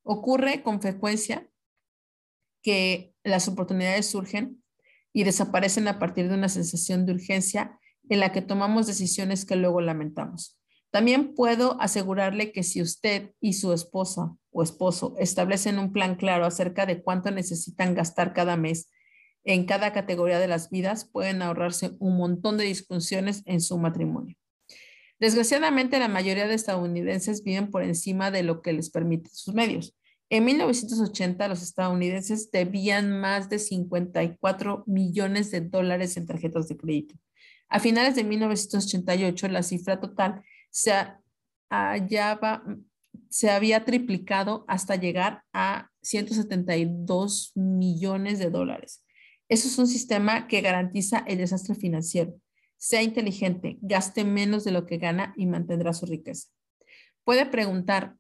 Ocurre 0.01 0.63
con 0.63 0.82
frecuencia 0.82 1.47
que 2.63 3.13
las 3.24 3.47
oportunidades 3.47 4.07
surgen 4.07 4.63
y 5.13 5.26
desaparecen 5.26 5.88
a 5.88 5.99
partir 5.99 6.28
de 6.28 6.34
una 6.34 6.49
sensación 6.49 7.05
de 7.05 7.13
urgencia 7.13 7.80
en 8.10 8.20
la 8.20 8.32
que 8.32 8.41
tomamos 8.41 8.88
decisiones 8.88 9.45
que 9.45 9.56
luego 9.56 9.82
lamentamos. 9.82 10.60
También 10.91 11.34
puedo 11.34 11.80
asegurarle 11.82 12.51
que 12.51 12.64
si 12.64 12.82
usted 12.82 13.32
y 13.41 13.53
su 13.53 13.74
esposa 13.74 14.36
o 14.51 14.64
esposo 14.64 15.16
establecen 15.20 15.78
un 15.78 15.91
plan 15.91 16.16
claro 16.16 16.45
acerca 16.45 16.86
de 16.86 17.03
cuánto 17.03 17.32
necesitan 17.32 17.95
gastar 17.95 18.34
cada 18.34 18.56
mes 18.56 18.89
en 19.43 19.66
cada 19.66 19.93
categoría 19.93 20.39
de 20.39 20.47
las 20.47 20.70
vidas, 20.70 21.06
pueden 21.06 21.41
ahorrarse 21.41 21.91
un 21.99 22.18
montón 22.18 22.58
de 22.58 22.64
discusiones 22.64 23.43
en 23.45 23.62
su 23.62 23.78
matrimonio. 23.78 24.36
Desgraciadamente, 25.20 25.99
la 25.99 26.08
mayoría 26.08 26.47
de 26.47 26.56
estadounidenses 26.56 27.43
viven 27.43 27.72
por 27.72 27.84
encima 27.84 28.32
de 28.32 28.43
lo 28.43 28.62
que 28.62 28.74
les 28.74 28.89
permiten 28.89 29.32
sus 29.34 29.53
medios. 29.53 29.95
En 30.30 30.45
1980, 30.45 31.47
los 31.47 31.62
estadounidenses 31.62 32.51
debían 32.51 33.20
más 33.20 33.49
de 33.49 33.60
54 33.60 34.84
millones 34.88 35.51
de 35.51 35.62
dólares 35.62 36.18
en 36.18 36.26
tarjetas 36.26 36.68
de 36.68 36.78
crédito. 36.78 37.16
A 37.70 37.80
finales 37.80 38.16
de 38.16 38.24
1988, 38.24 39.47
la 39.47 39.63
cifra 39.63 39.99
total 39.99 40.43
se, 40.70 40.93
hallaba, 41.70 42.63
se 43.30 43.49
había 43.49 43.86
triplicado 43.86 44.66
hasta 44.68 44.95
llegar 44.95 45.43
a 45.53 45.89
172 46.01 47.51
millones 47.55 48.39
de 48.39 48.49
dólares. 48.49 49.03
Eso 49.49 49.68
es 49.68 49.78
un 49.78 49.88
sistema 49.88 50.47
que 50.47 50.61
garantiza 50.61 51.20
el 51.28 51.38
desastre 51.38 51.76
financiero. 51.76 52.34
Sea 52.78 53.03
inteligente, 53.03 53.78
gaste 53.82 54.24
menos 54.24 54.63
de 54.63 54.72
lo 54.72 54.86
que 54.86 54.97
gana 54.97 55.34
y 55.38 55.45
mantendrá 55.45 55.93
su 55.93 56.05
riqueza. 56.05 56.49
Puede 57.24 57.45
preguntar, 57.45 58.16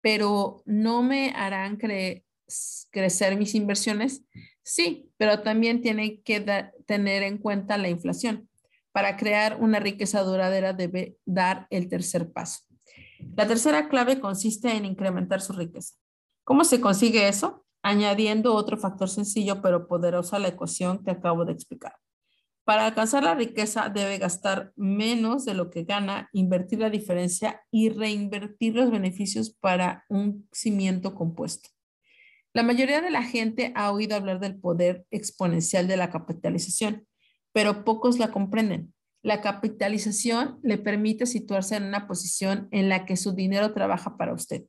pero 0.00 0.62
¿no 0.66 1.02
me 1.02 1.30
harán 1.30 1.76
crecer 1.76 3.36
mis 3.36 3.54
inversiones? 3.54 4.24
Sí, 4.62 5.10
pero 5.16 5.40
también 5.42 5.80
tiene 5.80 6.20
que 6.22 6.40
tener 6.86 7.22
en 7.22 7.38
cuenta 7.38 7.78
la 7.78 7.88
inflación. 7.88 8.49
Para 8.92 9.16
crear 9.16 9.58
una 9.60 9.78
riqueza 9.78 10.22
duradera 10.22 10.72
debe 10.72 11.16
dar 11.24 11.66
el 11.70 11.88
tercer 11.88 12.32
paso. 12.32 12.60
La 13.36 13.46
tercera 13.46 13.88
clave 13.88 14.20
consiste 14.20 14.72
en 14.72 14.84
incrementar 14.84 15.40
su 15.40 15.52
riqueza. 15.52 15.94
¿Cómo 16.44 16.64
se 16.64 16.80
consigue 16.80 17.28
eso? 17.28 17.64
Añadiendo 17.82 18.54
otro 18.54 18.76
factor 18.76 19.08
sencillo 19.08 19.62
pero 19.62 19.86
poderoso 19.86 20.36
a 20.36 20.38
la 20.38 20.48
ecuación 20.48 21.04
que 21.04 21.12
acabo 21.12 21.44
de 21.44 21.52
explicar. 21.52 21.94
Para 22.64 22.86
alcanzar 22.86 23.24
la 23.24 23.34
riqueza 23.34 23.88
debe 23.88 24.18
gastar 24.18 24.72
menos 24.76 25.44
de 25.44 25.54
lo 25.54 25.70
que 25.70 25.84
gana, 25.84 26.28
invertir 26.32 26.80
la 26.80 26.90
diferencia 26.90 27.62
y 27.70 27.88
reinvertir 27.88 28.74
los 28.74 28.90
beneficios 28.90 29.50
para 29.50 30.04
un 30.08 30.48
cimiento 30.52 31.14
compuesto. 31.14 31.70
La 32.52 32.62
mayoría 32.62 33.00
de 33.00 33.10
la 33.10 33.22
gente 33.22 33.72
ha 33.76 33.92
oído 33.92 34.16
hablar 34.16 34.40
del 34.40 34.58
poder 34.58 35.06
exponencial 35.10 35.88
de 35.88 35.96
la 35.96 36.10
capitalización, 36.10 37.06
pero 37.52 37.84
pocos 37.84 38.18
la 38.18 38.30
comprenden. 38.30 38.94
La 39.22 39.40
capitalización 39.40 40.58
le 40.62 40.78
permite 40.78 41.26
situarse 41.26 41.76
en 41.76 41.84
una 41.84 42.06
posición 42.06 42.68
en 42.70 42.88
la 42.88 43.04
que 43.04 43.16
su 43.16 43.32
dinero 43.32 43.72
trabaja 43.72 44.16
para 44.16 44.32
usted. 44.32 44.64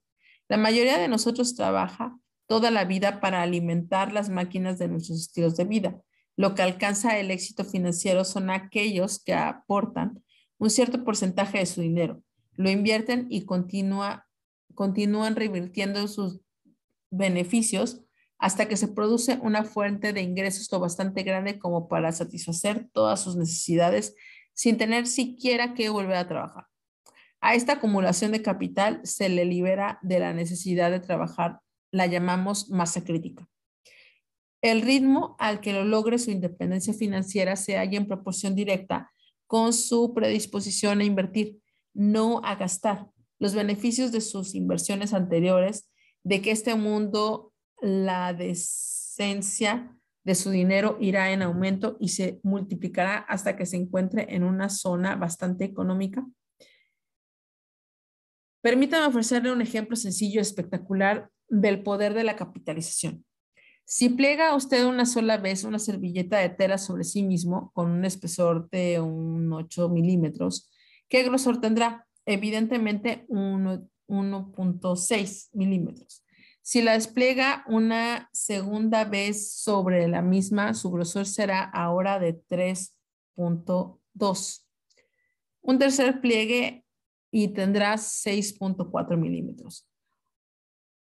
La 0.50 0.58
mayoría 0.58 0.98
de 0.98 1.08
nosotros 1.08 1.56
trabaja 1.56 2.18
toda 2.48 2.72
la 2.72 2.84
vida 2.84 3.22
para 3.22 3.42
alimentar 3.42 4.12
las 4.12 4.30
máquinas 4.30 4.78
de 4.78 4.90
nuestros 4.90 5.22
estilos 5.22 5.56
de 5.56 5.64
vida. 5.64 6.02
Lo 6.36 6.54
que 6.54 6.64
alcanza 6.64 7.18
el 7.18 7.32
éxito 7.32 7.64
financiero 7.64 8.26
son 8.26 8.50
aquellos 8.50 9.24
que 9.24 9.34
aportan 9.34 10.22
un 10.58 10.70
cierto 10.70 11.04
porcentaje 11.04 11.60
de 11.60 11.66
su 11.66 11.82
dinero, 11.82 12.22
lo 12.56 12.70
invierten 12.70 13.28
y 13.30 13.46
continúa, 13.46 14.28
continúan 14.76 15.36
revirtiendo 15.36 16.08
sus 16.08 16.42
beneficios 17.10 18.02
hasta 18.42 18.68
que 18.68 18.76
se 18.76 18.88
produce 18.88 19.38
una 19.44 19.64
fuente 19.64 20.14
de 20.14 20.22
ingresos 20.24 20.68
lo 20.72 20.80
bastante 20.80 21.22
grande 21.22 21.60
como 21.60 21.88
para 21.88 22.12
satisfacer 22.12 22.90
todas 22.92 23.22
sus 23.22 23.36
necesidades 23.36 24.16
sin 24.54 24.78
tener 24.78 25.06
siquiera 25.06 25.76
que 25.76 25.90
volver 25.90 26.18
a 26.18 26.28
trabajar. 26.28 26.66
A 27.40 27.54
esta 27.54 27.74
acumulación 27.74 28.32
de 28.32 28.42
capital 28.42 29.00
se 29.04 29.30
le 29.30 29.46
libera 29.46 30.00
de 30.02 30.18
la 30.18 30.34
necesidad 30.34 30.90
de 30.90 31.00
trabajar, 31.00 31.60
la 31.92 32.08
llamamos 32.08 32.72
masa 32.72 33.04
crítica. 33.04 33.48
El 34.64 34.82
ritmo 34.82 35.36
al 35.38 35.62
que 35.62 35.72
lo 35.72 35.84
logre 35.84 36.18
su 36.18 36.32
independencia 36.32 36.96
financiera 36.96 37.56
se 37.56 37.78
halla 37.78 37.98
en 37.98 38.08
proporción 38.08 38.56
directa 38.56 39.12
con 39.46 39.72
su 39.72 40.16
predisposición 40.16 41.00
a 41.00 41.04
invertir, 41.04 41.60
no 41.94 42.42
a 42.44 42.56
gastar. 42.56 43.06
Los 43.38 43.54
beneficios 43.54 44.12
de 44.12 44.22
sus 44.22 44.56
inversiones 44.56 45.14
anteriores 45.14 45.92
de 46.24 46.42
que 46.42 46.50
este 46.50 46.74
mundo, 46.74 47.51
la 47.82 48.34
decencia 48.34 49.98
de 50.24 50.36
su 50.36 50.52
dinero 50.52 50.98
irá 51.00 51.32
en 51.32 51.42
aumento 51.42 51.98
y 52.00 52.10
se 52.10 52.40
multiplicará 52.44 53.18
hasta 53.18 53.56
que 53.56 53.66
se 53.66 53.78
encuentre 53.78 54.34
en 54.36 54.44
una 54.44 54.70
zona 54.70 55.16
bastante 55.16 55.66
económica. 55.66 56.26
Permítame 58.62 59.08
ofrecerle 59.08 59.52
un 59.52 59.62
ejemplo 59.62 59.96
sencillo 59.96 60.40
espectacular 60.40 61.30
del 61.50 61.82
poder 61.82 62.14
de 62.14 62.24
la 62.24 62.36
capitalización. 62.36 63.26
Si 63.86 64.10
plega 64.10 64.56
usted 64.56 64.86
una 64.86 65.06
sola 65.06 65.38
vez 65.38 65.64
una 65.64 65.80
servilleta 65.80 66.38
de 66.38 66.50
tela 66.50 66.78
sobre 66.78 67.04
sí 67.04 67.24
mismo 67.24 67.72
con 67.74 67.90
un 67.90 68.06
espesor 68.06 68.70
de 68.70 69.02
un 69.02 69.52
8 69.52 69.90
milímetros, 69.90 70.70
¿qué 71.10 71.24
grosor 71.24 71.60
tendrá? 71.60 72.08
Evidentemente, 72.26 73.26
un 73.28 73.90
1.6 74.08 75.50
milímetros. 75.54 76.24
Si 76.64 76.82
la 76.82 76.94
despliega 76.94 77.66
una 77.68 78.30
segunda 78.34 79.04
vez 79.04 79.52
sobre 79.52 80.08
la 80.08 80.22
misma, 80.22 80.76
su 80.76 80.92
grosor 80.92 81.26
será 81.26 81.64
ahora 81.64 82.20
de 82.20 82.40
3.2. 82.48 84.66
Un 85.62 85.80
tercer 85.80 86.22
pliegue 86.22 86.86
y 87.32 87.48
tendrá 87.50 87.96
6.4 87.96 89.18
milímetros. 89.18 89.90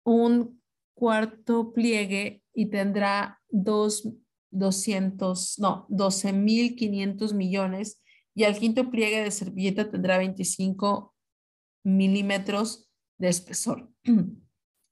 Un 0.06 0.62
cuarto 0.94 1.74
pliegue 1.74 2.42
y 2.54 2.68
tendrá 2.68 3.42
200, 3.50 5.60
no, 5.60 5.88
12.500 5.90 7.34
millones. 7.34 8.02
Y 8.36 8.46
al 8.46 8.58
quinto 8.58 8.90
pliegue 8.90 9.24
de 9.24 9.32
servilleta 9.32 9.92
tendrá 9.92 10.18
25 10.18 11.14
milímetros 11.84 12.90
de 13.18 13.28
espesor. 13.28 13.92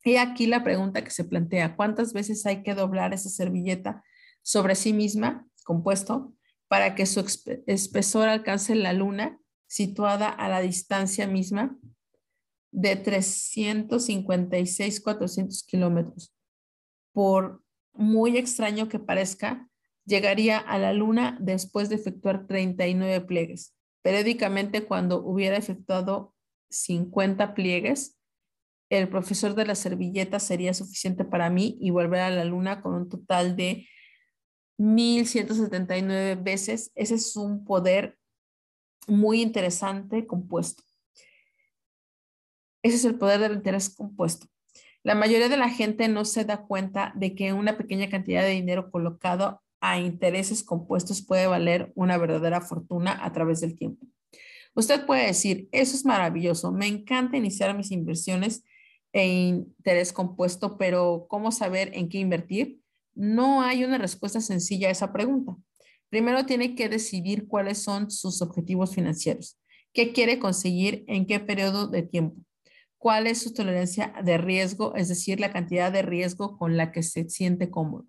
Y 0.03 0.15
aquí 0.15 0.47
la 0.47 0.63
pregunta 0.63 1.03
que 1.03 1.11
se 1.11 1.23
plantea, 1.23 1.75
¿cuántas 1.75 2.13
veces 2.13 2.43
hay 2.45 2.63
que 2.63 2.73
doblar 2.73 3.13
esa 3.13 3.29
servilleta 3.29 4.03
sobre 4.41 4.73
sí 4.75 4.93
misma, 4.93 5.45
compuesto, 5.63 6.33
para 6.67 6.95
que 6.95 7.05
su 7.05 7.23
espesor 7.67 8.27
alcance 8.27 8.73
la 8.75 8.93
luna 8.93 9.39
situada 9.67 10.29
a 10.29 10.49
la 10.49 10.61
distancia 10.61 11.27
misma 11.27 11.77
de 12.71 12.95
356, 12.95 15.01
400 15.01 15.63
kilómetros? 15.63 16.33
Por 17.13 17.61
muy 17.93 18.37
extraño 18.37 18.89
que 18.89 18.99
parezca, 18.99 19.67
llegaría 20.05 20.57
a 20.57 20.79
la 20.79 20.93
luna 20.93 21.37
después 21.39 21.89
de 21.89 21.95
efectuar 21.95 22.47
39 22.47 23.21
pliegues. 23.21 23.75
Periódicamente, 24.01 24.85
cuando 24.85 25.23
hubiera 25.23 25.57
efectuado 25.57 26.33
50 26.69 27.53
pliegues, 27.53 28.17
el 28.91 29.07
profesor 29.07 29.55
de 29.55 29.65
la 29.65 29.75
servilleta 29.75 30.37
sería 30.37 30.73
suficiente 30.73 31.23
para 31.23 31.49
mí 31.49 31.77
y 31.79 31.91
volver 31.91 32.19
a 32.19 32.29
la 32.29 32.43
luna 32.43 32.81
con 32.81 32.93
un 32.93 33.07
total 33.07 33.55
de 33.55 33.87
1179 34.77 36.35
veces. 36.35 36.91
Ese 36.95 37.15
es 37.15 37.37
un 37.37 37.63
poder 37.63 38.17
muy 39.07 39.41
interesante 39.41 40.27
compuesto. 40.27 40.83
Ese 42.83 42.97
es 42.97 43.05
el 43.05 43.15
poder 43.15 43.39
del 43.39 43.53
interés 43.53 43.95
compuesto. 43.95 44.47
La 45.03 45.15
mayoría 45.15 45.47
de 45.47 45.57
la 45.57 45.69
gente 45.69 46.09
no 46.09 46.25
se 46.25 46.43
da 46.43 46.65
cuenta 46.65 47.13
de 47.15 47.33
que 47.33 47.53
una 47.53 47.77
pequeña 47.77 48.09
cantidad 48.09 48.41
de 48.41 48.49
dinero 48.49 48.91
colocado 48.91 49.61
a 49.79 49.99
intereses 49.99 50.63
compuestos 50.63 51.25
puede 51.25 51.47
valer 51.47 51.93
una 51.95 52.17
verdadera 52.17 52.59
fortuna 52.59 53.23
a 53.23 53.31
través 53.31 53.61
del 53.61 53.77
tiempo. 53.77 54.05
Usted 54.75 55.05
puede 55.05 55.27
decir, 55.27 55.69
eso 55.71 55.95
es 55.95 56.03
maravilloso, 56.03 56.73
me 56.73 56.87
encanta 56.87 57.37
iniciar 57.37 57.75
mis 57.75 57.91
inversiones 57.91 58.65
en 59.13 59.73
interés 59.77 60.13
compuesto, 60.13 60.77
pero 60.77 61.25
¿cómo 61.29 61.51
saber 61.51 61.91
en 61.93 62.09
qué 62.09 62.19
invertir? 62.19 62.79
No 63.13 63.61
hay 63.61 63.83
una 63.83 63.97
respuesta 63.97 64.41
sencilla 64.41 64.87
a 64.87 64.91
esa 64.91 65.11
pregunta. 65.11 65.55
Primero 66.09 66.45
tiene 66.45 66.75
que 66.75 66.89
decidir 66.89 67.47
cuáles 67.47 67.81
son 67.81 68.11
sus 68.11 68.41
objetivos 68.41 68.93
financieros, 68.93 69.59
qué 69.93 70.13
quiere 70.13 70.39
conseguir 70.39 71.03
en 71.07 71.25
qué 71.25 71.39
periodo 71.39 71.87
de 71.87 72.03
tiempo, 72.03 72.41
cuál 72.97 73.27
es 73.27 73.41
su 73.41 73.53
tolerancia 73.53 74.13
de 74.23 74.37
riesgo, 74.37 74.95
es 74.95 75.07
decir, 75.07 75.39
la 75.39 75.51
cantidad 75.51 75.91
de 75.91 76.01
riesgo 76.01 76.57
con 76.57 76.77
la 76.77 76.91
que 76.91 77.03
se 77.03 77.29
siente 77.29 77.69
cómodo. 77.69 78.05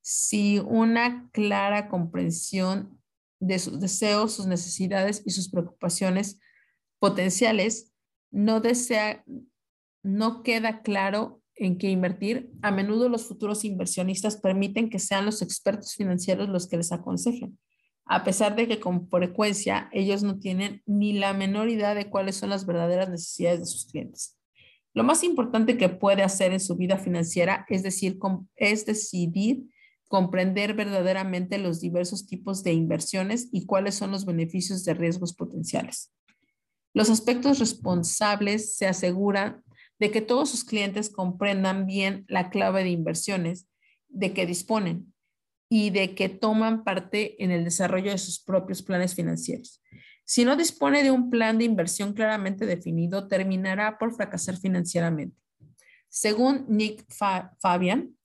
Si 0.00 0.58
una 0.58 1.30
clara 1.32 1.88
comprensión 1.88 2.98
de 3.38 3.58
sus 3.58 3.80
deseos, 3.80 4.32
sus 4.34 4.46
necesidades 4.46 5.22
y 5.26 5.30
sus 5.30 5.50
preocupaciones 5.50 6.40
potenciales, 6.98 7.92
no 8.30 8.60
desea, 8.60 9.24
no 10.02 10.42
queda 10.42 10.82
claro 10.82 11.40
en 11.54 11.78
qué 11.78 11.90
invertir. 11.90 12.50
A 12.62 12.70
menudo 12.70 13.08
los 13.08 13.26
futuros 13.26 13.64
inversionistas 13.64 14.36
permiten 14.36 14.90
que 14.90 14.98
sean 14.98 15.24
los 15.24 15.42
expertos 15.42 15.94
financieros 15.94 16.48
los 16.48 16.68
que 16.68 16.76
les 16.76 16.92
aconsejen, 16.92 17.58
a 18.04 18.24
pesar 18.24 18.56
de 18.56 18.66
que 18.68 18.80
con 18.80 19.08
frecuencia 19.08 19.88
ellos 19.92 20.22
no 20.22 20.38
tienen 20.38 20.82
ni 20.86 21.12
la 21.12 21.32
menor 21.34 21.68
idea 21.68 21.94
de 21.94 22.10
cuáles 22.10 22.36
son 22.36 22.50
las 22.50 22.66
verdaderas 22.66 23.08
necesidades 23.10 23.60
de 23.60 23.66
sus 23.66 23.86
clientes. 23.86 24.38
Lo 24.94 25.04
más 25.04 25.24
importante 25.24 25.78
que 25.78 25.88
puede 25.88 26.22
hacer 26.22 26.52
en 26.52 26.60
su 26.60 26.76
vida 26.76 26.98
financiera 26.98 27.64
es, 27.68 27.82
decir, 27.82 28.18
es 28.56 28.84
decidir 28.84 29.64
comprender 30.06 30.74
verdaderamente 30.74 31.56
los 31.56 31.80
diversos 31.80 32.26
tipos 32.26 32.62
de 32.62 32.74
inversiones 32.74 33.48
y 33.50 33.64
cuáles 33.64 33.94
son 33.94 34.10
los 34.10 34.26
beneficios 34.26 34.84
de 34.84 34.92
riesgos 34.92 35.32
potenciales. 35.32 36.12
Los 36.92 37.08
aspectos 37.08 37.58
responsables 37.58 38.76
se 38.76 38.86
aseguran 38.86 39.62
de 40.02 40.10
que 40.10 40.20
todos 40.20 40.50
sus 40.50 40.64
clientes 40.64 41.10
comprendan 41.10 41.86
bien 41.86 42.24
la 42.26 42.50
clave 42.50 42.82
de 42.82 42.90
inversiones 42.90 43.68
de 44.08 44.32
que 44.32 44.46
disponen 44.46 45.14
y 45.68 45.90
de 45.90 46.16
que 46.16 46.28
toman 46.28 46.82
parte 46.82 47.40
en 47.40 47.52
el 47.52 47.62
desarrollo 47.62 48.10
de 48.10 48.18
sus 48.18 48.40
propios 48.42 48.82
planes 48.82 49.14
financieros. 49.14 49.80
Si 50.24 50.44
no 50.44 50.56
dispone 50.56 51.04
de 51.04 51.12
un 51.12 51.30
plan 51.30 51.56
de 51.56 51.66
inversión 51.66 52.14
claramente 52.14 52.66
definido, 52.66 53.28
terminará 53.28 53.96
por 53.96 54.12
fracasar 54.12 54.56
financieramente. 54.56 55.36
Según 56.08 56.66
Nick 56.68 57.06
Fabian, 57.60 58.18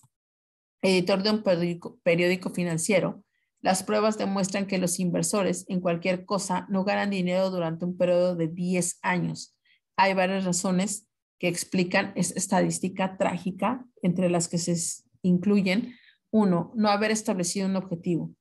editor 0.81 1.21
de 1.21 1.29
un 1.29 1.43
periódico, 1.43 2.49
financiero, 2.55 3.23
Las 3.61 3.83
pruebas 3.83 4.17
demuestran 4.17 4.65
que 4.65 4.79
los 4.79 4.99
inversores 4.99 5.63
en 5.67 5.79
cualquier 5.79 6.25
cosa 6.25 6.65
no 6.69 6.83
ganan 6.83 7.11
dinero 7.11 7.51
durante 7.51 7.85
un 7.85 7.95
periodo 7.95 8.35
de 8.35 8.47
10 8.47 8.97
años. 9.03 9.55
Hay 9.95 10.15
varias 10.15 10.43
razones 10.43 11.06
que 11.39 11.47
explican 11.47 12.13
esta 12.15 12.37
estadística 12.39 13.17
trágica, 13.17 13.85
entre 14.01 14.29
las 14.29 14.47
que 14.47 14.57
se 14.57 14.75
incluyen, 15.21 15.93
uno, 16.31 16.71
no 16.75 16.89
haber 16.89 17.11
establecido 17.11 17.67
un 17.67 17.75
objetivo. 17.75 18.31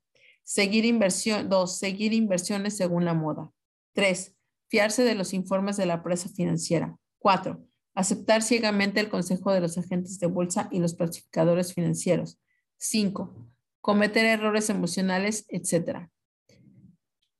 Seguir 0.43 0.85
inversión, 0.85 1.49
dos, 1.49 1.79
seguir 1.79 2.13
inversiones 2.13 2.77
según 2.77 3.05
la 3.05 3.15
moda. 3.15 3.51
Tres, 3.93 4.37
fiarse 4.69 5.05
de 5.05 5.15
los 5.15 5.35
informes 5.35 5.77
de 5.77 5.87
la 5.87 5.95
empresa 5.95 6.29
financiera. 6.29 6.97
Cuatro, 7.19 7.65
aceptar 7.95 8.43
ciegamente 8.43 9.01
el 9.01 9.09
consejo 9.09 9.53
de 9.53 9.61
los 9.61 9.79
agentes 9.79 10.19
de 10.19 10.27
bolsa 10.27 10.69
y 10.71 10.79
los 10.79 10.95
clasificadores 10.95 11.75
financieros. 11.75 12.39
Cinco, 12.79 13.49
cometer 13.81 14.25
errores 14.25 14.71
emocionales, 14.71 15.47
etc. 15.49 16.09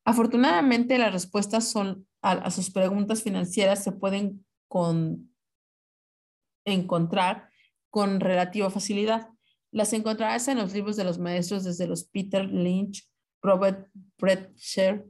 Afortunadamente, 0.05 0.99
las 0.99 1.13
respuestas 1.13 1.69
son 1.69 2.07
a, 2.23 2.51
sus 2.51 2.71
preguntas 2.71 3.23
financieras 3.23 3.85
se 3.85 3.93
pueden 3.93 4.45
encontrar 6.67 7.49
con 7.89 8.21
relativa 8.21 8.69
facilidad. 8.69 9.31
Las 9.73 9.95
encontrarás 9.95 10.49
en 10.49 10.59
los 10.59 10.75
libros 10.75 10.97
de 10.97 11.05
los 11.05 11.19
maestros 11.19 11.65
desde 11.65 11.87
los 11.87 12.05
Peter 12.05 12.45
Lynch, 12.45 13.09
Robert 13.41 13.89
Brettcher 14.19 15.07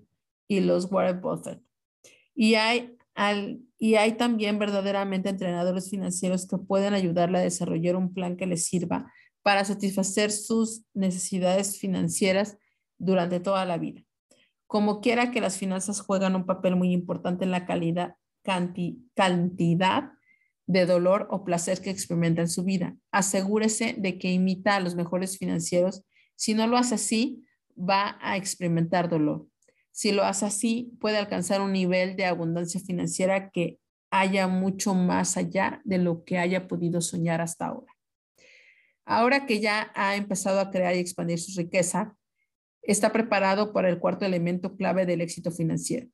y 0.46 0.60
los 0.60 0.90
Warren 0.92 1.20
Buffett. 1.20 1.60
Y 2.34 2.54
hay, 2.54 2.96
y 3.78 3.94
hay 3.96 4.12
también 4.12 4.58
verdaderamente 4.58 5.30
entrenadores 5.30 5.90
financieros 5.90 6.46
que 6.46 6.58
pueden 6.58 6.94
ayudarle 6.94 7.38
a 7.38 7.42
desarrollar 7.42 7.96
un 7.96 8.12
plan 8.12 8.36
que 8.36 8.46
les 8.46 8.66
sirva 8.66 9.10
para 9.42 9.64
satisfacer 9.64 10.30
sus 10.30 10.84
necesidades 10.92 11.78
financieras 11.78 12.58
durante 12.98 13.40
toda 13.40 13.64
la 13.64 13.78
vida. 13.78 14.02
Como 14.66 15.00
quiera 15.00 15.30
que 15.30 15.40
las 15.40 15.56
finanzas 15.56 16.00
juegan 16.00 16.34
un 16.34 16.44
papel 16.44 16.76
muy 16.76 16.92
importante 16.92 17.44
en 17.44 17.52
la 17.52 17.64
calidad, 17.64 18.16
cantidad 18.42 20.15
de 20.66 20.84
dolor 20.84 21.28
o 21.30 21.44
placer 21.44 21.80
que 21.80 21.90
experimenta 21.90 22.42
en 22.42 22.48
su 22.48 22.64
vida. 22.64 22.96
Asegúrese 23.12 23.94
de 23.98 24.18
que 24.18 24.32
imita 24.32 24.76
a 24.76 24.80
los 24.80 24.94
mejores 24.94 25.38
financieros. 25.38 26.04
Si 26.34 26.54
no 26.54 26.66
lo 26.66 26.76
hace 26.76 26.96
así, 26.96 27.44
va 27.78 28.18
a 28.20 28.36
experimentar 28.36 29.08
dolor. 29.08 29.46
Si 29.92 30.12
lo 30.12 30.24
hace 30.24 30.46
así, 30.46 30.92
puede 31.00 31.16
alcanzar 31.16 31.60
un 31.60 31.72
nivel 31.72 32.16
de 32.16 32.26
abundancia 32.26 32.80
financiera 32.80 33.50
que 33.50 33.78
haya 34.10 34.48
mucho 34.48 34.94
más 34.94 35.36
allá 35.36 35.80
de 35.84 35.98
lo 35.98 36.24
que 36.24 36.38
haya 36.38 36.68
podido 36.68 37.00
soñar 37.00 37.40
hasta 37.40 37.66
ahora. 37.66 37.92
Ahora 39.04 39.46
que 39.46 39.60
ya 39.60 39.92
ha 39.94 40.16
empezado 40.16 40.60
a 40.60 40.70
crear 40.70 40.96
y 40.96 40.98
expandir 40.98 41.38
su 41.38 41.58
riqueza, 41.58 42.16
está 42.82 43.12
preparado 43.12 43.72
para 43.72 43.88
el 43.88 43.98
cuarto 43.98 44.24
elemento 44.24 44.76
clave 44.76 45.06
del 45.06 45.20
éxito 45.20 45.50
financiero. 45.50 46.08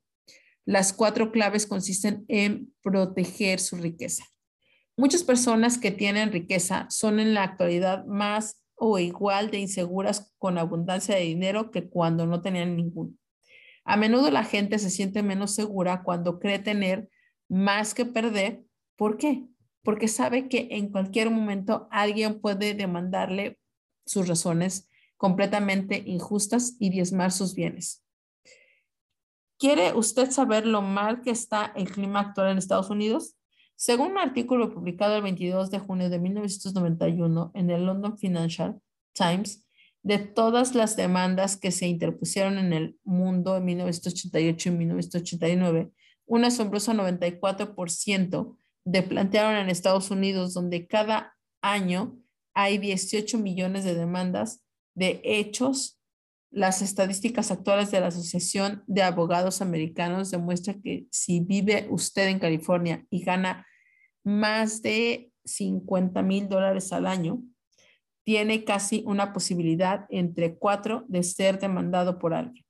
Las 0.65 0.93
cuatro 0.93 1.33
claves 1.33 1.67
consisten 1.67 2.25
en 2.29 2.73
proteger 2.83 3.61
su 3.61 3.77
riqueza. 3.77 4.25
Muchas 4.97 5.25
personas 5.25 5.79
que 5.79 5.91
tienen 5.91 6.33
riqueza 6.33 6.87
son 6.91 7.21
en 7.21 7.35
la 7.35 7.45
actualidad 7.45 8.05
más 8.07 8.63
o 8.75 8.99
igual 8.99 9.51
de 9.51 9.59
inseguras 9.59 10.33
con 10.39 10.59
abundancia 10.59 11.15
de 11.15 11.23
dinero 11.23 11.71
que 11.71 11.89
cuando 11.89 12.27
no 12.27 12.43
tenían 12.43 12.77
ninguno. 12.77 13.13
A 13.85 13.97
menudo 13.97 14.31
la 14.31 14.45
gente 14.45 14.79
se 14.79 14.91
siente 14.91 15.23
menos 15.23 15.55
segura 15.55 16.03
cuando 16.03 16.39
cree 16.39 16.59
tener 16.59 17.09
más 17.49 17.95
que 17.95 18.05
perder. 18.05 18.63
¿Por 18.97 19.17
qué? 19.17 19.47
porque 19.83 20.09
sabe 20.09 20.49
que 20.49 20.69
en 20.71 20.91
cualquier 20.91 21.31
momento 21.31 21.89
alguien 21.91 22.41
puede 22.41 22.75
demandarle 22.75 23.59
sus 24.07 24.29
razones 24.29 24.89
completamente 25.17 26.03
injustas 26.07 26.77
y 26.79 26.91
diezmar 26.91 27.33
sus 27.33 27.55
bienes. 27.55 28.05
¿Quiere 29.59 29.93
usted 29.93 30.31
saber 30.31 30.67
lo 30.67 30.83
mal 30.83 31.23
que 31.23 31.31
está 31.31 31.73
el 31.77 31.91
clima 31.91 32.21
actual 32.21 32.51
en 32.51 32.59
Estados 32.59 32.91
Unidos? 32.91 33.37
Según 33.77 34.13
un 34.13 34.19
artículo 34.19 34.73
publicado 34.73 35.17
el 35.17 35.23
22 35.23 35.71
de 35.71 35.79
junio 35.79 36.11
de 36.11 36.19
1991 36.19 37.53
en 37.55 37.71
el 37.71 37.85
London 37.85 38.17
Financial 38.19 38.81
Times, 39.13 39.67
de 40.03 40.19
todas 40.19 40.75
las 40.75 40.97
demandas 40.97 41.57
que 41.57 41.71
se 41.71 41.87
interpusieron 41.87 42.59
en 42.59 42.73
el 42.73 42.97
mundo 43.05 43.57
en 43.57 43.65
1988 43.65 44.69
y 44.69 44.73
1989, 44.73 45.93
un 46.27 46.45
asombroso 46.45 46.93
94% 46.93 48.57
de 48.85 49.03
plantearon 49.03 49.57
en 49.57 49.69
Estados 49.69 50.11
Unidos, 50.11 50.55
donde 50.55 50.87
cada 50.87 51.37
año 51.61 52.19
hay 52.55 52.79
18 52.79 53.39
millones 53.39 53.85
de 53.85 53.95
demandas 53.95 54.65
de 54.95 55.21
hechos. 55.25 56.01
Las 56.53 56.83
estadísticas 56.83 57.51
actuales 57.51 57.91
de 57.91 58.01
la 58.01 58.09
Asociación 58.09 58.85
de 58.87 59.03
Abogados 59.03 59.63
Americanos 59.63 60.31
demuestran 60.31 60.83
que 60.83 61.07
si 61.11 61.41
vive 61.41 61.87
usted 61.89 62.29
en 62.29 62.39
California 62.39 63.07
y 63.09 63.25
gana 63.25 63.67
más 64.23 64.83
de 64.83 65.33
50 65.47 66.21
mil 66.21 66.51
dólares 66.51 66.93
al 66.93 67.07
año, 67.07 67.43
tiene 68.23 68.65
casi 68.65 69.03
una 69.07 69.33
posibilidad 69.33 70.05
entre 70.11 70.59
cuatro 70.59 71.07
de 71.09 71.23
ser 71.23 71.59
demandado 71.59 72.19
por 72.19 72.35
alguien. 72.35 72.67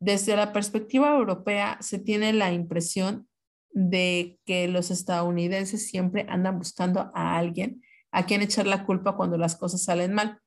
Desde 0.00 0.34
la 0.34 0.52
perspectiva 0.52 1.16
europea, 1.16 1.78
se 1.80 2.00
tiene 2.00 2.32
la 2.32 2.52
impresión 2.52 3.28
de 3.70 4.40
que 4.44 4.66
los 4.66 4.90
estadounidenses 4.90 5.86
siempre 5.86 6.26
andan 6.28 6.58
buscando 6.58 7.12
a 7.14 7.36
alguien 7.36 7.82
a 8.10 8.26
quien 8.26 8.42
echar 8.42 8.66
la 8.66 8.84
culpa 8.84 9.16
cuando 9.16 9.38
las 9.38 9.54
cosas 9.54 9.84
salen 9.84 10.12
mal 10.12 10.40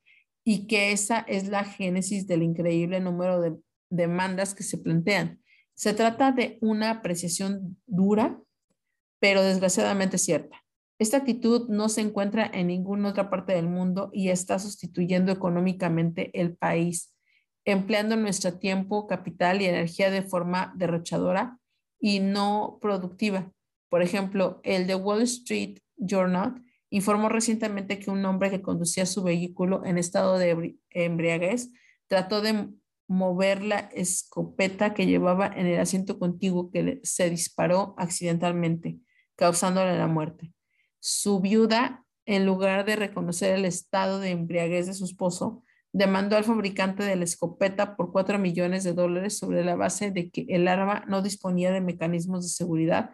y 0.44 0.68
que 0.68 0.92
esa 0.92 1.20
es 1.20 1.48
la 1.50 1.64
génesis 1.64 2.28
del 2.28 2.44
increíble 2.44 3.00
número 3.00 3.42
de 3.42 3.56
demandas 3.90 4.54
que 4.54 4.64
se 4.64 4.78
plantean. 4.78 5.42
Se 5.76 5.94
trata 5.94 6.32
de 6.32 6.58
una 6.62 6.92
apreciación 6.92 7.78
dura, 7.86 8.42
pero 9.20 9.44
desgraciadamente 9.44 10.18
cierta. 10.18 10.64
Esta 11.00 11.18
actitud 11.18 11.70
no 11.70 11.88
se 11.88 12.02
encuentra 12.02 12.50
en 12.54 12.68
ninguna 12.68 13.10
otra 13.10 13.30
parte 13.30 13.54
del 13.54 13.68
mundo 13.68 14.10
y 14.12 14.30
está 14.30 14.60
sustituyendo 14.60 15.32
económicamente 15.32 16.30
el 16.40 16.58
país, 16.58 17.16
empleando 17.64 18.18
nuestro 18.18 18.58
tiempo, 18.60 19.08
capital 19.08 19.62
y 19.62 19.66
energía 19.66 20.10
de 20.12 20.24
forma 20.24 20.74
derrochadora 20.76 21.58
y 22.02 22.20
no 22.20 22.80
productiva. 22.82 23.52
Por 23.90 24.02
ejemplo, 24.02 24.60
el 24.64 24.88
The 24.88 24.96
Wall 24.96 25.22
Street 25.22 25.80
Journal 25.96 26.62
informó 26.90 27.30
recientemente 27.30 28.00
que 28.00 28.12
un 28.12 28.26
hombre 28.26 28.50
que 28.50 28.62
conducía 28.62 29.06
su 29.06 29.24
vehículo 29.24 29.86
en 29.86 29.98
estado 29.98 30.38
de 30.38 30.78
embriaguez 30.90 31.72
trató 32.08 32.42
de 32.42 32.70
mover 33.08 33.64
la 33.64 33.80
escopeta 33.94 34.94
que 34.94 35.08
llevaba 35.08 35.48
en 35.48 35.66
el 35.66 35.80
asiento 35.80 36.20
contiguo 36.20 36.72
que 36.72 37.00
se 37.04 37.30
disparó 37.30 37.96
accidentalmente, 37.98 39.00
causándole 39.36 39.98
la 39.98 40.08
muerte. 40.08 40.54
Su 41.00 41.40
viuda, 41.40 42.06
en 42.26 42.46
lugar 42.46 42.86
de 42.86 42.96
reconocer 42.96 43.56
el 43.56 43.66
estado 43.66 44.20
de 44.20 44.30
embriaguez 44.30 44.86
de 44.86 44.94
su 44.94 45.06
esposo, 45.06 45.64
demandó 45.92 46.38
al 46.38 46.44
fabricante 46.44 47.04
de 47.04 47.16
la 47.16 47.24
escopeta 47.24 47.96
por 47.96 48.12
4 48.12 48.38
millones 48.38 48.84
de 48.84 48.94
dólares 48.94 49.38
sobre 49.38 49.64
la 49.64 49.76
base 49.76 50.12
de 50.12 50.30
que 50.30 50.46
el 50.50 50.68
arma 50.68 51.04
no 51.08 51.24
disponía 51.24 51.72
de 51.72 51.82
mecanismos 51.82 52.44
de 52.44 52.50
seguridad 52.50 53.12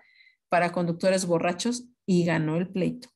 para 0.50 0.74
conductores 0.74 1.26
borrachos 1.26 1.88
y 2.06 2.26
ganó 2.26 2.58
el 2.58 2.68
pleito. 2.68 3.15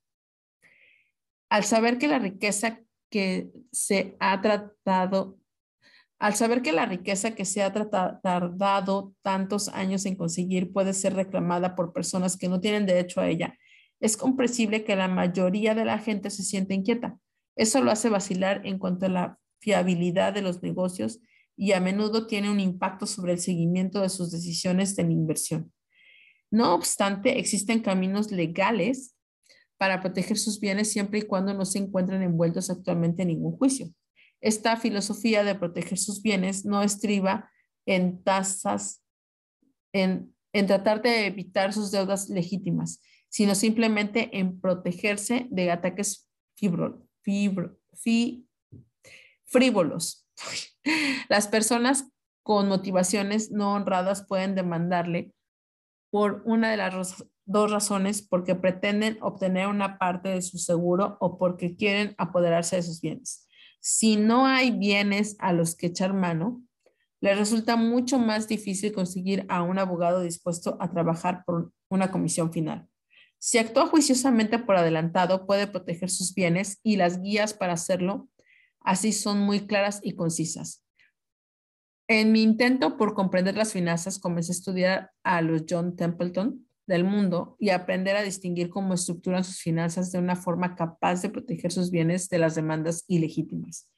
Al 1.50 1.64
saber 1.64 1.98
que 1.98 2.08
la 2.08 2.20
riqueza 2.20 2.80
que 3.10 3.52
se 3.72 4.16
ha 4.20 4.42
tratado, 4.42 5.40
al 6.20 6.36
saber 6.36 6.62
que 6.62 6.72
la 6.72 6.86
riqueza 6.86 7.34
que 7.34 7.46
se 7.46 7.64
ha 7.64 7.74
tardado 7.74 9.14
tantos 9.22 9.70
años 9.70 10.06
en 10.06 10.16
conseguir 10.16 10.72
puede 10.72 10.94
ser 10.94 11.16
reclamada 11.16 11.76
por 11.76 11.94
personas 11.94 12.38
que 12.38 12.50
no 12.50 12.60
tienen 12.60 12.86
derecho 12.86 13.22
a 13.22 13.30
ella, 13.30 13.58
es 14.00 14.16
comprensible 14.16 14.84
que 14.84 14.96
la 14.96 15.08
mayoría 15.08 15.76
de 15.76 15.86
la 15.86 15.98
gente 15.98 16.30
se 16.30 16.44
siente 16.44 16.74
inquieta. 16.74 17.18
Eso 17.56 17.82
lo 17.82 17.92
hace 17.92 18.10
vacilar 18.10 18.62
en 18.66 18.78
cuanto 18.78 19.08
a 19.08 19.10
la 19.10 19.40
fiabilidad 19.60 20.34
de 20.34 20.42
los 20.42 20.62
negocios 20.62 21.20
y 21.58 21.74
a 21.74 21.82
menudo 21.82 22.26
tiene 22.26 22.50
un 22.50 22.62
impacto 22.62 23.06
sobre 23.06 23.34
el 23.34 23.40
seguimiento 23.40 24.02
de 24.02 24.10
sus 24.10 24.32
decisiones 24.32 24.96
de 24.96 25.04
inversión. 25.04 25.74
No 26.52 26.74
obstante, 26.74 27.38
existen 27.38 27.82
caminos 27.82 28.32
legales 28.32 29.16
para 29.80 30.02
proteger 30.02 30.38
sus 30.38 30.60
bienes 30.60 30.92
siempre 30.92 31.20
y 31.20 31.22
cuando 31.22 31.54
no 31.54 31.64
se 31.64 31.80
encuentren 31.80 32.22
envueltos 32.22 32.70
actualmente 32.70 33.22
en 33.22 33.30
ningún 33.30 33.58
juicio. 33.58 33.90
Esta 34.42 34.76
filosofía 34.76 35.46
de 35.46 35.56
proteger 35.56 35.98
sus 35.98 36.22
bienes 36.22 36.66
no 36.66 36.84
estriba 36.84 37.50
en 37.86 38.22
tasas, 38.22 39.02
en, 39.94 40.36
tratar 40.68 41.02
de 41.02 41.28
evitar 41.28 41.72
sus 41.72 41.92
deudas 41.92 42.30
legítimas, 42.30 43.02
sino 43.30 43.56
simplemente 43.56 44.38
en 44.38 44.60
protegerse 44.60 45.48
de 45.50 45.72
ataques 45.72 46.30
fibro, 46.58 47.08
fibro, 47.22 47.80
frívolos. 49.46 50.28
Las 51.30 51.48
personas 51.48 52.12
con 52.44 52.68
motivaciones 52.68 53.50
no 53.50 53.74
honradas 53.76 54.26
pueden 54.28 54.56
demandarle 54.56 55.34
por 56.12 56.42
una 56.46 56.70
de 56.70 56.78
las 56.78 57.24
dos 57.50 57.72
razones, 57.72 58.22
porque 58.22 58.56
pretenden 58.56 59.18
obtener 59.22 59.68
una 59.68 59.98
parte 59.98 60.30
de 60.30 60.42
su 60.42 60.58
seguro 60.58 61.18
o 61.20 61.38
porque 61.38 61.76
quieren 61.76 62.16
apoderarse 62.18 62.78
de 62.78 62.84
sus 62.84 63.02
bienes. 63.02 63.48
Si 63.82 64.16
no 64.16 64.46
hay 64.46 64.72
bienes 64.72 65.36
a 65.40 65.52
los 65.54 65.76
que 65.76 65.88
echar 65.88 66.14
mano, 66.14 66.62
le 67.22 67.36
resulta 67.36 67.76
mucho 67.76 68.20
más 68.20 68.48
difícil 68.48 68.94
conseguir 68.94 69.46
a 69.50 69.64
un 69.64 69.80
abogado 69.80 70.22
dispuesto 70.22 70.78
a 70.80 70.92
trabajar 70.92 71.44
por 71.46 71.72
una 71.90 72.12
comisión 72.12 72.54
final. 72.54 72.88
Si 73.40 73.58
actúa 73.58 73.88
juiciosamente 73.88 74.60
por 74.60 74.76
adelantado, 74.76 75.46
puede 75.46 75.68
proteger 75.68 76.10
sus 76.10 76.34
bienes 76.34 76.80
y 76.84 76.98
las 76.98 77.22
guías 77.22 77.54
para 77.54 77.74
hacerlo 77.74 78.30
así 78.82 79.12
son 79.12 79.40
muy 79.40 79.62
claras 79.62 80.00
y 80.04 80.14
concisas. 80.14 80.84
En 82.08 82.32
mi 82.32 82.42
intento 82.42 82.98
por 82.98 83.14
comprender 83.14 83.56
las 83.56 83.74
finanzas, 83.74 84.20
comencé 84.20 84.52
a 84.52 84.56
estudiar 84.56 85.12
a 85.24 85.42
los 85.42 85.64
John 85.70 85.96
Templeton 85.96 86.68
del 86.90 87.04
mundo 87.04 87.56
y 87.60 87.70
aprender 87.70 88.16
a 88.16 88.24
distinguir 88.24 88.70
cómo 88.70 88.96
estructuran 88.96 89.44
sus 89.44 89.60
finanzas 89.60 90.12
de 90.12 90.18
una 90.18 90.36
forma 90.36 90.76
capaz 90.76 91.22
de 91.22 91.30
proteger 91.30 91.72
sus 91.72 91.92
bienes 91.92 92.30
de 92.30 92.40
las 92.40 92.56
demandas 92.56 93.06
ilegítimas. 93.08 93.92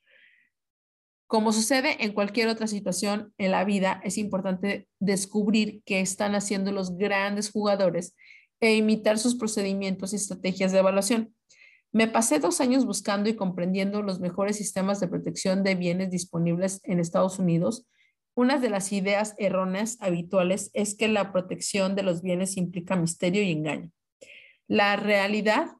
Como 1.25 1.53
sucede 1.53 2.03
en 2.03 2.11
cualquier 2.11 2.49
otra 2.49 2.67
situación 2.67 3.33
en 3.37 3.51
la 3.51 3.63
vida, 3.63 4.01
es 4.03 4.17
importante 4.17 4.89
descubrir 4.99 5.81
qué 5.85 6.01
están 6.01 6.35
haciendo 6.35 6.73
los 6.73 6.97
grandes 6.97 7.49
jugadores 7.49 8.13
e 8.59 8.75
imitar 8.75 9.17
sus 9.17 9.35
procedimientos 9.35 10.11
y 10.11 10.17
estrategias 10.17 10.73
de 10.73 10.79
evaluación. 10.79 11.33
Me 11.93 12.09
pasé 12.09 12.39
dos 12.39 12.59
años 12.59 12.85
buscando 12.85 13.29
y 13.29 13.37
comprendiendo 13.37 14.01
los 14.01 14.19
mejores 14.19 14.57
sistemas 14.57 14.99
de 14.99 15.07
protección 15.07 15.63
de 15.63 15.75
bienes 15.75 16.11
disponibles 16.11 16.81
en 16.83 16.99
Estados 16.99 17.39
Unidos 17.39 17.87
una 18.33 18.57
de 18.59 18.69
las 18.69 18.91
ideas 18.91 19.35
erróneas 19.37 19.97
habituales 19.99 20.71
es 20.73 20.95
que 20.95 21.07
la 21.07 21.31
protección 21.31 21.95
de 21.95 22.03
los 22.03 22.21
bienes 22.21 22.57
implica 22.57 22.95
misterio 22.95 23.43
y 23.43 23.51
engaño. 23.51 23.91
La 24.67 24.95
realidad 24.95 25.71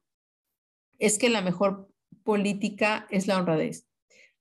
es 1.00 1.18
que 1.18 1.30
la 1.30 1.42
mejor 1.42 1.90
política 2.24 3.08
es 3.10 3.28
la 3.28 3.38
honradez. 3.38 3.88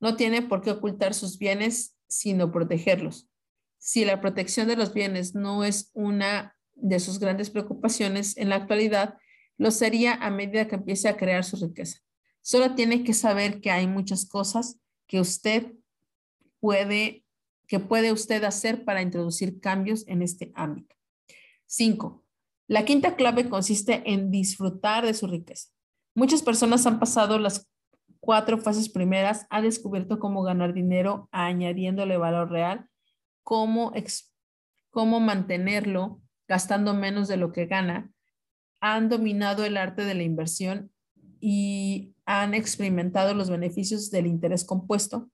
No 0.01 0.17
tiene 0.17 0.43
por 0.43 0.61
qué 0.61 0.73
ocultar 0.73 1.15
sus 1.15 1.39
bienes, 1.39 1.97
sino 2.09 2.51
protegerlos. 2.51 3.29
Si 3.79 4.05
la 4.05 4.21
protección 4.21 4.67
de 4.67 4.77
los 4.77 4.93
bienes 4.93 5.35
no 5.35 5.65
es 5.65 5.91
una 5.95 6.57
de 6.75 6.99
sus 7.01 7.19
grandes 7.19 7.51
preocupaciones 7.51 8.37
en 8.37 8.49
la 8.49 8.57
actualidad, 8.57 9.19
lo 9.57 9.71
sería 9.71 10.15
a 10.15 10.31
medida 10.31 10.67
que 10.67 10.77
empiece 10.77 11.09
a 11.09 11.17
crear 11.17 11.45
su 11.45 11.57
riqueza. 11.57 11.99
Solo 12.43 12.75
tiene 12.75 13.05
que 13.05 13.15
saber 13.15 13.61
que 13.61 13.71
hay 13.71 13.87
muchas 13.87 14.27
cosas 14.27 14.79
que 15.07 15.21
usted 15.21 15.73
puede 16.61 17.25
¿Qué 17.71 17.79
puede 17.79 18.11
usted 18.11 18.43
hacer 18.43 18.85
para 18.85 19.01
introducir 19.01 19.61
cambios 19.61 20.05
en 20.09 20.23
este 20.23 20.51
ámbito? 20.57 20.97
Cinco, 21.67 22.25
la 22.67 22.85
quinta 22.85 23.15
clave 23.15 23.49
consiste 23.49 24.03
en 24.13 24.33
disfrutar 24.33 25.07
de 25.07 25.15
su 25.15 25.29
riqueza. 25.29 25.69
Muchas 26.17 26.43
personas 26.43 26.85
han 26.87 26.99
pasado 26.99 27.39
las 27.39 27.71
cuatro 28.19 28.59
fases 28.59 28.89
primeras, 28.89 29.47
han 29.51 29.63
descubierto 29.63 30.19
cómo 30.19 30.43
ganar 30.43 30.75
dinero 30.75 31.29
añadiéndole 31.31 32.17
valor 32.17 32.51
real, 32.51 32.89
cómo, 33.45 33.93
cómo 34.91 35.21
mantenerlo 35.21 36.21
gastando 36.49 36.93
menos 36.93 37.29
de 37.29 37.37
lo 37.37 37.53
que 37.53 37.67
gana, 37.67 38.11
han 38.81 39.09
dominado 39.09 39.65
el 39.65 39.77
arte 39.77 40.05
de 40.05 40.15
la 40.15 40.25
inversión 40.25 40.91
y 41.39 42.17
han 42.25 42.55
experimentado 42.55 43.33
los 43.33 43.49
beneficios 43.49 44.11
del 44.11 44.27
interés 44.27 44.65
compuesto. 44.65 45.31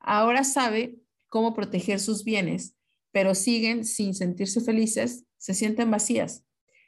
Ahora 0.00 0.44
sabe 0.44 1.03
cómo 1.34 1.52
proteger 1.52 1.98
sus 1.98 2.22
bienes, 2.22 2.76
pero 3.10 3.34
siguen 3.34 3.84
sin 3.84 4.14
sentirse 4.14 4.60
felices, 4.60 5.26
se 5.36 5.52
sienten 5.52 5.90
vacías. 5.90 6.46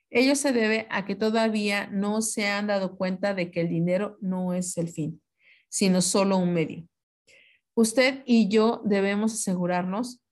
Ello 0.08 0.36
se 0.36 0.52
debe 0.52 0.86
a 0.88 1.04
que 1.04 1.16
todavía 1.16 1.88
no 1.88 2.22
se 2.22 2.46
han 2.46 2.68
dado 2.68 2.96
cuenta 2.96 3.34
de 3.34 3.50
que 3.50 3.62
el 3.62 3.68
dinero 3.68 4.18
no 4.20 4.54
es 4.54 4.78
el 4.78 4.88
fin, 4.88 5.20
sino 5.68 6.00
solo 6.00 6.38
un 6.38 6.52
medio. 6.52 6.86
Usted 7.74 8.22
y 8.24 8.48
yo 8.48 8.82
debemos 8.84 9.34
asegurarnos 9.34 10.22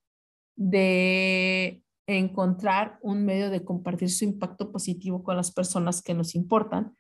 de 0.55 1.83
encontrar 2.07 3.01
un 3.03 3.25
medio 3.25 3.51
de 3.51 3.65
compartir 3.65 4.11
su 4.11 4.25
impacto 4.25 4.71
positivo 4.71 5.25
con 5.25 5.37
las 5.37 5.51
personas 5.51 6.03
que 6.03 6.15
nos 6.15 6.37
importan, 6.37 6.97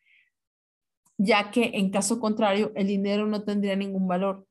ya 1.16 1.52
que 1.52 1.70
en 1.74 1.92
caso 1.92 2.18
contrario 2.18 2.72
el 2.74 2.88
dinero 2.88 3.28
no 3.28 3.44
tendría 3.44 3.76
ningún 3.76 4.08
valor 4.08 4.48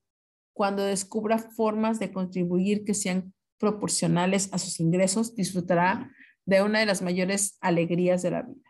cuando 0.54 0.84
descubra 0.84 1.38
formas 1.38 2.00
de 2.00 2.12
contribuir 2.12 2.86
que 2.86 2.94
sean 2.94 3.34
proporcionales 3.58 4.50
a 4.54 4.60
sus 4.60 4.80
ingresos, 4.80 5.36
disfrutará 5.36 6.12
de 6.46 6.62
una 6.62 6.80
de 6.80 6.86
las 6.86 7.02
mayores 7.02 7.58
alegrías 7.62 8.22
de 8.22 8.32
la 8.32 8.44
vida. 8.44 8.62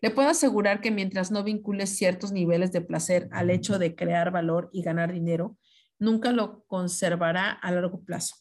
Le 0.00 0.10
puedo 0.10 0.28
asegurar 0.28 0.80
que 0.80 0.90
mientras 0.90 1.30
no 1.30 1.44
vincule 1.44 1.86
ciertos 1.86 2.32
niveles 2.32 2.72
de 2.72 2.80
placer 2.80 3.28
al 3.30 3.50
hecho 3.50 3.78
de 3.78 3.94
crear 3.94 4.32
valor 4.32 4.68
y 4.72 4.82
ganar 4.82 5.12
dinero, 5.12 5.56
nunca 5.98 6.32
lo 6.32 6.64
conservará 6.64 7.50
a 7.50 7.70
largo 7.70 8.02
plazo. 8.04 8.36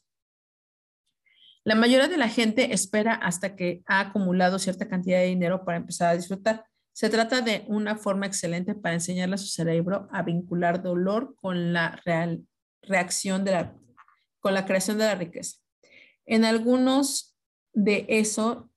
La 1.64 1.76
mayoría 1.76 2.08
de 2.08 2.18
la 2.18 2.30
gente 2.30 2.74
espera 2.74 3.14
hasta 3.14 3.56
que 3.56 3.84
ha 3.86 4.00
acumulado 4.00 4.58
cierta 4.58 4.88
cantidad 4.88 5.20
de 5.20 5.28
dinero 5.28 5.64
para 5.64 5.78
empezar 5.78 6.10
a 6.10 6.16
disfrutar. 6.16 6.66
Se 6.94 7.10
trata 7.10 7.42
de 7.42 7.64
una 7.68 7.96
forma 7.96 8.26
excelente 8.26 8.74
para 8.74 8.96
enseñarle 8.96 9.36
a 9.36 9.38
su 9.38 9.48
cerebro 9.48 10.08
a 10.12 10.24
vincular 10.24 10.82
dolor 10.82 11.36
con 11.36 11.74
la 11.74 12.02
real, 12.04 12.44
reacción 12.82 13.46
de 13.46 13.52
la, 13.52 13.78
con 14.40 14.54
la 14.54 14.66
creación 14.66 14.98
de 14.98 15.06
la 15.06 15.16
riqueza. 15.16 15.58
En 16.26 16.44
algunos 16.46 17.38
de 17.74 18.06
eso, 18.10 18.70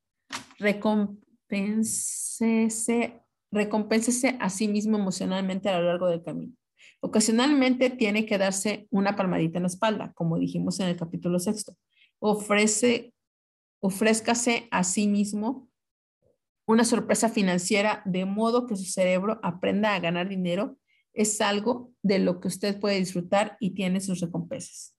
recompénsese, 0.58 3.20
recompénsese 3.50 4.36
a 4.40 4.48
sí 4.50 4.68
mismo 4.68 4.98
emocionalmente 4.98 5.68
a 5.68 5.78
lo 5.78 5.86
largo 5.86 6.08
del 6.08 6.22
camino. 6.22 6.54
Ocasionalmente 7.00 7.90
tiene 7.90 8.24
que 8.24 8.38
darse 8.38 8.86
una 8.90 9.14
palmadita 9.14 9.58
en 9.58 9.64
la 9.64 9.68
espalda, 9.68 10.12
como 10.14 10.38
dijimos 10.38 10.80
en 10.80 10.88
el 10.88 10.96
capítulo 10.96 11.38
sexto. 11.38 11.76
Ofrece, 12.18 13.12
ofrézcase 13.80 14.68
a 14.70 14.84
sí 14.84 15.06
mismo 15.06 15.68
una 16.66 16.84
sorpresa 16.84 17.28
financiera 17.28 18.02
de 18.06 18.24
modo 18.24 18.66
que 18.66 18.76
su 18.76 18.84
cerebro 18.84 19.38
aprenda 19.42 19.94
a 19.94 20.00
ganar 20.00 20.28
dinero 20.28 20.78
es 21.14 21.40
algo 21.40 21.92
de 22.02 22.18
lo 22.18 22.40
que 22.40 22.48
usted 22.48 22.78
puede 22.78 22.98
disfrutar 22.98 23.56
y 23.60 23.70
tiene 23.70 24.00
sus 24.00 24.20
recompensas. 24.20 24.94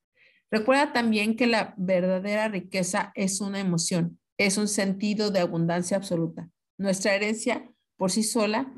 Recuerda 0.50 0.94
también 0.94 1.36
que 1.36 1.48
la 1.48 1.74
verdadera 1.78 2.48
riqueza 2.48 3.12
es 3.16 3.42
una 3.42 3.60
emoción, 3.60 4.20
es 4.38 4.58
un 4.58 4.68
sentido 4.68 5.30
de 5.30 5.40
abundancia 5.40 5.98
absoluta. 5.98 6.50
Nuestra 6.78 7.14
herencia 7.14 7.70
por 7.98 8.12
sí 8.12 8.24
sola 8.24 8.74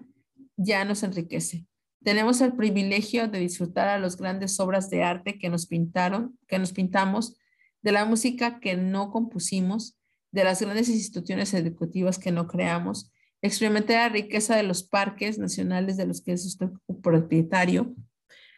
ya 0.55 0.85
nos 0.85 1.03
enriquece. 1.03 1.67
Tenemos 2.03 2.41
el 2.41 2.53
privilegio 2.53 3.27
de 3.27 3.39
disfrutar 3.39 3.87
a 3.89 3.99
las 3.99 4.17
grandes 4.17 4.59
obras 4.59 4.89
de 4.89 5.03
arte 5.03 5.37
que 5.37 5.49
nos 5.49 5.67
pintaron, 5.67 6.37
que 6.47 6.59
nos 6.59 6.71
pintamos, 6.71 7.37
de 7.81 7.91
la 7.91 8.05
música 8.05 8.59
que 8.59 8.75
no 8.75 9.11
compusimos, 9.11 9.97
de 10.31 10.43
las 10.43 10.61
grandes 10.61 10.89
instituciones 10.89 11.53
educativas 11.53 12.17
que 12.17 12.31
no 12.31 12.47
creamos, 12.47 13.11
Experimente 13.41 13.93
la 13.93 14.09
riqueza 14.09 14.55
de 14.55 14.63
los 14.63 14.83
parques 14.83 15.37
nacionales 15.37 15.97
de 15.97 16.07
los 16.07 16.21
que 16.21 16.33
es 16.33 16.45
usted 16.45 16.69
propietario. 17.01 17.95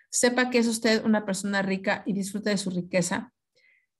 Sepa 0.09 0.49
que 0.49 0.59
es 0.59 0.67
usted 0.67 1.03
una 1.03 1.25
persona 1.25 1.61
rica 1.61 2.03
y 2.05 2.13
disfruta 2.13 2.49
de 2.49 2.57
su 2.57 2.69
riqueza. 2.69 3.33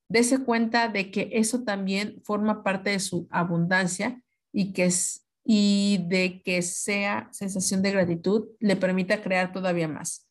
Dese 0.08 0.40
cuenta 0.40 0.88
de 0.88 1.12
que 1.12 1.30
eso 1.34 1.64
también 1.64 2.22
forma 2.24 2.64
parte 2.64 2.92
de 2.92 3.00
su 3.00 3.28
abundancia 3.30 4.22
y 4.52 4.74
que 4.74 4.86
es, 4.86 5.28
y 5.46 6.06
de 6.10 6.42
que 6.44 6.62
sea 6.62 7.30
sensación 7.32 7.82
de 7.82 7.92
gratitud 7.92 8.48
le 8.60 8.76
permita 8.76 9.22
crear 9.22 9.52
todavía 9.52 9.88
más. 9.88 10.28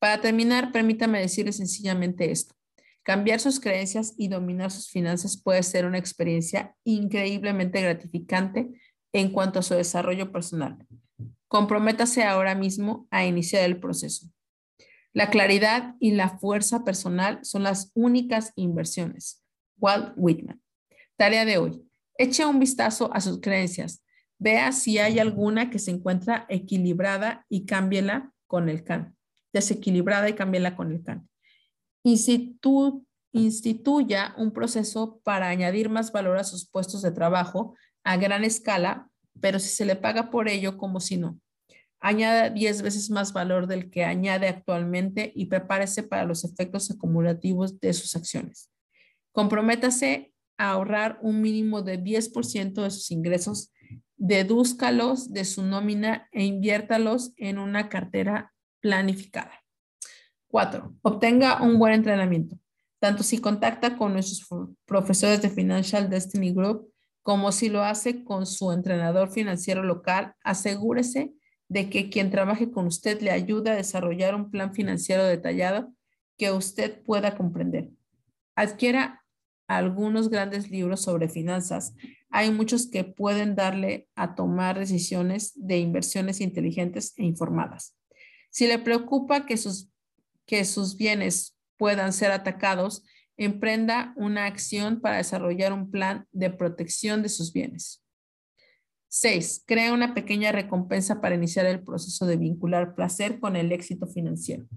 Para 0.00 0.20
terminar, 0.20 0.72
permítame 0.72 1.20
decirle 1.20 1.52
sencillamente 1.52 2.30
esto. 2.30 2.54
Cambiar 3.02 3.40
sus 3.40 3.60
creencias 3.60 4.14
y 4.16 4.28
dominar 4.28 4.70
sus 4.70 4.90
finanzas 4.90 5.40
puede 5.40 5.62
ser 5.62 5.84
una 5.84 5.98
experiencia 5.98 6.74
increíblemente 6.84 7.80
gratificante 7.80 8.70
en 9.12 9.32
cuanto 9.32 9.58
a 9.58 9.62
su 9.62 9.74
desarrollo 9.74 10.32
personal. 10.32 10.86
Comprométase 11.48 12.22
ahora 12.24 12.54
mismo 12.54 13.08
a 13.10 13.24
iniciar 13.24 13.64
el 13.64 13.80
proceso. 13.80 14.28
La 15.12 15.30
claridad 15.30 15.96
y 15.98 16.12
la 16.12 16.38
fuerza 16.38 16.84
personal 16.84 17.40
son 17.42 17.64
las 17.64 17.90
únicas 17.94 18.52
inversiones. 18.54 19.42
Walt 19.76 20.12
Whitman. 20.16 20.62
Tarea 21.16 21.44
de 21.44 21.58
hoy. 21.58 21.82
Eche 22.16 22.46
un 22.46 22.60
vistazo 22.60 23.12
a 23.12 23.20
sus 23.20 23.40
creencias. 23.40 24.04
Vea 24.38 24.70
si 24.72 24.98
hay 24.98 25.18
alguna 25.18 25.68
que 25.68 25.80
se 25.80 25.90
encuentra 25.90 26.46
equilibrada 26.48 27.44
y 27.48 27.66
cámbiela 27.66 28.32
con 28.46 28.68
el 28.68 28.84
can. 28.84 29.16
Desequilibrada 29.52 30.28
y 30.28 30.34
cámbiela 30.34 30.76
con 30.76 30.92
el 30.92 31.02
can. 31.02 31.28
instituya 33.32 34.34
un 34.38 34.52
proceso 34.52 35.20
para 35.24 35.48
añadir 35.48 35.88
más 35.88 36.12
valor 36.12 36.38
a 36.38 36.44
sus 36.44 36.68
puestos 36.68 37.02
de 37.02 37.10
trabajo 37.10 37.74
a 38.04 38.16
gran 38.16 38.44
escala, 38.44 39.08
pero 39.40 39.58
si 39.58 39.68
se 39.68 39.84
le 39.84 39.96
paga 39.96 40.30
por 40.30 40.48
ello 40.48 40.76
como 40.76 41.00
si 41.00 41.16
no. 41.16 41.40
Añada 42.00 42.48
10 42.48 42.82
veces 42.82 43.10
más 43.10 43.32
valor 43.32 43.66
del 43.66 43.90
que 43.90 44.04
añade 44.04 44.48
actualmente 44.48 45.32
y 45.34 45.46
prepárese 45.46 46.02
para 46.02 46.24
los 46.24 46.44
efectos 46.44 46.90
acumulativos 46.90 47.78
de 47.78 47.92
sus 47.92 48.16
acciones. 48.16 48.70
Comprométase 49.32 50.32
a 50.56 50.70
ahorrar 50.70 51.18
un 51.22 51.42
mínimo 51.42 51.82
de 51.82 52.02
10% 52.02 52.82
de 52.82 52.90
sus 52.90 53.10
ingresos, 53.10 53.72
dedúzcalos 54.16 55.32
de 55.32 55.44
su 55.44 55.62
nómina 55.62 56.28
e 56.32 56.44
inviértalos 56.44 57.32
en 57.36 57.58
una 57.58 57.88
cartera 57.88 58.52
planificada. 58.80 59.62
Cuatro, 60.48 60.94
obtenga 61.02 61.62
un 61.62 61.78
buen 61.78 61.92
entrenamiento, 61.92 62.58
tanto 62.98 63.22
si 63.22 63.38
contacta 63.38 63.96
con 63.96 64.14
nuestros 64.14 64.46
profesores 64.84 65.40
de 65.42 65.50
Financial 65.50 66.10
Destiny 66.10 66.52
Group 66.52 66.89
como 67.22 67.52
si 67.52 67.68
lo 67.68 67.82
hace 67.82 68.24
con 68.24 68.46
su 68.46 68.72
entrenador 68.72 69.30
financiero 69.30 69.82
local, 69.82 70.34
asegúrese 70.42 71.32
de 71.68 71.88
que 71.88 72.10
quien 72.10 72.30
trabaje 72.30 72.70
con 72.70 72.86
usted 72.86 73.20
le 73.20 73.30
ayude 73.30 73.70
a 73.70 73.76
desarrollar 73.76 74.34
un 74.34 74.50
plan 74.50 74.74
financiero 74.74 75.24
detallado 75.24 75.92
que 76.36 76.50
usted 76.50 77.02
pueda 77.02 77.36
comprender. 77.36 77.90
Adquiera 78.56 79.22
algunos 79.68 80.30
grandes 80.30 80.68
libros 80.68 81.02
sobre 81.02 81.28
finanzas. 81.28 81.94
Hay 82.28 82.50
muchos 82.50 82.88
que 82.88 83.04
pueden 83.04 83.54
darle 83.54 84.08
a 84.16 84.34
tomar 84.34 84.78
decisiones 84.78 85.52
de 85.54 85.78
inversiones 85.78 86.40
inteligentes 86.40 87.14
e 87.16 87.24
informadas. 87.24 87.96
Si 88.50 88.66
le 88.66 88.80
preocupa 88.80 89.46
que 89.46 89.56
sus, 89.56 89.88
que 90.44 90.64
sus 90.64 90.96
bienes 90.96 91.56
puedan 91.76 92.12
ser 92.12 92.32
atacados, 92.32 93.04
emprenda 93.44 94.12
una 94.16 94.44
acción 94.44 95.00
para 95.00 95.16
desarrollar 95.16 95.72
un 95.72 95.90
plan 95.90 96.26
de 96.30 96.50
protección 96.50 97.22
de 97.22 97.30
sus 97.30 97.54
bienes. 97.54 98.04
6. 99.08 99.64
Crea 99.66 99.94
una 99.94 100.12
pequeña 100.12 100.52
recompensa 100.52 101.22
para 101.22 101.36
iniciar 101.36 101.64
el 101.64 101.82
proceso 101.82 102.26
de 102.26 102.36
vincular 102.36 102.94
placer 102.94 103.40
con 103.40 103.56
el 103.56 103.72
éxito 103.72 104.06
financiero. 104.06 104.68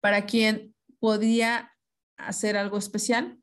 Para 0.00 0.26
quien 0.26 0.74
podría 1.00 1.72
hacer 2.18 2.58
algo 2.58 2.76
especial, 2.76 3.38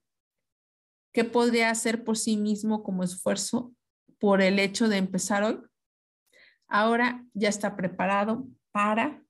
¿qué 1.12 1.24
podría 1.24 1.72
hacer 1.72 2.04
por 2.04 2.16
sí 2.16 2.38
mismo 2.38 2.84
como 2.84 3.04
esfuerzo 3.04 3.74
por 4.20 4.44
el 4.44 4.60
hecho 4.60 4.90
de 4.90 4.98
empezar 4.98 5.44
hoy? 5.44 5.60
Ahora 6.68 7.26
ya 7.34 7.50
está 7.50 7.76
preparado 7.76 8.48
para 8.72 9.26